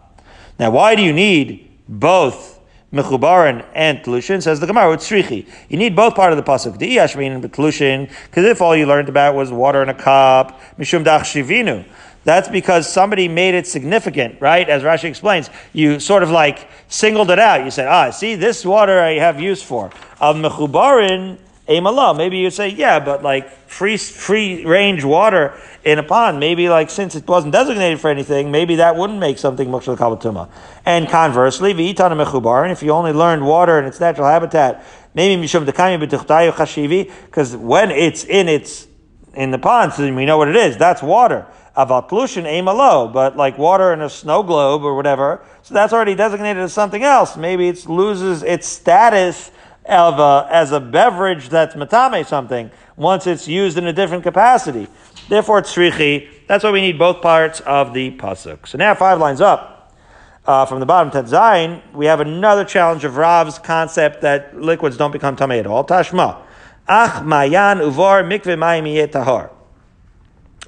Now, 0.57 0.71
why 0.71 0.95
do 0.95 1.01
you 1.01 1.13
need 1.13 1.69
both 1.87 2.59
mechubaran 2.91 3.65
and 3.73 3.99
telushin? 3.99 4.41
Says 4.41 4.59
the 4.59 4.67
Gemara, 4.67 4.93
it's 4.93 5.09
shrichi. 5.09 5.47
You 5.69 5.77
need 5.77 5.95
both 5.95 6.15
part 6.15 6.33
of 6.33 6.37
the 6.37 6.43
pasuk. 6.43 6.77
The 6.79 6.97
iyashmin 6.97 7.35
and 7.35 7.43
telushin, 7.43 8.11
because 8.25 8.45
if 8.45 8.61
all 8.61 8.75
you 8.75 8.85
learned 8.85 9.09
about 9.09 9.35
was 9.35 9.51
water 9.51 9.83
in 9.83 9.89
a 9.89 9.93
cup, 9.93 10.59
mishum 10.77 11.03
dach 11.03 11.21
shivinu. 11.21 11.85
That's 12.25 12.49
because 12.49 12.91
somebody 12.91 13.27
made 13.27 13.55
it 13.55 13.65
significant, 13.65 14.41
right? 14.41 14.67
As 14.67 14.83
Rashi 14.83 15.05
explains, 15.05 15.49
you 15.71 15.99
sort 15.99 16.21
of 16.21 16.29
like 16.29 16.67
singled 16.89 17.31
it 17.31 17.39
out. 17.39 17.63
You 17.63 17.71
said, 17.71 17.87
ah, 17.87 18.09
see, 18.09 18.35
this 18.35 18.65
water 18.65 18.99
I 18.99 19.13
have 19.13 19.39
use 19.39 19.63
for. 19.63 19.91
Al 20.19 20.33
mechubarin 20.33 21.37
Amala. 21.69 22.17
Maybe 22.17 22.39
you 22.39 22.49
say, 22.49 22.69
yeah, 22.69 22.99
but 22.99 23.23
like 23.23 23.49
free 23.67 23.97
free 23.97 24.65
range 24.65 25.03
water 25.03 25.53
in 25.85 25.99
a 25.99 26.03
pond, 26.03 26.39
maybe 26.39 26.67
like 26.67 26.89
since 26.89 27.15
it 27.15 27.27
wasn't 27.27 27.53
designated 27.53 28.01
for 28.01 28.09
anything, 28.09 28.51
maybe 28.51 28.75
that 28.75 28.95
wouldn't 28.95 29.19
make 29.19 29.37
something 29.37 29.69
mukshal 29.69 29.95
kabatuma. 29.95 30.49
And 30.85 31.07
conversely, 31.07 31.73
v'itana 31.73 32.25
mechubar, 32.25 32.63
and 32.63 32.71
if 32.71 32.81
you 32.81 32.91
only 32.91 33.13
learned 33.13 33.45
water 33.45 33.79
in 33.79 33.85
its 33.85 33.99
natural 33.99 34.27
habitat, 34.27 34.83
maybe 35.13 35.41
mishum 35.41 35.65
because 37.25 37.55
when 37.55 37.91
it's 37.91 38.23
in 38.25 38.49
its 38.49 38.87
in 39.35 39.51
the 39.51 39.59
pond, 39.59 39.93
so 39.93 40.13
we 40.13 40.25
know 40.25 40.37
what 40.37 40.47
it 40.47 40.55
is. 40.55 40.75
That's 40.75 41.03
water. 41.03 41.45
Avatlushin 41.77 42.45
amalo, 42.45 43.13
but 43.13 43.37
like 43.37 43.57
water 43.57 43.93
in 43.93 44.01
a 44.01 44.09
snow 44.09 44.43
globe 44.43 44.83
or 44.83 44.95
whatever. 44.95 45.45
So 45.61 45.75
that's 45.75 45.93
already 45.93 46.15
designated 46.15 46.63
as 46.63 46.73
something 46.73 47.03
else. 47.03 47.37
Maybe 47.37 47.69
it 47.69 47.87
loses 47.87 48.43
its 48.43 48.67
status 48.67 49.51
of 49.89 50.19
a, 50.19 50.47
as 50.51 50.71
a 50.71 50.79
beverage 50.79 51.49
that's 51.49 51.75
matame 51.75 52.25
something 52.25 52.71
once 52.95 53.27
it's 53.27 53.47
used 53.47 53.77
in 53.77 53.87
a 53.87 53.93
different 53.93 54.23
capacity. 54.23 54.87
Therefore, 55.27 55.59
it's 55.59 55.73
shrichi. 55.73 56.27
That's 56.47 56.63
why 56.63 56.71
we 56.71 56.81
need 56.81 56.97
both 56.97 57.21
parts 57.21 57.59
of 57.61 57.93
the 57.93 58.11
pasuk. 58.11 58.67
So 58.67 58.77
now 58.77 58.95
five 58.95 59.19
lines 59.19 59.41
up 59.41 59.79
uh, 60.45 60.65
from 60.65 60.79
the 60.79 60.85
bottom 60.85 61.11
to 61.11 61.21
Zayin, 61.29 61.81
we 61.93 62.07
have 62.07 62.21
another 62.21 62.65
challenge 62.65 63.03
of 63.03 63.17
Rav's 63.17 63.59
concept 63.59 64.21
that 64.21 64.59
liquids 64.59 64.97
don't 64.97 65.11
become 65.11 65.35
tamei 65.35 65.59
at 65.59 65.67
all. 65.67 65.85
Tashma. 65.85 66.41
Ach 66.87 67.23
mayan 67.23 67.77
uvar 67.77 68.23
mikve 68.23 68.57
mayim 68.57 69.11
tahar. 69.11 69.51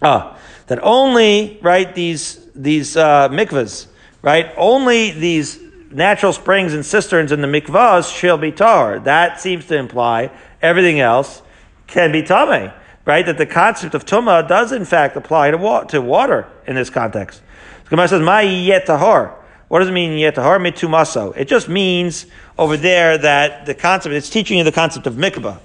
Ah, 0.04 0.38
that 0.68 0.78
only 0.84 1.60
right 1.64 1.96
these 1.96 2.48
these 2.54 2.96
uh, 2.96 3.30
mikvahs, 3.30 3.88
right? 4.22 4.54
Only 4.56 5.12
these 5.12 5.60
natural 5.92 6.34
springs 6.34 6.74
and 6.74 6.86
cisterns 6.86 7.32
in 7.32 7.42
the 7.42 7.48
mikvahs 7.48 8.14
shall 8.16 8.38
be 8.38 8.52
tar. 8.52 9.00
That 9.00 9.40
seems 9.40 9.66
to 9.68 9.78
imply 9.78 10.32
everything 10.62 11.00
else 11.00 11.42
can 11.88 12.12
be 12.12 12.24
tame, 12.24 12.72
right? 13.06 13.26
That 13.26 13.38
the 13.38 13.46
concept 13.46 13.94
of 13.94 14.06
tuma 14.06 14.48
does 14.48 14.72
in 14.72 14.86
fact 14.86 15.16
apply 15.16 15.52
to, 15.52 15.58
wa- 15.58 15.84
to 15.86 16.02
water 16.02 16.48
in 16.66 16.76
this 16.76 16.90
context. 16.90 17.42
The 17.86 17.90
Gemara 17.90 18.08
says, 18.08 18.22
"My 18.22 18.44
yetahar." 18.44 19.34
What 19.68 19.80
does 19.80 19.88
it 19.88 19.94
mean 19.94 20.18
yet 20.18 20.36
yetahar 20.36 20.60
mitumaso? 20.60 21.34
It 21.38 21.48
just 21.48 21.70
means 21.70 22.26
over 22.58 22.76
there 22.76 23.18
that 23.18 23.66
the 23.66 23.74
concept. 23.74 24.14
It's 24.14 24.30
teaching 24.30 24.58
you 24.58 24.66
the 24.66 24.72
concept 24.74 25.08
of 25.08 25.14
mikvah. 25.14 25.60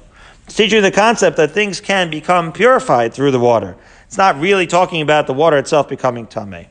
It's 0.45 0.55
teaching 0.55 0.77
you 0.77 0.83
the 0.83 0.93
concept 0.93 1.37
that 1.39 1.51
things 1.51 1.81
can 1.81 2.09
become 2.09 2.53
purified 2.53 3.13
through 3.13 3.33
the 3.33 3.41
water. 3.41 3.77
It's 4.07 4.17
not 4.17 4.39
really 4.41 4.69
talking 4.69 5.03
about 5.03 5.27
the 5.27 5.35
water 5.35 5.59
itself 5.59 5.89
becoming 5.89 6.29
tame. 6.29 6.67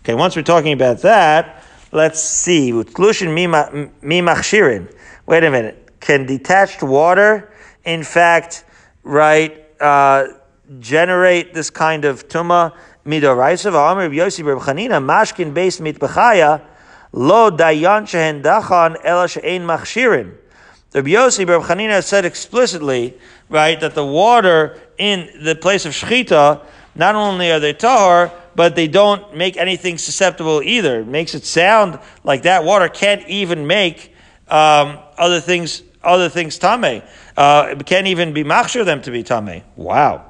Okay, 0.00 0.14
once 0.14 0.34
we're 0.34 0.42
talking 0.42 0.72
about 0.72 1.02
that, 1.02 1.62
let's 1.92 2.22
see. 2.22 2.72
Wait 2.72 2.88
a 2.88 3.28
minute. 5.50 5.88
Can 6.00 6.26
detached 6.26 6.82
water, 6.82 7.52
in 7.84 8.02
fact, 8.02 8.64
right, 9.02 9.66
uh, 9.80 10.24
generate 10.78 11.54
this 11.54 11.70
kind 11.70 12.04
of 12.04 12.28
tuma? 12.28 12.74
Midoraisa 13.06 13.72
v'amr 13.72 14.14
Yossi 14.14 14.44
Reb 14.44 14.58
Chanina 14.58 15.02
mashkin 15.02 15.54
beis 15.54 15.80
mitbechaya 15.80 16.60
lo 17.12 17.50
dayan 17.50 18.06
shehen 18.06 18.42
dachan 18.42 18.94
ela 19.02 19.26
she'ein 19.26 19.62
machshirin. 19.62 20.34
The 20.90 21.02
Yossi 21.02 21.48
Reb 21.48 21.62
Chanina 21.62 22.04
said 22.04 22.26
explicitly, 22.26 23.16
right, 23.48 23.80
that 23.80 23.94
the 23.94 24.04
water 24.04 24.78
in 24.98 25.30
the 25.42 25.54
place 25.54 25.86
of 25.86 25.92
shechita, 25.92 26.62
not 26.94 27.14
only 27.14 27.50
are 27.50 27.60
they 27.60 27.72
tahar, 27.72 28.32
but 28.54 28.76
they 28.76 28.88
don't 28.88 29.36
make 29.36 29.56
anything 29.56 29.98
susceptible 29.98 30.62
either. 30.62 31.00
It 31.00 31.06
makes 31.06 31.34
it 31.34 31.44
sound 31.44 31.98
like 32.24 32.42
that 32.42 32.64
water 32.64 32.88
can't 32.88 33.26
even 33.28 33.66
make 33.66 34.14
um, 34.48 34.98
other 35.16 35.40
things 35.40 35.82
other 36.02 36.28
things 36.28 36.58
tame. 36.58 37.02
Uh, 37.36 37.68
it 37.70 37.86
can't 37.86 38.06
even 38.06 38.32
be 38.32 38.42
machshir 38.42 38.84
them 38.84 39.02
to 39.02 39.10
be 39.10 39.22
tame. 39.22 39.62
Wow. 39.76 40.26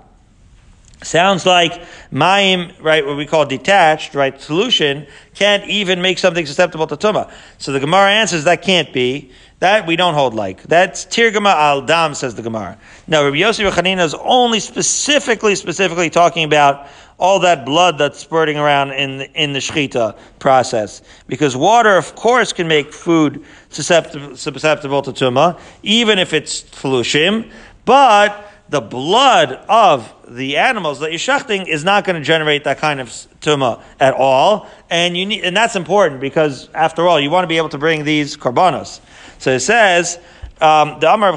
Sounds 1.03 1.47
like 1.47 1.83
mayim, 2.13 2.75
right, 2.83 3.07
what 3.07 3.17
we 3.17 3.25
call 3.25 3.47
detached, 3.47 4.15
right, 4.15 4.39
solution, 4.39 5.07
can't 5.35 5.67
even 5.67 6.03
make 6.03 6.19
something 6.19 6.45
susceptible 6.45 6.87
to 6.89 6.97
tuma. 6.97 7.33
So 7.57 7.73
the 7.73 7.81
Gemara 7.81 8.11
answers 8.11 8.45
that 8.45 8.61
can't 8.61 8.93
be. 8.93 9.31
That 9.61 9.87
we 9.87 9.95
don't 9.95 10.15
hold 10.15 10.35
like. 10.35 10.63
That's 10.63 11.05
tirgama 11.05 11.55
al 11.55 11.83
dam, 11.83 12.15
says 12.15 12.35
the 12.35 12.43
Gemara. 12.43 12.79
Now, 13.07 13.25
Rabbi 13.25 13.37
Yossi 13.37 13.71
Rechanina 13.71 14.03
is 14.05 14.15
only 14.15 14.59
specifically, 14.59 15.55
specifically 15.55 16.09
talking 16.09 16.45
about 16.45 16.89
all 17.19 17.41
that 17.41 17.67
blood 17.67 17.99
that's 17.99 18.19
spurting 18.19 18.57
around 18.57 18.93
in 18.93 19.19
the, 19.19 19.33
in 19.33 19.53
the 19.53 19.59
shechita 19.59 20.17
process. 20.39 21.03
Because 21.27 21.55
water, 21.55 21.99
of 21.99 22.15
course, 22.15 22.55
can 22.55 22.69
make 22.69 22.95
food 22.95 23.45
susceptible, 23.69 24.35
susceptible 24.35 25.03
to 25.03 25.13
tuma, 25.13 25.61
even 25.83 26.19
if 26.19 26.33
it's 26.33 26.63
flushim, 26.63 27.51
but 27.85 28.51
the 28.71 28.81
blood 28.81 29.53
of 29.69 30.15
the 30.29 30.57
animals 30.57 31.01
that 31.01 31.11
you're 31.11 31.19
shechting 31.19 31.67
is 31.67 31.85
not 31.85 32.05
going 32.05 32.15
to 32.15 32.23
generate 32.23 32.65
that 32.65 32.79
kind 32.79 33.01
of 33.01 33.09
tuma 33.41 33.83
at 33.99 34.15
all, 34.15 34.69
and 34.89 35.17
you 35.17 35.27
need, 35.27 35.45
and 35.45 35.57
that's 35.57 35.75
important 35.75 36.21
because 36.21 36.71
after 36.73 37.07
all, 37.07 37.21
you 37.21 37.31
want 37.31 37.43
to 37.43 37.49
be 37.49 37.57
able 37.57 37.69
to 37.69 37.79
bring 37.79 38.05
these 38.05 38.37
korbanos. 38.37 39.01
So 39.39 39.53
it 39.53 39.61
says. 39.61 40.19
Um. 40.63 41.01
How 41.01 41.17
do 41.17 41.33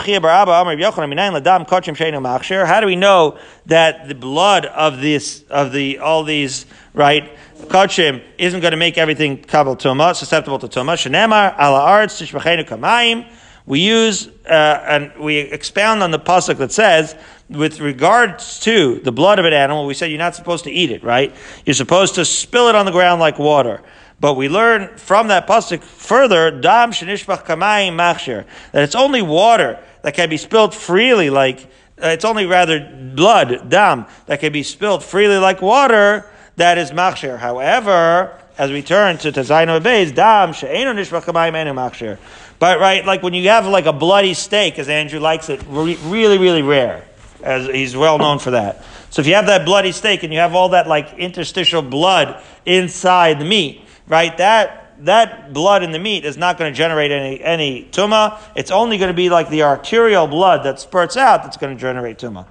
we 2.86 2.96
know 2.98 3.38
that 3.68 4.10
the 4.10 4.16
blood 4.16 4.66
of 4.66 5.00
this 5.00 5.44
of 5.50 5.72
the 5.72 6.00
all 6.00 6.26
these 6.26 6.66
right 6.94 7.32
Kochim 7.68 8.22
isn't 8.38 8.60
going 8.60 8.72
to 8.72 8.78
make 8.78 8.98
everything 8.98 9.38
kabel 9.38 9.78
tuma 9.78 10.14
susceptible 10.16 10.60
to 10.60 10.68
tuma? 10.68 10.96
Shenemar 10.96 11.58
ala 11.58 11.80
arts 11.80 12.22
tishbachenu 12.22 12.68
kamayim. 12.68 13.26
We 13.66 13.80
use 13.80 14.28
uh, 14.46 14.84
and 14.86 15.14
we 15.18 15.38
expound 15.38 16.04
on 16.04 16.12
the 16.12 16.20
pasuk 16.20 16.58
that 16.58 16.74
says, 16.74 17.16
with 17.50 17.80
regards 17.80 18.60
to 18.62 19.00
the 19.00 19.14
blood 19.14 19.40
of 19.40 19.46
an 19.46 19.54
animal, 19.54 19.86
we 19.86 19.94
said 19.94 20.08
you're 20.08 20.18
not 20.18 20.36
supposed 20.36 20.66
to 20.66 20.72
eat 20.72 20.92
it, 20.92 21.02
right? 21.02 21.34
You're 21.66 21.74
supposed 21.74 22.16
to 22.16 22.26
spill 22.26 22.68
it 22.68 22.76
on 22.76 22.86
the 22.86 22.92
ground 22.92 23.22
like 23.22 23.40
water. 23.40 23.82
But 24.24 24.36
we 24.36 24.48
learn 24.48 24.88
from 24.96 25.28
that 25.28 25.48
pasuk 25.48 25.84
further, 25.84 26.50
dam 26.50 26.92
shenishbach 26.92 27.44
kamayim 27.44 27.98
machshir, 27.98 28.46
that 28.72 28.84
it's 28.84 28.96
only 28.96 29.22
water 29.22 29.78
that 30.02 30.14
can 30.14 30.30
be 30.30 30.38
spilled 30.38 30.74
freely, 30.74 31.30
like 31.30 31.66
uh, 32.02 32.08
it's 32.08 32.24
only 32.24 32.46
rather 32.46 32.80
blood, 33.14 33.70
dam, 33.70 34.06
that 34.28 34.40
can 34.40 34.54
be 34.54 34.64
spilled 34.64 35.04
freely 35.04 35.36
like 35.40 35.62
water. 35.62 36.26
That 36.56 36.78
is 36.78 36.92
machshir. 36.92 37.38
However, 37.38 38.40
as 38.58 38.72
we 38.72 38.82
turn 38.82 39.18
to 39.18 39.34
Tazayin 39.34 39.68
Beis, 39.82 40.16
dam 40.16 40.54
she'enu 40.54 40.94
nishbach 40.94 41.24
kamayim 41.24 41.56
enu 41.56 41.74
machshir. 41.74 42.18
But 42.60 42.80
right, 42.80 43.06
like 43.06 43.24
when 43.24 43.34
you 43.34 43.50
have 43.50 43.68
like 43.68 43.88
a 43.88 43.92
bloody 43.92 44.36
steak, 44.36 44.80
as 44.80 44.88
Andrew 44.88 45.20
likes 45.20 45.50
it, 45.50 45.62
re- 45.68 46.00
really, 46.06 46.38
really 46.38 46.62
rare, 46.62 47.04
as 47.44 47.68
he's 47.68 47.94
well 47.94 48.18
known 48.18 48.40
for 48.40 48.52
that. 48.52 48.86
So 49.10 49.20
if 49.20 49.28
you 49.28 49.36
have 49.36 49.48
that 49.48 49.66
bloody 49.66 49.92
steak 49.92 50.24
and 50.24 50.32
you 50.32 50.40
have 50.40 50.56
all 50.56 50.70
that 50.70 50.88
like 50.88 51.16
interstitial 51.16 51.82
blood 51.82 52.42
inside 52.66 53.40
the 53.40 53.46
meat, 53.46 53.82
right? 54.08 54.36
That 54.38 54.80
that 55.06 55.54
blood 55.54 55.84
in 55.84 55.92
the 55.92 56.00
meat 56.00 56.24
is 56.24 56.38
not 56.38 56.58
going 56.58 56.72
to 56.72 56.78
generate 56.78 57.12
any 57.12 57.42
any 57.42 57.86
tuma. 57.92 58.40
It's 58.56 58.72
only 58.72 58.98
going 58.98 59.10
to 59.10 59.16
be 59.16 59.30
like 59.30 59.50
the 59.50 59.64
arterial 59.64 60.28
blood 60.28 60.64
that 60.64 60.80
spurts 60.80 61.18
out 61.18 61.44
that's 61.44 61.58
going 61.58 61.76
to 61.76 61.80
generate 61.80 62.18
tuma. 62.18 62.46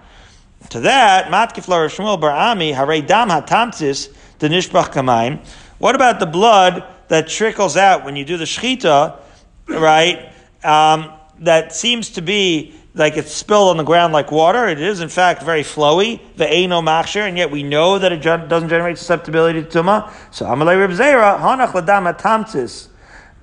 To 0.71 0.81
that, 0.81 1.27
matkiflar 1.27 1.89
Shmuel 1.89 2.21
Barami 2.21 2.75
Hare 2.75 3.03
Dam 3.03 3.29
Hatamtis 3.29 4.13
the 4.39 4.49
Kamaim. 4.49 5.39
What 5.79 5.95
about 5.95 6.19
the 6.19 6.27
blood 6.27 6.85
that 7.09 7.29
trickles 7.29 7.77
out 7.77 8.05
when 8.05 8.17
you 8.17 8.25
do 8.25 8.37
the 8.37 8.45
shechita, 8.45 9.19
right? 9.69 10.33
Um, 10.65 11.13
that 11.39 11.73
seems 11.75 12.11
to 12.11 12.23
be 12.23 12.75
like 12.95 13.17
it's 13.17 13.33
spilled 13.33 13.71
on 13.71 13.77
the 13.79 13.85
ground 13.85 14.13
like 14.13 14.31
water. 14.31 14.69
It 14.69 14.81
is, 14.81 15.01
in 15.01 15.09
fact, 15.09 15.43
very 15.43 15.63
flowy. 15.63 16.21
The 16.37 16.67
no 16.67 16.83
machshir, 16.83 17.27
and 17.27 17.37
yet 17.37 17.51
we 17.51 17.63
know 17.63 17.99
that 17.99 18.13
it 18.13 18.19
doesn't 18.19 18.69
generate 18.69 18.99
susceptibility 18.99 19.63
to 19.63 19.69
tuma. 19.69 20.13
So 20.31 20.47
Amalei 20.47 20.79
Reb 20.79 20.91
Zera 20.91 21.39
hanach 21.39 21.73
ladam 21.73 22.13
atamtis 22.13 22.89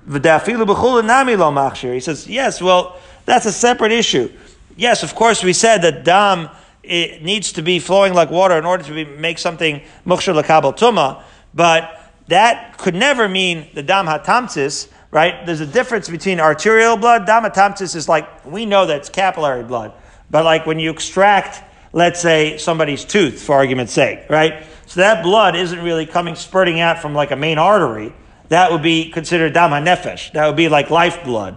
v'dafilu 0.08 1.04
nami 1.04 1.36
lo. 1.36 1.70
He 1.92 2.00
says, 2.00 2.26
yes, 2.28 2.62
well, 2.62 2.96
that's 3.24 3.46
a 3.46 3.52
separate 3.52 3.92
issue. 3.92 4.30
Yes, 4.76 5.02
of 5.02 5.14
course, 5.14 5.42
we 5.42 5.52
said 5.52 5.82
that 5.82 6.04
dam 6.04 6.48
it 6.82 7.22
needs 7.22 7.52
to 7.52 7.62
be 7.62 7.78
flowing 7.78 8.14
like 8.14 8.30
water 8.30 8.56
in 8.56 8.64
order 8.64 8.82
to 8.82 8.92
be, 8.92 9.04
make 9.04 9.38
something 9.38 9.82
mukshir 10.06 10.40
lakabel 10.40 10.76
tuma, 10.76 11.22
but 11.54 12.10
that 12.28 12.78
could 12.78 12.94
never 12.94 13.28
mean 13.28 13.68
the 13.74 13.82
dam 13.82 14.06
hatamtis 14.06 14.88
right? 15.10 15.44
There's 15.44 15.60
a 15.60 15.66
difference 15.66 16.08
between 16.08 16.40
arterial 16.40 16.96
blood. 16.96 17.26
Damatamtis 17.26 17.96
is 17.96 18.08
like, 18.08 18.44
we 18.44 18.66
know 18.66 18.86
that's 18.86 19.08
capillary 19.08 19.64
blood. 19.64 19.92
But 20.30 20.44
like 20.44 20.66
when 20.66 20.78
you 20.78 20.90
extract, 20.90 21.62
let's 21.92 22.20
say, 22.20 22.58
somebody's 22.58 23.04
tooth, 23.04 23.42
for 23.42 23.56
argument's 23.56 23.92
sake, 23.92 24.20
right? 24.28 24.64
So 24.86 25.00
that 25.00 25.22
blood 25.22 25.56
isn't 25.56 25.82
really 25.82 26.06
coming 26.06 26.34
spurting 26.34 26.80
out 26.80 27.00
from 27.00 27.14
like 27.14 27.30
a 27.30 27.36
main 27.36 27.58
artery. 27.58 28.12
That 28.48 28.72
would 28.72 28.82
be 28.82 29.10
considered 29.10 29.52
dama 29.52 29.76
nefesh. 29.76 30.32
That 30.32 30.46
would 30.46 30.56
be 30.56 30.68
like 30.68 30.90
lifeblood. 30.90 31.56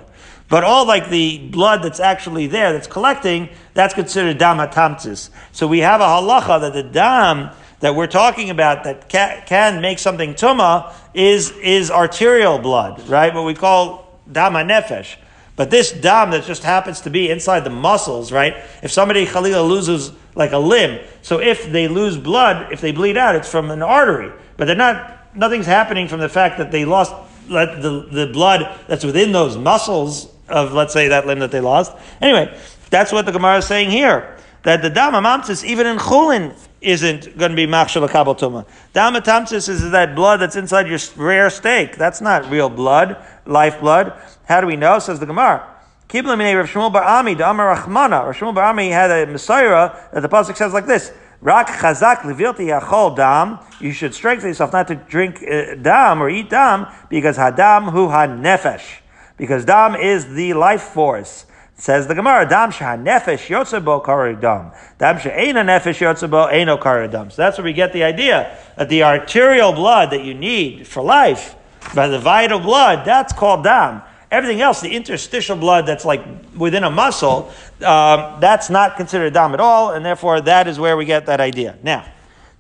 But 0.50 0.64
all 0.64 0.86
like 0.86 1.10
the 1.10 1.40
blood 1.50 1.82
that's 1.82 2.00
actually 2.00 2.48
there, 2.48 2.74
that's 2.74 2.88
collecting, 2.88 3.50
that's 3.74 3.94
considered 3.94 4.38
damatamtis. 4.38 5.30
So 5.52 5.68
we 5.68 5.80
have 5.80 6.02
a 6.02 6.06
halacha 6.06 6.62
that 6.62 6.74
the 6.74 6.84
dam 6.84 7.50
that 7.84 7.96
we're 7.96 8.08
talking 8.08 8.50
about 8.50 8.86
that 8.86 9.10
can, 9.10 9.82
make 9.82 10.00
something 10.00 10.36
tuma 10.36 10.94
is, 11.14 11.52
is 11.52 11.92
arterial 11.92 12.58
blood, 12.58 13.10
right? 13.10 13.34
What 13.34 13.44
we 13.44 13.54
call 13.54 14.18
dama 14.32 14.60
nefesh. 14.60 15.18
But 15.58 15.70
this 15.70 15.92
dam 15.92 16.32
that 16.32 16.46
just 16.46 16.64
happens 16.64 17.02
to 17.02 17.10
be 17.10 17.30
inside 17.30 17.66
the 17.66 17.70
muscles, 17.70 18.32
right? 18.32 18.56
If 18.82 18.94
somebody 18.94 19.26
Khalila 19.26 19.68
loses 19.68 20.14
like 20.34 20.54
a 20.54 20.58
limb, 20.58 21.06
so 21.24 21.42
if 21.42 21.70
they 21.74 21.90
lose 21.90 22.16
blood, 22.16 22.72
if 22.72 22.80
they 22.80 22.94
bleed 22.94 23.18
out, 23.18 23.36
it's 23.36 23.52
from 23.52 23.70
an 23.70 23.82
artery. 23.82 24.32
But 24.56 24.68
they're 24.68 24.78
not, 24.78 25.36
nothing's 25.36 25.66
happening 25.66 26.08
from 26.08 26.22
the 26.22 26.30
fact 26.30 26.60
that 26.60 26.72
they 26.72 26.86
lost 26.86 27.14
the, 27.50 28.08
the 28.10 28.30
blood 28.32 28.80
that's 28.88 29.04
within 29.04 29.34
those 29.34 29.58
muscles 29.58 30.34
of, 30.48 30.72
let's 30.72 30.94
say, 30.94 31.10
that 31.10 31.28
limb 31.28 31.40
that 31.40 31.52
they 31.52 31.60
lost. 31.60 31.92
Anyway, 32.22 32.58
that's 32.90 33.12
what 33.12 33.26
the 33.26 33.34
Gemara 33.34 33.58
is 33.58 33.68
saying 33.68 33.92
here. 33.92 34.38
That 34.64 34.82
the 34.82 34.90
dam 34.90 35.12
amamtis, 35.12 35.66
even 35.66 35.86
in 35.86 35.98
chulin, 35.98 36.56
isn't 36.84 37.38
going 37.38 37.52
to 37.52 37.56
be 37.56 37.66
machshel 37.66 38.08
kabel 38.10 38.36
tuma. 38.36 38.66
Dam 38.94 39.14
atamtis 39.14 39.70
is 39.70 39.92
that 39.92 40.16
blood 40.16 40.42
that's 40.42 40.56
inside 40.56 40.88
your 40.88 41.00
rare 41.16 41.50
steak. 41.50 41.96
That's 41.98 42.22
not 42.22 42.50
real 42.50 42.70
blood, 42.70 43.18
life 43.46 43.80
blood. 43.80 44.14
How 44.46 44.62
do 44.62 44.68
we 44.68 44.76
know? 44.76 45.00
Says 45.00 45.20
the 45.20 45.26
Gemara. 45.26 45.68
Kibla 46.10 46.38
minei 46.38 46.56
Rav 46.56 46.70
Shmuel 46.70 46.94
Bar 46.94 47.04
Ami, 47.04 47.34
Amar 47.34 47.76
Rachmana. 47.76 48.26
Rav 48.26 48.36
Shmuel 48.36 48.54
Bar 48.54 48.66
Ami 48.66 48.90
had 48.90 49.10
a 49.10 49.26
Messiah 49.32 49.92
that 50.14 50.22
the 50.22 50.30
pasuk 50.30 50.56
says 50.56 50.74
like 50.74 50.86
this: 50.86 51.12
Rak 51.42 51.68
chazak 51.68 52.18
levilti 52.18 52.68
yachol 52.68 53.16
dam. 53.16 53.60
You 53.80 53.92
should 53.92 54.14
strengthen 54.14 54.50
yourself 54.50 54.74
not 54.74 54.88
to 54.90 54.96
drink 54.96 55.42
uh, 55.44 55.76
dam 55.76 56.22
or 56.22 56.30
eat 56.30 56.50
dam 56.50 56.88
because 57.10 57.38
hadam 57.38 57.92
hu 57.92 58.10
ha 58.10 58.28
nefesh. 58.28 59.00
Because 59.38 59.66
dam 59.66 59.96
is 59.96 60.34
the 60.36 60.54
life 60.54 60.84
force. 60.84 61.46
Says 61.76 62.08
the 62.08 62.16
Gemara, 62.16 62.48
Dam 62.48 62.72
nefesh 62.72 63.48
yotzebo 63.48 64.40
dam. 64.40 64.72
Dam 65.00 65.20
she'ena 65.20 65.64
nefesh 65.64 66.00
yotzebo 66.00 66.52
eno 66.54 66.78
dam. 67.08 67.32
So 67.32 67.42
that's 67.42 67.58
where 67.58 67.66
we 67.66 67.74
get 67.74 67.94
the 67.94 68.04
idea 68.04 68.58
that 68.78 68.90
the 68.90 69.04
arterial 69.04 69.74
blood 69.74 70.12
that 70.12 70.24
you 70.24 70.34
need 70.34 70.88
for 70.88 71.04
life, 71.04 71.56
by 71.96 72.08
the 72.08 72.20
vital 72.20 72.60
blood, 72.60 73.06
that's 73.06 73.34
called 73.34 73.64
dam. 73.64 74.02
Everything 74.32 74.62
else, 74.62 74.82
the 74.82 74.96
interstitial 74.96 75.56
blood 75.56 75.86
that's 75.86 76.06
like 76.06 76.24
within 76.58 76.84
a 76.84 76.90
muscle, 76.90 77.52
um, 77.86 78.40
that's 78.40 78.70
not 78.70 78.96
considered 78.96 79.34
dam 79.34 79.54
at 79.54 79.60
all, 79.60 79.92
and 79.92 80.06
therefore 80.06 80.42
that 80.42 80.68
is 80.68 80.80
where 80.80 80.96
we 80.96 81.06
get 81.06 81.26
that 81.26 81.40
idea. 81.40 81.78
Now, 81.84 82.06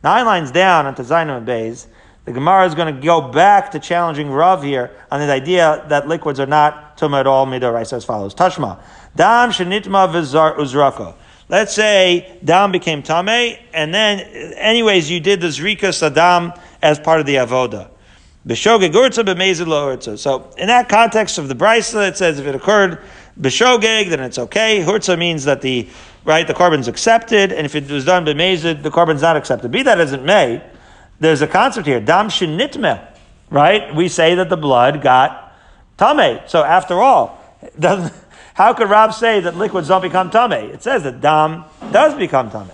nine 0.03 0.25
lines 0.25 0.51
down 0.51 0.85
onto 0.85 1.03
Zainam 1.03 1.45
Bays, 1.45 1.87
the 2.25 2.31
Gemara 2.31 2.65
is 2.65 2.73
going 2.73 2.93
to 2.93 3.01
go 3.01 3.21
back 3.21 3.71
to 3.71 3.79
challenging 3.79 4.29
Rav 4.29 4.63
here 4.63 4.95
on 5.11 5.19
the 5.19 5.31
idea 5.31 5.83
that 5.89 6.07
liquids 6.07 6.39
are 6.39 6.45
not 6.45 6.97
tumah 6.97 7.19
at 7.19 7.27
all 7.27 7.45
midoraisa 7.45 7.93
as 7.93 8.05
follows. 8.05 8.33
Tashma. 8.33 8.81
Dam 9.15 9.49
shenitma 9.51 10.11
uzraka. 10.11 11.15
Let's 11.49 11.73
say 11.73 12.39
dam 12.43 12.71
became 12.71 13.03
tame, 13.03 13.57
and 13.73 13.93
then, 13.93 14.19
anyways, 14.55 15.11
you 15.11 15.19
did 15.19 15.41
the 15.41 15.47
zrika 15.47 15.89
sadam 15.89 16.59
as 16.81 16.99
part 16.99 17.19
of 17.19 17.25
the 17.25 17.35
avoda. 17.35 17.89
B'shogeg 18.47 18.91
urtza 18.91 19.23
b'mezid 19.23 19.67
lo 19.67 19.95
urtza. 19.95 20.17
So, 20.17 20.49
in 20.57 20.67
that 20.67 20.89
context 20.89 21.37
of 21.37 21.47
the 21.47 21.55
brisa, 21.55 22.09
it 22.09 22.17
says 22.17 22.39
if 22.39 22.47
it 22.47 22.55
occurred 22.55 22.99
b'shogeg, 23.39 24.09
then 24.09 24.21
it's 24.21 24.39
okay. 24.39 24.83
Hurtza 24.83 25.17
means 25.17 25.45
that 25.45 25.61
the 25.61 25.87
right 26.25 26.47
the 26.47 26.53
carbon's 26.53 26.87
accepted, 26.87 27.51
and 27.51 27.65
if 27.65 27.75
it 27.75 27.89
was 27.89 28.05
done 28.05 28.25
b'mezid, 28.25 28.81
the 28.81 28.91
carbon's 28.91 29.21
not 29.21 29.37
accepted. 29.37 29.69
Be 29.69 29.83
that 29.83 29.99
as 29.99 30.11
it 30.11 30.23
may, 30.23 30.63
there's 31.19 31.41
a 31.41 31.47
concept 31.47 31.85
here. 31.85 31.99
Dam 31.99 32.29
shenitme, 32.29 33.05
right? 33.49 33.93
We 33.93 34.07
say 34.07 34.35
that 34.35 34.49
the 34.49 34.57
blood 34.57 35.01
got 35.01 35.53
tame. 35.97 36.39
So 36.47 36.63
after 36.63 37.01
all, 37.01 37.39
doesn't 37.79 38.22
how 38.53 38.73
could 38.73 38.89
Rab 38.89 39.13
say 39.13 39.39
that 39.39 39.55
liquids 39.55 39.87
don't 39.87 40.01
become 40.01 40.29
tame? 40.29 40.51
It 40.51 40.83
says 40.83 41.03
that 41.03 41.21
dam 41.21 41.65
does 41.91 42.13
become 42.13 42.51
tame. 42.51 42.69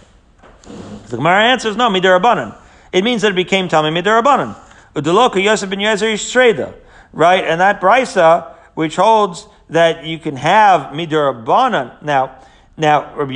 The 1.08 1.18
Gemara 1.18 1.44
answers 1.46 1.76
no, 1.76 1.90
midirabanan. 1.90 2.56
It 2.92 3.04
means 3.04 3.22
that 3.22 3.32
it 3.32 3.36
became 3.36 3.68
tame 3.68 3.94
midirabanan. 3.94 4.56
Udeloka 4.96 5.42
Yosef 5.42 5.70
ben 5.70 5.80
Yezer 5.80 6.14
Shreda, 6.14 6.74
right? 7.14 7.44
And 7.44 7.62
that 7.62 7.80
brisa, 7.80 8.54
which 8.74 8.96
holds 8.96 9.48
that 9.70 10.04
you 10.06 10.20
can 10.20 10.36
have 10.36 10.94
midirabanan. 10.94 12.02
Now, 12.02 12.36
now, 12.80 13.14
Rabbi, 13.14 13.34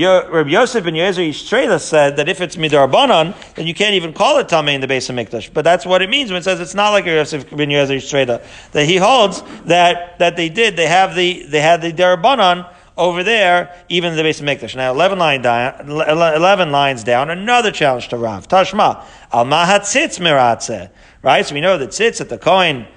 Yosef 0.50 0.86
ben 0.86 0.94
Yezer 0.94 1.28
Yishrela 1.28 1.78
said 1.78 2.16
that 2.16 2.30
if 2.30 2.40
it's 2.40 2.56
midarbanan, 2.56 3.36
then 3.56 3.68
you 3.68 3.74
can't 3.74 3.94
even 3.94 4.14
call 4.14 4.40
it 4.40 4.48
tamei 4.48 4.74
in 4.74 4.80
the 4.80 4.88
base 4.88 5.10
of 5.10 5.18
mikdash. 5.18 5.54
But 5.54 5.66
that's 5.66 5.86
what 5.86 6.02
it 6.02 6.10
means 6.10 6.32
when 6.32 6.40
it 6.40 6.46
says 6.46 6.62
it's 6.62 6.74
not 6.74 6.92
like 6.92 7.06
Yosef 7.06 7.50
ben 7.50 7.68
Yezer 7.68 7.98
Yishrela. 7.98 8.42
That 8.72 8.86
he 8.86 8.96
holds 8.96 9.44
that 9.66 10.18
that 10.20 10.38
they 10.38 10.48
did. 10.48 10.78
They 10.78 10.88
have 10.88 11.14
the 11.14 11.44
they 11.44 11.60
had 11.60 11.82
the 11.82 11.92
darbanan 11.92 12.74
over 12.96 13.22
there, 13.22 13.76
even 13.90 14.12
in 14.12 14.18
the 14.18 14.24
base 14.24 14.40
of 14.40 14.46
mikdash. 14.46 14.78
Now, 14.78 14.94
eleven 14.94 15.20
line 15.20 15.42
down, 15.42 15.90
eleven 15.90 16.72
lines 16.72 17.04
down, 17.04 17.30
another 17.30 17.72
challenge 17.72 18.08
to 18.10 18.18
Rav 18.18 18.48
Tashma 18.48 19.04
al 19.34 19.46
mahatzitz 19.46 20.20
miratze. 20.20 20.90
Right, 21.22 21.46
so 21.46 21.54
we 21.54 21.60
know 21.60 21.78
that 21.78 21.90
tzitz 21.90 22.22
at 22.22 22.30
the 22.30 22.38
coin 22.38 22.88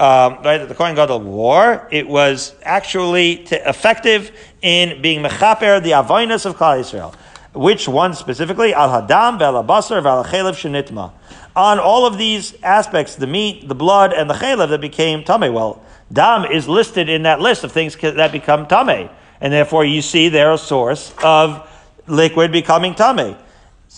um, 0.00 0.36
right, 0.42 0.56
that 0.56 0.68
the 0.70 0.74
Kohen 0.74 0.94
Gadol 0.94 1.20
wore, 1.20 1.86
it 1.90 2.08
was 2.08 2.54
actually 2.62 3.36
t- 3.36 3.56
effective 3.56 4.32
in 4.62 5.02
being 5.02 5.22
mechaper 5.22 5.82
the 5.82 5.90
avoinus 5.90 6.46
of 6.46 6.56
Klal 6.56 6.80
Yisrael. 6.80 7.14
Which 7.52 7.86
one 7.86 8.14
specifically? 8.14 8.72
Al 8.72 8.88
hadam, 8.88 9.38
vel 9.38 9.62
basar, 9.62 10.02
vel 10.02 10.24
chelev 10.24 10.54
shenitma. 10.54 11.12
On 11.54 11.78
all 11.78 12.06
of 12.06 12.16
these 12.16 12.54
aspects, 12.62 13.14
the 13.16 13.26
meat, 13.26 13.68
the 13.68 13.74
blood, 13.74 14.14
and 14.14 14.30
the 14.30 14.34
chelev 14.34 14.70
that 14.70 14.80
became 14.80 15.22
tame. 15.22 15.52
Well, 15.52 15.84
dam 16.10 16.50
is 16.50 16.66
listed 16.66 17.10
in 17.10 17.24
that 17.24 17.42
list 17.42 17.62
of 17.62 17.70
things 17.70 17.94
that 17.96 18.32
become 18.32 18.66
tame, 18.68 19.10
and 19.42 19.52
therefore 19.52 19.84
you 19.84 20.00
see 20.00 20.30
they're 20.30 20.52
a 20.52 20.58
source 20.58 21.12
of 21.22 21.68
liquid 22.06 22.52
becoming 22.52 22.94
tame. 22.94 23.36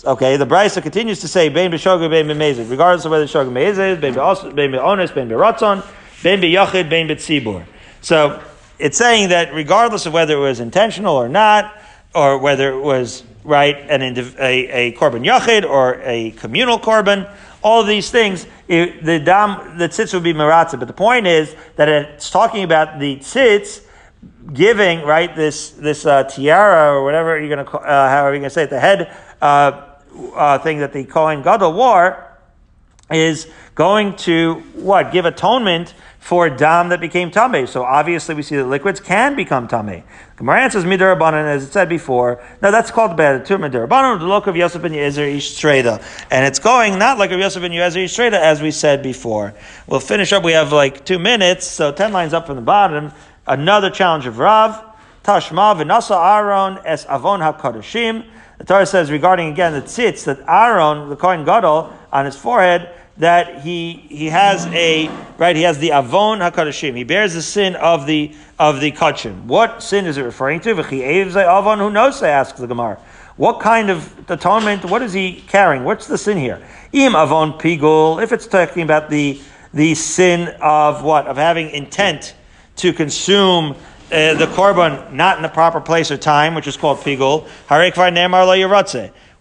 Okay, 0.05 0.37
the 0.37 0.45
Brisa 0.45 0.81
continues 0.81 1.21
to 1.21 1.27
say, 1.27 1.49
Bein 1.49 1.71
b'shogeg, 1.71 2.09
bein 2.09 2.25
b'mezid, 2.25 2.69
regardless 2.69 3.05
of 3.05 3.11
whether 3.11 3.25
shogeg 3.25 3.51
mezid, 3.51 4.01
bein 4.01 4.15
b'onis, 4.15 5.13
bein 5.13 5.29
b'ratzon, 5.29 5.85
bein 6.23 6.41
b'yachid, 6.41 6.89
bein 6.89 7.07
b'tzibur. 7.07 7.63
So, 8.01 8.43
it's 8.79 8.97
saying 8.97 9.29
that 9.29 9.53
regardless 9.53 10.05
of 10.05 10.13
whether 10.13 10.33
it 10.33 10.39
was 10.39 10.59
intentional 10.59 11.15
or 11.15 11.29
not, 11.29 11.77
or 12.15 12.39
whether 12.39 12.73
it 12.73 12.81
was, 12.81 13.23
right, 13.43 13.77
an 13.89 14.01
a, 14.01 14.09
a 14.39 14.93
korban 14.93 15.25
yachid 15.25 15.63
or 15.63 16.01
a 16.03 16.31
communal 16.31 16.79
korban, 16.79 17.31
all 17.61 17.83
these 17.83 18.09
things, 18.09 18.45
it, 18.67 19.05
the 19.05 19.19
dam, 19.19 19.77
the 19.77 19.87
tzitz 19.87 20.13
would 20.13 20.23
be 20.23 20.33
maratza. 20.33 20.77
But 20.77 20.87
the 20.87 20.93
point 20.93 21.27
is 21.27 21.55
that 21.75 21.87
it's 21.87 22.29
talking 22.29 22.63
about 22.63 22.99
the 22.99 23.17
tzitz 23.17 23.85
giving, 24.53 25.01
right, 25.01 25.35
this, 25.35 25.71
this 25.71 26.05
uh, 26.05 26.23
tiara 26.23 26.93
or 26.93 27.03
whatever 27.03 27.39
you're 27.39 27.53
going 27.53 27.65
to, 27.65 27.71
uh, 27.77 28.09
however 28.09 28.35
you're 28.35 28.43
to 28.43 28.49
say 28.49 28.63
it, 28.63 28.69
the 28.69 28.79
head 28.79 29.15
uh, 29.41 29.95
uh, 30.35 30.59
thing 30.59 30.79
that 30.79 30.93
the 30.93 31.05
Kohen 31.05 31.41
Gadol 31.41 31.73
wore 31.73 32.29
is 33.11 33.47
going 33.75 34.15
to 34.15 34.55
what 34.75 35.11
give 35.11 35.25
atonement 35.25 35.93
for 36.23 36.49
dam 36.49 36.87
that 36.89 37.01
became 37.01 37.29
tame. 37.31 37.67
So 37.67 37.83
obviously, 37.83 38.33
we 38.33 38.43
see 38.43 38.55
that 38.55 38.65
liquids 38.65 39.01
can 39.01 39.35
become 39.35 39.67
tame. 39.67 40.03
Gemara 40.37 40.61
answers 40.61 40.85
midarabanan, 40.85 41.45
as 41.45 41.65
it 41.65 41.73
said 41.73 41.89
before. 41.89 42.41
Now 42.61 42.71
that's 42.71 42.91
called 42.91 43.17
bad 43.17 43.45
tur 43.45 43.57
midarabanan. 43.57 44.19
The 44.19 44.25
look 44.25 44.47
of 44.47 44.55
Yosef 44.55 44.81
ben 44.81 44.93
Yezer 44.93 45.35
Ishtreda, 45.35 46.01
and 46.31 46.45
it's 46.45 46.59
going 46.59 46.97
not 46.97 47.17
like 47.17 47.31
of 47.31 47.39
Yosef 47.39 47.61
ben 47.61 47.71
Yezer 47.71 48.05
Ishtreda, 48.05 48.39
as 48.39 48.61
we 48.61 48.71
said 48.71 49.03
before. 49.03 49.53
We'll 49.85 49.99
finish 49.99 50.31
up. 50.31 50.43
We 50.43 50.53
have 50.53 50.71
like 50.71 51.03
two 51.03 51.19
minutes, 51.19 51.67
so 51.67 51.91
ten 51.91 52.13
lines 52.13 52.33
up 52.33 52.47
from 52.47 52.55
the 52.55 52.61
bottom. 52.61 53.11
Another 53.45 53.89
challenge 53.89 54.25
of 54.25 54.39
Rav. 54.39 54.81
Tashma 55.23 55.75
v'nasa 55.75 56.15
Aaron 56.15 56.79
es 56.85 57.05
avon 57.09 57.41
hakodashim. 57.41 58.25
The 58.57 58.63
Torah 58.63 58.85
says 58.85 59.11
regarding 59.11 59.51
again 59.51 59.73
the 59.73 59.81
tzitz 59.81 60.23
that 60.25 60.39
Aaron, 60.47 61.09
the 61.09 61.17
Kohen 61.17 61.43
Gadol, 61.43 61.91
on 62.13 62.25
his 62.25 62.37
forehead, 62.37 62.89
that 63.17 63.61
he 63.61 64.05
he 64.09 64.27
has 64.27 64.65
a 64.67 65.09
right. 65.37 65.55
He 65.55 65.63
has 65.63 65.77
the 65.79 65.91
avon 65.91 66.39
hakadashim. 66.39 66.95
He 66.95 67.03
bears 67.03 67.33
the 67.33 67.41
sin 67.41 67.75
of 67.75 68.05
the 68.05 68.33
of 68.57 68.79
the 68.79 68.91
kachim. 68.91 69.43
What 69.43 69.83
sin 69.83 70.05
is 70.05 70.17
it 70.17 70.23
referring 70.23 70.61
to? 70.61 70.71
avon 70.71 71.79
who 71.79 71.89
knows? 71.89 72.21
They 72.21 72.29
asks 72.29 72.59
the 72.59 72.67
Gemara. 72.67 72.97
What 73.35 73.59
kind 73.59 73.89
of 73.89 74.29
atonement? 74.31 74.85
What 74.85 75.01
is 75.01 75.11
he 75.11 75.43
carrying? 75.47 75.83
What's 75.83 76.07
the 76.07 76.17
sin 76.17 76.37
here? 76.37 76.65
Im 76.93 77.13
avon 77.13 77.53
pigul. 77.53 78.23
If 78.23 78.31
it's 78.31 78.47
talking 78.47 78.83
about 78.83 79.09
the 79.09 79.41
the 79.73 79.95
sin 79.95 80.55
of 80.61 81.03
what 81.03 81.27
of 81.27 81.35
having 81.35 81.69
intent 81.71 82.35
to 82.77 82.93
consume 82.93 83.71
uh, 84.11 84.33
the 84.35 84.47
korban 84.47 85.11
not 85.11 85.37
in 85.37 85.43
the 85.43 85.49
proper 85.49 85.81
place 85.81 86.11
or 86.11 86.17
time, 86.17 86.55
which 86.55 86.67
is 86.67 86.77
called 86.77 86.99
pigul. 86.99 87.47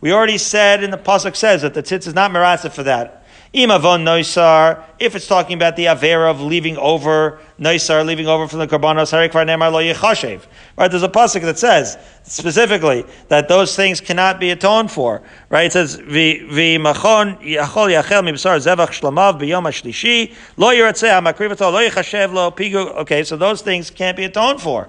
We 0.01 0.12
already 0.12 0.39
said 0.39 0.83
in 0.83 0.91
the 0.91 0.99
pasuk 0.99 1.37
says 1.37 1.62
that 1.62 1.74
the 1.74 1.83
tzitz 1.83 2.07
is 2.07 2.14
not 2.14 2.30
merasa 2.30 2.72
for 2.72 2.83
that. 2.83 3.21
Imavon 3.55 4.03
noisar, 4.03 4.82
if 4.98 5.14
it's 5.14 5.26
talking 5.26 5.55
about 5.55 5.76
the 5.76 5.84
avera 5.84 6.30
of 6.30 6.40
leaving 6.40 6.78
over, 6.78 7.38
noisar, 7.61 8.03
leaving 8.07 8.26
over 8.26 8.48
from 8.48 8.61
the 8.61 8.66
karbanos, 8.66 9.12
harikvar 9.12 9.44
nemar 9.46 9.70
lo 9.70 9.78
yechashev. 9.78 10.46
Right, 10.78 10.90
there's 10.90 11.03
a 11.03 11.09
pasuk 11.09 11.42
that 11.42 11.59
says 11.59 11.98
specifically 12.22 13.05
that 13.28 13.48
those 13.48 13.76
things 13.76 14.00
cannot 14.00 14.40
be 14.40 14.53
atoned 14.53 14.90
for. 14.90 15.20
Right, 15.50 15.66
it 15.66 15.72
says, 15.72 15.96
vi 15.96 16.78
machon 16.78 17.42
yachol 17.42 17.92
yachel 17.92 18.26
mibsar 18.26 18.57
zevach 18.57 18.98
shlamav 18.98 19.38
b'yom 19.38 19.64
hashlishi, 19.64 20.34
lo 20.57 20.70
yiratzeh 20.70 21.11
hamakrivato 21.11 21.70
lo 21.70 21.86
yechashev 21.86 22.32
lo 22.32 22.50
pigu. 22.53 22.96
Okay, 23.00 23.22
so 23.22 23.36
those 23.36 23.61
things 23.61 23.90
can't 23.90 24.16
be 24.16 24.24
atoned 24.24 24.62
for. 24.62 24.88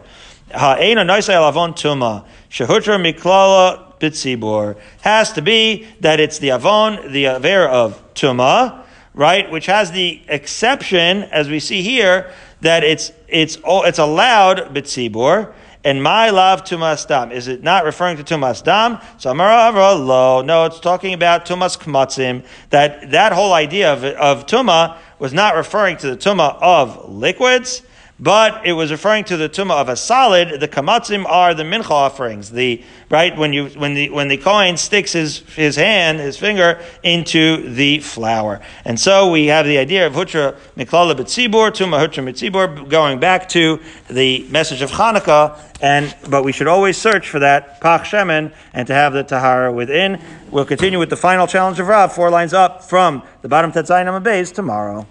Ha'ena 0.51 1.01
noisar 1.03 1.51
lavon 1.51 1.73
tuma, 1.73 2.25
shehutra 2.49 2.97
miklala 2.97 3.92
bitzibor 4.03 4.75
has 5.01 5.31
to 5.31 5.41
be 5.41 5.87
that 6.01 6.19
it's 6.19 6.39
the 6.39 6.51
avon, 6.51 7.11
the 7.13 7.25
aver 7.25 7.65
of 7.67 8.13
tuma, 8.13 8.83
right, 9.13 9.49
which 9.49 9.67
has 9.67 9.91
the 9.91 10.21
exception, 10.27 11.23
as 11.23 11.47
we 11.49 11.59
see 11.59 11.81
here, 11.81 12.29
that 12.59 12.83
it's 12.83 13.13
it's 13.27 13.57
it's 13.65 13.99
allowed 13.99 14.75
bitzibur. 14.75 15.53
And 15.85 16.01
my 16.01 16.29
love 16.29 16.63
tumas 16.63 17.05
dam. 17.05 17.33
Is 17.33 17.49
it 17.49 17.61
not 17.61 17.83
referring 17.83 18.15
to 18.17 18.23
tumas 18.23 18.63
dam? 18.63 18.99
So 19.17 19.31
amara 19.31 19.93
lo. 19.95 20.41
No, 20.41 20.65
it's 20.65 20.79
talking 20.79 21.13
about 21.13 21.45
tumas 21.45 21.77
kmatzim. 21.77 22.45
That 22.69 23.11
that 23.11 23.33
whole 23.33 23.53
idea 23.53 23.91
of 23.93 24.03
of 24.03 24.45
tuma 24.45 24.97
was 25.19 25.33
not 25.33 25.55
referring 25.55 25.97
to 25.97 26.07
the 26.11 26.17
tuma 26.17 26.57
of 26.61 27.09
liquids 27.09 27.81
but 28.23 28.65
it 28.65 28.71
was 28.71 28.89
referring 28.89 29.25
to 29.25 29.35
the 29.35 29.49
tumah 29.49 29.81
of 29.81 29.89
a 29.89 29.97
solid. 29.97 30.61
The 30.61 30.67
kamatzim 30.69 31.25
are 31.25 31.53
the 31.53 31.63
mincha 31.63 31.91
offerings. 31.91 32.51
The 32.51 32.81
right 33.09 33.37
when 33.37 33.51
you 33.51 33.65
when 33.67 33.95
the 33.95 34.09
when 34.11 34.29
the 34.29 34.37
kohen 34.37 34.77
sticks 34.77 35.11
his 35.11 35.39
his 35.55 35.75
hand 35.75 36.19
his 36.19 36.37
finger 36.37 36.81
into 37.03 37.69
the 37.73 37.99
flour, 37.99 38.61
and 38.85 38.97
so 38.97 39.29
we 39.29 39.47
have 39.47 39.65
the 39.65 39.77
idea 39.77 40.07
of 40.07 40.13
hutra 40.13 40.55
miklala 40.77 41.15
betzibur 41.15 41.71
tumah 41.71 42.07
hutra 42.07 42.23
mitzibur 42.23 42.89
going 42.89 43.19
back 43.19 43.49
to 43.49 43.81
the 44.09 44.47
message 44.49 44.81
of 44.81 44.89
Hanukkah. 44.89 45.59
And 45.81 46.15
but 46.29 46.45
we 46.45 46.53
should 46.53 46.67
always 46.67 46.97
search 46.97 47.27
for 47.27 47.39
that 47.39 47.81
pach 47.81 48.05
shemen 48.05 48.53
and 48.71 48.87
to 48.87 48.93
have 48.93 49.11
the 49.11 49.23
tahara 49.23 49.73
within. 49.73 50.21
We'll 50.49 50.63
continue 50.63 50.97
with 50.97 51.09
the 51.09 51.17
final 51.17 51.45
challenge 51.45 51.77
of 51.81 51.89
Rav, 51.89 52.15
four 52.15 52.29
lines 52.29 52.53
up 52.53 52.85
from 52.85 53.21
the 53.41 53.49
bottom 53.49 53.73
tetzayin 53.73 54.23
base 54.23 54.51
tomorrow. 54.51 55.05